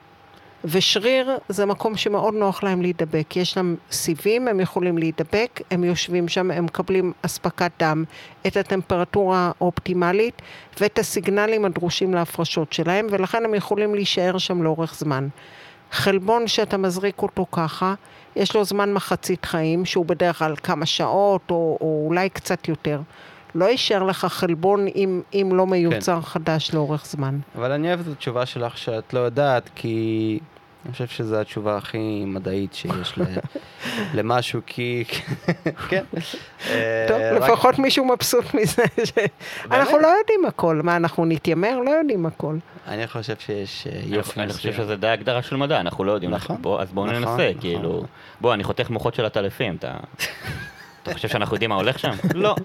[0.66, 3.36] ושריר זה מקום שמאוד נוח להם להידבק.
[3.36, 8.04] יש שם סיבים, הם יכולים להידבק, הם יושבים שם, הם מקבלים אספקת דם,
[8.48, 10.42] את הטמפרטורה האופטימלית
[10.80, 15.28] ואת הסיגנלים הדרושים להפרשות שלהם, ולכן הם יכולים להישאר שם לאורך זמן.
[15.92, 17.94] חלבון שאתה מזריק אותו ככה,
[18.36, 23.02] יש לו זמן מחצית חיים, שהוא בדרך כלל כמה שעות או, או אולי קצת יותר.
[23.56, 26.22] לא יישאר לך חלבון אם, אם לא מיוצר כן.
[26.22, 27.40] חדש לאורך זמן.
[27.56, 30.40] אבל אני אוהב את התשובה שלך שאת לא יודעת, כי
[30.86, 33.20] אני חושב שזו התשובה הכי מדעית שיש
[34.18, 35.04] למשהו, כי...
[35.90, 36.04] כן.
[37.08, 38.84] טוב, אה, לפחות מישהו מבסוט מזה.
[39.72, 40.82] אנחנו לא יודעים הכל.
[40.84, 41.80] מה, אנחנו נתיימר?
[41.80, 42.58] לא יודעים הכל.
[42.88, 44.42] אני חושב שיש אה, יופי.
[44.42, 46.32] אני חושב שזה די הגדרה של מדע, אנחנו לא יודעים.
[46.32, 46.58] נכון.
[46.80, 47.90] אז בואו ננסה, נכון, כאילו...
[47.90, 48.06] נכון.
[48.42, 49.94] בוא, אני חותך מוחות של הטלפים, אתה...
[51.08, 52.12] אתה חושב שאנחנו יודעים מה הולך שם?
[52.34, 52.56] לא.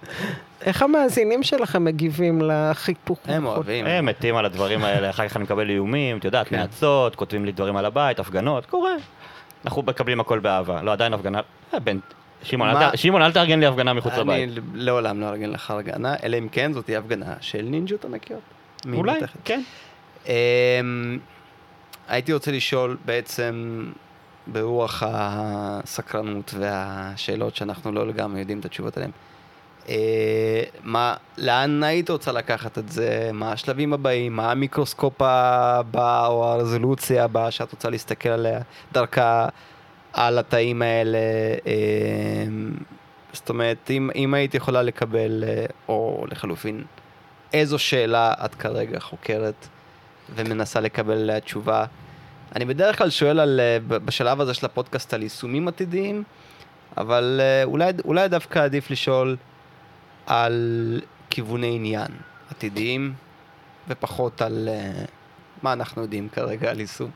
[0.60, 3.18] איך המאזינים שלכם מגיבים לחיתוך?
[3.24, 3.86] הם אוהבים.
[3.86, 6.56] הם מתים על הדברים האלה, אחר כך אני מקבל איומים, את יודעת, כן.
[6.56, 8.92] נאצות, כותבים לי דברים על הבית, הפגנות, קורה.
[9.64, 10.82] אנחנו מקבלים הכל באהבה.
[10.82, 11.40] לא, עדיין הפגנה...
[11.74, 11.78] אה,
[12.96, 14.48] שמעון, אל תארגן לי הפגנה מחוץ לבית.
[14.48, 18.40] אני לעולם לא אארגן לך הפגנה, אלא אם כן זאת תהיה הפגנה של נינג'ות ענקיות.
[18.92, 19.62] אולי, כן.
[20.26, 21.18] אמ,
[22.08, 23.84] הייתי רוצה לשאול בעצם
[24.46, 29.10] ברוח הסקרנות והשאלות שאנחנו לא לגמרי יודעים את התשובות עליהן.
[29.88, 33.30] אה, מה, לאן היית רוצה לקחת את זה?
[33.32, 34.36] מה השלבים הבאים?
[34.36, 38.60] מה המיקרוסקופ הבא או הרזולוציה הבאה שאת רוצה להסתכל עליה
[38.92, 39.48] דרכה
[40.12, 41.18] על התאים האלה?
[41.66, 42.72] אמ,
[43.32, 46.84] זאת אומרת, אם, אם היית יכולה לקבל, אה, או לחלופין,
[47.52, 49.68] איזו שאלה את כרגע חוקרת
[50.34, 51.84] ומנסה לקבל עליה תשובה?
[52.56, 56.22] אני בדרך כלל שואל על, אה, בשלב הזה של הפודקאסט על יישומים עתידיים,
[56.96, 59.36] אבל אה, אולי, אולי דווקא עדיף לשאול
[60.26, 61.00] על
[61.30, 62.08] כיווני עניין
[62.50, 63.14] עתידיים,
[63.88, 65.08] ופחות על uh,
[65.62, 67.10] מה אנחנו יודעים כרגע על יישום.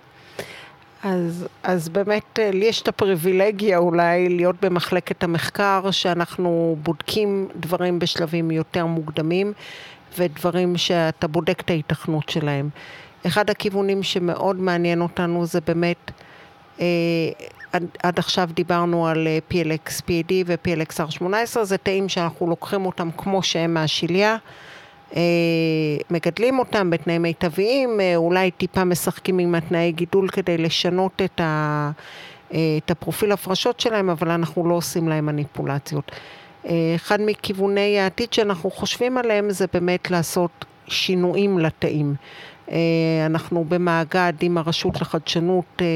[1.02, 8.50] אז, אז באמת לי יש את הפריבילגיה אולי להיות במחלקת המחקר, שאנחנו בודקים דברים בשלבים
[8.50, 9.52] יותר מוקדמים,
[10.18, 12.68] ודברים שאתה בודק את ההיתכנות שלהם.
[13.26, 16.10] אחד הכיוונים שמאוד מעניין אותנו זה באמת,
[16.80, 16.86] אה,
[17.72, 23.74] עד, עד עכשיו דיברנו על אה, PLX-PAD ו-PLX-R18, זה תאים שאנחנו לוקחים אותם כמו שהם
[23.74, 24.36] מהשליה,
[25.16, 25.22] אה,
[26.10, 31.90] מגדלים אותם בתנאים מיטביים, אה, אולי טיפה משחקים עם התנאי גידול כדי לשנות את, ה,
[32.54, 36.12] אה, את הפרופיל הפרשות שלהם, אבל אנחנו לא עושים להם מניפולציות.
[36.66, 42.14] אה, אחד מכיווני העתיד שאנחנו חושבים עליהם זה באמת לעשות שינויים לתאים.
[42.70, 42.76] אה,
[43.26, 45.86] אנחנו במאגד עם הרשות לחדשנות אה,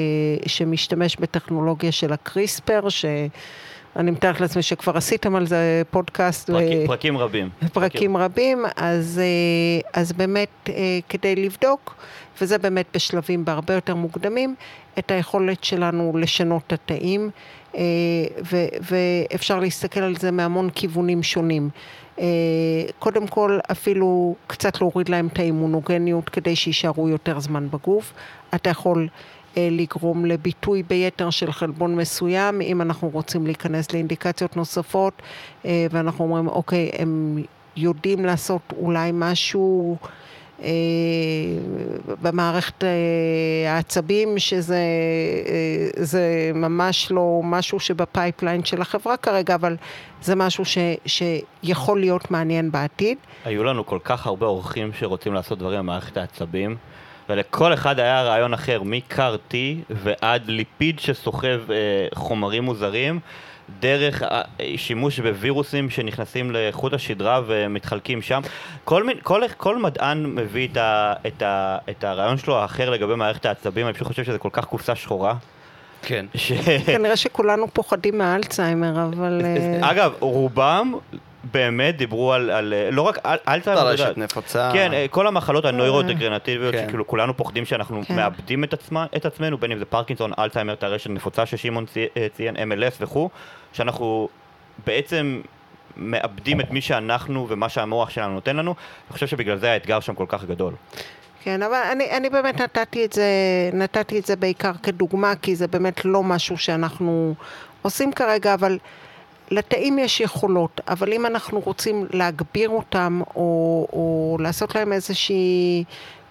[0.47, 6.51] שמשתמש בטכנולוגיה של הקריספר, שאני מתארת לעצמי שכבר עשיתם על זה פודקאסט.
[6.51, 7.49] פרקים, פרקים רבים.
[7.73, 9.21] פרקים רבים, אז,
[9.93, 10.71] אז באמת
[11.09, 11.95] כדי לבדוק,
[12.41, 14.55] וזה באמת בשלבים בהרבה יותר מוקדמים,
[14.99, 17.31] את היכולת שלנו לשנות את התאים,
[18.91, 21.71] ואפשר להסתכל על זה מהמון כיוונים שונים.
[22.21, 22.27] אה,
[22.99, 28.13] קודם כל אפילו קצת להוריד להם את האימונוגניות כדי שיישארו יותר זמן בגוף.
[28.55, 29.09] אתה יכול
[29.57, 35.23] אה, לגרום לביטוי ביתר של חלבון מסוים, אם אנחנו רוצים להיכנס לאינדיקציות נוספות,
[35.65, 37.43] אה, ואנחנו אומרים, אוקיי, הם
[37.77, 39.97] יודעים לעשות אולי משהו
[42.23, 42.89] במערכת אה,
[43.75, 44.79] העצבים, שזה
[46.15, 49.77] אה, ממש לא משהו שב pipeline של החברה כרגע, אבל
[50.23, 53.19] זה משהו ש, שיכול להיות מעניין בעתיד.
[53.45, 56.77] היו לנו כל כך הרבה אורחים שרוצים לעשות דברים במערכת העצבים.
[57.29, 59.55] ולכל אחד היה רעיון אחר, מ-CAR-T
[59.91, 61.77] ועד lipid שסוחב אה,
[62.15, 63.21] חומרים מוזרים,
[63.81, 64.23] דרך
[64.77, 68.41] שימוש בווירוסים שנכנסים לחוט השדרה ומתחלקים שם.
[68.85, 73.15] כל, מין, כל, כל מדען מביא את, ה, את, ה, את הרעיון שלו האחר לגבי
[73.15, 75.35] מערכת העצבים, אני פשוט חושב שזה כל כך קופסה שחורה.
[76.03, 76.27] כן.
[76.35, 76.53] ש...
[76.87, 79.43] כנראה שכולנו פוחדים מאלצהיימר, אבל...
[79.45, 80.93] אה, אגב, רובם
[81.45, 83.19] באמת דיברו על, על לא רק
[83.49, 84.71] אלצהיימר, טרשת נפוצה.
[84.73, 86.85] כן, אה, כל המחלות הנוירו-דגרנטיביות, כן.
[86.87, 88.17] שכאילו כולנו פוחדים שאנחנו כן.
[88.17, 91.85] מאבדים את, עצמה, את עצמנו, בין אם זה פרקינסון, אלצהיימר, טרשת נפוצה ששמעון
[92.17, 93.31] אה, ציין, MLS וכו',
[93.73, 94.29] שאנחנו
[94.87, 95.41] בעצם
[95.97, 100.15] מאבדים את מי שאנחנו ומה שהמוח שלנו נותן לנו, אני חושב שבגלל זה האתגר שם
[100.15, 100.75] כל כך גדול.
[101.43, 103.25] כן, אבל אני, אני באמת נתתי את, זה,
[103.73, 107.35] נתתי את זה בעיקר כדוגמה, כי זה באמת לא משהו שאנחנו
[107.83, 108.79] עושים כרגע, אבל
[109.51, 115.85] לתאים יש יכולות, אבל אם אנחנו רוצים להגביר אותם או, או לעשות להם איזושהי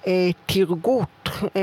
[0.08, 1.62] אה, תרגות אה,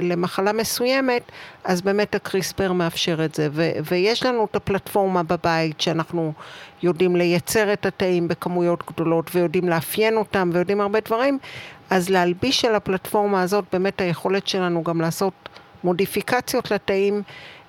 [0.00, 1.22] למחלה מסוימת,
[1.64, 3.48] אז באמת הקריספר מאפשר את זה.
[3.52, 6.32] ו, ויש לנו את הפלטפורמה בבית שאנחנו
[6.82, 11.38] יודעים לייצר את התאים בכמויות גדולות ויודעים לאפיין אותם ויודעים הרבה דברים,
[11.90, 15.32] אז להלביש על הפלטפורמה הזאת באמת היכולת שלנו גם לעשות
[15.84, 17.22] מודיפיקציות לתאים.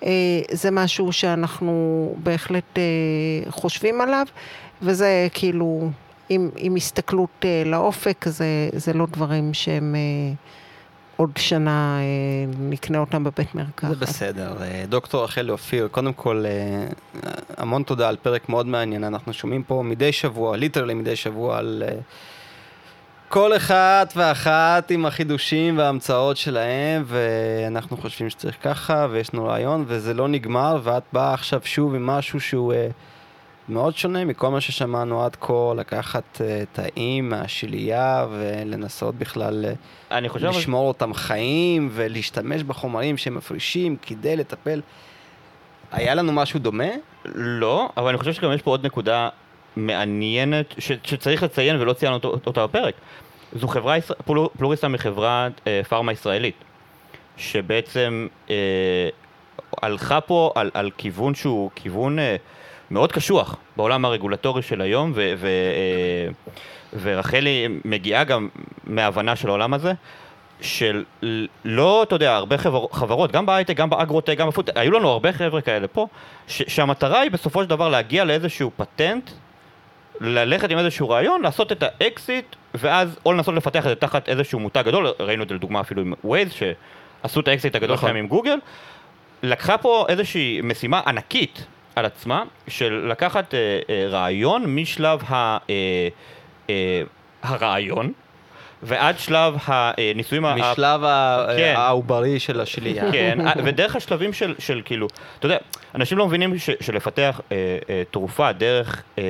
[0.03, 0.09] אה,
[0.51, 4.25] זה משהו שאנחנו בהחלט אה, חושבים עליו,
[4.81, 5.89] וזה כאילו,
[6.29, 9.95] עם, עם הסתכלות אה, לאופק, זה, זה לא דברים שהם...
[11.19, 11.99] עוד שנה
[12.59, 13.89] נקנה אותם בבית מרקחת.
[13.89, 14.53] זה בסדר.
[14.89, 16.45] דוקטור רחלי אופיר, קודם כל,
[17.57, 19.03] המון תודה על פרק מאוד מעניין.
[19.03, 21.83] אנחנו שומעים פה מדי שבוע, ליטרלי מדי שבוע, על
[23.29, 30.13] כל אחת ואחת עם החידושים וההמצאות שלהם, ואנחנו חושבים שצריך ככה, ויש לנו רעיון, וזה
[30.13, 32.87] לא נגמר, ואת באה עכשיו שוב עם משהו שהוא אה,
[33.69, 39.65] מאוד שונה מכל מה ששמענו עד כה, לקחת אה, תאים מהשלייה ולנסות בכלל
[40.11, 40.87] אה, לשמור אבל...
[40.87, 44.81] אותם חיים, ולהשתמש בחומרים שהם מפרישים כדי לטפל.
[45.91, 46.89] היה לנו משהו דומה?
[47.35, 49.29] לא, אבל אני חושב שגם יש פה עוד נקודה
[49.75, 52.93] מעניינת ש, שצריך לציין ולא ציינו אותה בפרק.
[53.53, 56.55] זו חברה, פלור, פלוריסטה מחברת אה, פארמה ישראלית,
[57.37, 59.09] שבעצם אה,
[59.81, 62.35] הלכה פה על, על כיוון שהוא כיוון אה,
[62.91, 66.31] מאוד קשוח בעולם הרגולטורי של היום, ו, ו, אה,
[67.01, 68.49] ורחלי מגיעה גם
[68.83, 69.93] מההבנה של העולם הזה.
[70.61, 71.03] של
[71.65, 75.31] לא, אתה יודע, הרבה חבר, חברות, גם בהייטק, גם באגרוטק, גם בפוט, היו לנו הרבה
[75.31, 76.07] חבר'ה כאלה פה,
[76.47, 79.29] ש, שהמטרה היא בסופו של דבר להגיע לאיזשהו פטנט
[80.21, 84.59] ללכת עם איזשהו רעיון, לעשות את האקזיט, ואז או לנסות לפתח את זה תחת איזשהו
[84.59, 88.09] מותג גדול, ראינו את זה לדוגמה אפילו עם ווייז, שעשו את האקזיט הגדול נכון.
[88.09, 88.57] שלהם עם גוגל,
[89.43, 93.59] לקחה פה איזושהי משימה ענקית על עצמה, של לקחת אה,
[93.89, 95.33] אה, רעיון משלב ה,
[95.69, 96.07] אה,
[96.69, 97.01] אה,
[97.43, 98.11] הרעיון,
[98.83, 100.55] ועד שלב הניסויים ה...
[100.55, 101.73] משלב ה- כן.
[101.77, 103.03] העוברי של השלייה.
[103.13, 105.07] כן, אה, ודרך השלבים של, של כאילו,
[105.39, 105.57] אתה יודע,
[105.95, 107.57] אנשים לא מבינים ש, שלפתח אה,
[107.89, 109.23] אה, תרופה דרך אה,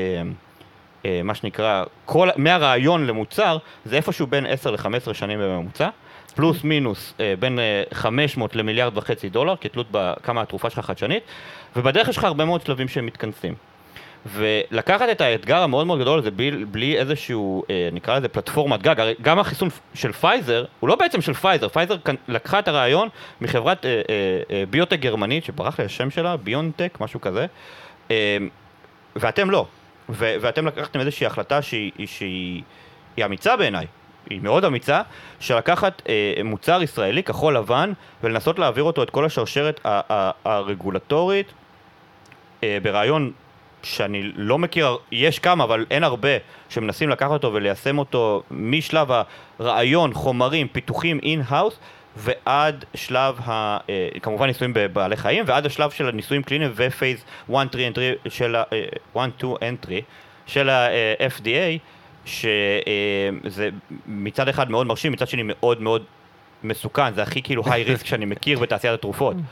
[1.06, 5.90] אה, מה שנקרא, כל, מהרעיון למוצר, זה איפשהו בין 10 ל-15 שנים בממוצע,
[6.36, 11.24] פלוס מינוס אה, בין אה, 500 למיליארד וחצי דולר, כתלות בכמה התרופה שלך חדשנית,
[11.76, 13.54] ובדרך יש לך הרבה מאוד שלבים שהם מתכנסים.
[14.26, 19.00] ולקחת את האתגר המאוד מאוד גדול הזה בלי, בלי איזשהו, אה, נקרא לזה פלטפורמת גג,
[19.00, 23.10] הרי גם החיסון של פייזר, הוא לא בעצם של פייזר, פייזר כאן- לקחה את הרעיון
[23.42, 24.02] מחברת אה, אה,
[24.52, 27.46] אה, ביוטק גרמנית, שברח לי השם שלה, ביונטק, משהו כזה,
[28.12, 28.38] אה,
[29.16, 29.66] ואתם לא.
[30.10, 32.62] ו- ואתם לקחתם איזושהי החלטה שהיא, שהיא
[33.18, 33.86] היא אמיצה בעיניי,
[34.30, 35.02] היא מאוד אמיצה,
[35.40, 36.14] של לקחת אה,
[36.44, 37.94] מוצר ישראלי כחול לבן
[38.24, 39.80] ולנסות להעביר אותו את כל השרשרת
[40.46, 41.54] הרגולטורית
[42.84, 43.32] ברעיון
[43.84, 46.30] שאני לא מכיר, יש כמה, אבל אין הרבה,
[46.70, 49.08] שמנסים לקחת אותו וליישם אותו משלב
[49.60, 51.80] הרעיון, חומרים, פיתוחים in-house,
[52.16, 57.26] ועד שלב, ה, אה, כמובן ניסויים בבעלי חיים, ועד השלב של הניסויים קליניים ו phase
[57.56, 58.56] 1, 3 and 3 של.
[58.56, 58.64] אה,
[59.16, 60.00] 1, 2 and 3
[60.46, 61.80] של ה-FDA,
[62.26, 63.70] שזה
[64.08, 66.04] מצד אחד מאוד מרשים, מצד שני מאוד מאוד
[66.64, 69.36] מסוכן, זה הכי כאילו high risk שאני מכיר בתעשיית התרופות.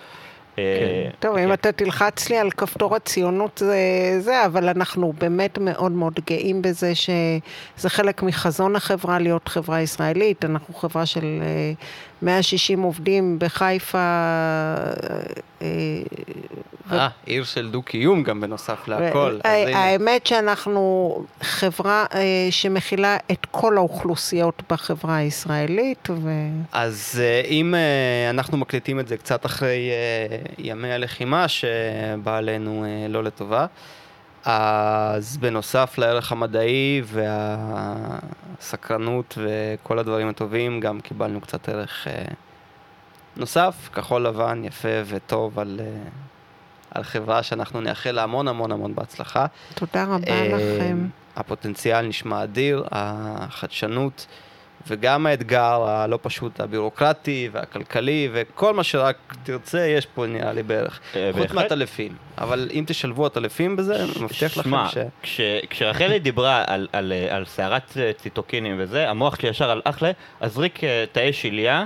[0.60, 3.78] אה, טוב, אם אתה תלחץ לי על כפתור הציונות זה
[4.20, 10.46] זה, אבל אנחנו באמת מאוד מאוד גאים בזה שזה חלק מחזון החברה להיות חברה ישראלית.
[10.46, 11.74] אנחנו חברה של אה,
[12.22, 14.24] 160 עובדים בחיפה.
[15.62, 15.68] אה,
[16.92, 19.40] אה, עיר של דו-קיום גם בנוסף להכל.
[19.44, 19.78] ה- הנה.
[19.80, 26.30] האמת שאנחנו חברה אה, שמכילה את כל האוכלוסיות בחברה הישראלית, ו...
[26.72, 32.86] אז אה, אם אה, אנחנו מקליטים את זה קצת אחרי אה, ימי הלחימה שבא עלינו
[32.86, 33.66] אה, לא לטובה,
[34.46, 37.02] אז בנוסף לערך המדעי
[38.60, 42.14] והסקרנות וכל הדברים הטובים, גם קיבלנו קצת ערך אה,
[43.38, 46.10] נוסף, כחול לבן, יפה וטוב על, אה,
[46.92, 49.46] על חברה שאנחנו נאחל לה המון המון המון בהצלחה.
[49.76, 51.08] תודה רבה אה, לכם.
[51.36, 54.28] הפוטנציאל נשמע אדיר, החדשנות
[54.88, 61.00] וגם האתגר הלא פשוט הבירוקרטי והכלכלי וכל מה שרק תרצה יש פה נראה לי בערך.
[61.16, 61.52] אה, חוץ.
[61.52, 62.16] מהטלפים.
[62.38, 64.98] אבל אם תשלבו עטלפים בזה, אני מבטיח לכם שמע, ש...
[65.22, 70.04] כש, כשרחלי דיברה על, על, אה, על סערת ציטוקינים וזה, המוח שלי ישר הלך
[70.42, 71.86] להזריק אה, תאי שליה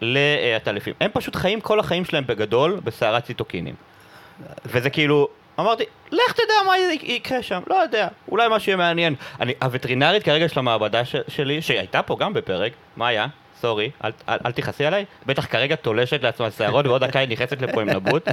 [0.00, 0.94] לעטלפים.
[1.00, 3.74] הם פשוט חיים כל החיים שלהם בגדול בסערת ציטוקינים.
[4.64, 5.28] וזה כאילו,
[5.60, 6.72] אמרתי, לך תדע מה
[7.02, 9.14] יקרה שם, לא יודע, אולי משהו יהיה מעניין.
[9.40, 13.26] אני, הווטרינרית כרגע של המעבדה ש, שלי, שהייתה פה גם בפרק, מה היה?
[13.60, 17.62] סורי, אל, אל, אל תכעסי עליי, בטח כרגע תולשת לעצמה שערות ועוד דקה היא נכנסת
[17.62, 18.28] לפה עם נבוט.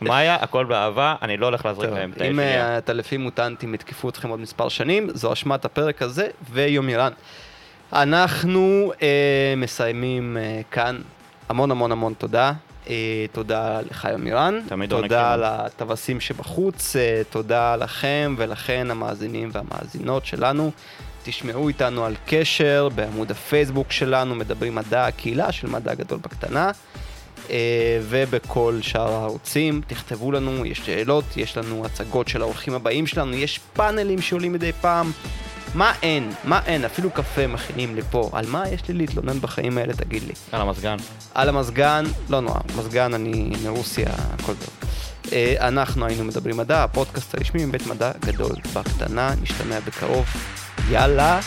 [0.00, 2.40] מאיה, הכל באהבה, אני לא הולך להזריק להם תאי אם.
[2.40, 7.12] אה, הטלפים מוטנטים יתקפו אתכם עוד מספר שנים, זו אשמת הפרק הזה ויום איראן.
[7.92, 11.00] אנחנו אה, מסיימים אה, כאן.
[11.48, 12.52] המון המון המון תודה.
[12.88, 14.60] אה, תודה לך יום איראן.
[14.68, 15.36] תמיד עונג תודה.
[15.36, 16.96] לטווסים שבחוץ.
[16.96, 20.70] אה, תודה לכם ולכן המאזינים והמאזינות שלנו.
[21.22, 26.70] תשמעו איתנו על קשר בעמוד הפייסבוק שלנו, מדברים מדע, הקהילה של מדע גדול בקטנה.
[27.50, 33.34] אה, ובכל שאר הערוצים, תכתבו לנו, יש שאלות, יש לנו הצגות של האורחים הבאים שלנו,
[33.34, 35.12] יש פאנלים שעולים מדי פעם.
[35.74, 36.32] מה אין?
[36.44, 36.84] מה אין?
[36.84, 38.30] אפילו קפה מכינים לי פה.
[38.32, 40.32] על מה יש לי להתלונן בחיים האלה, תגיד לי.
[40.52, 40.96] על המזגן.
[41.34, 44.90] על המזגן, לא נורא, מזגן אני מרוסיה, הכל טוב.
[45.32, 50.26] אה, אנחנו היינו מדברים מדע, הפודקאסט הרשמי מבית מדע גדול בקטנה, נשתמע בקרוב.
[50.90, 51.40] יאללה,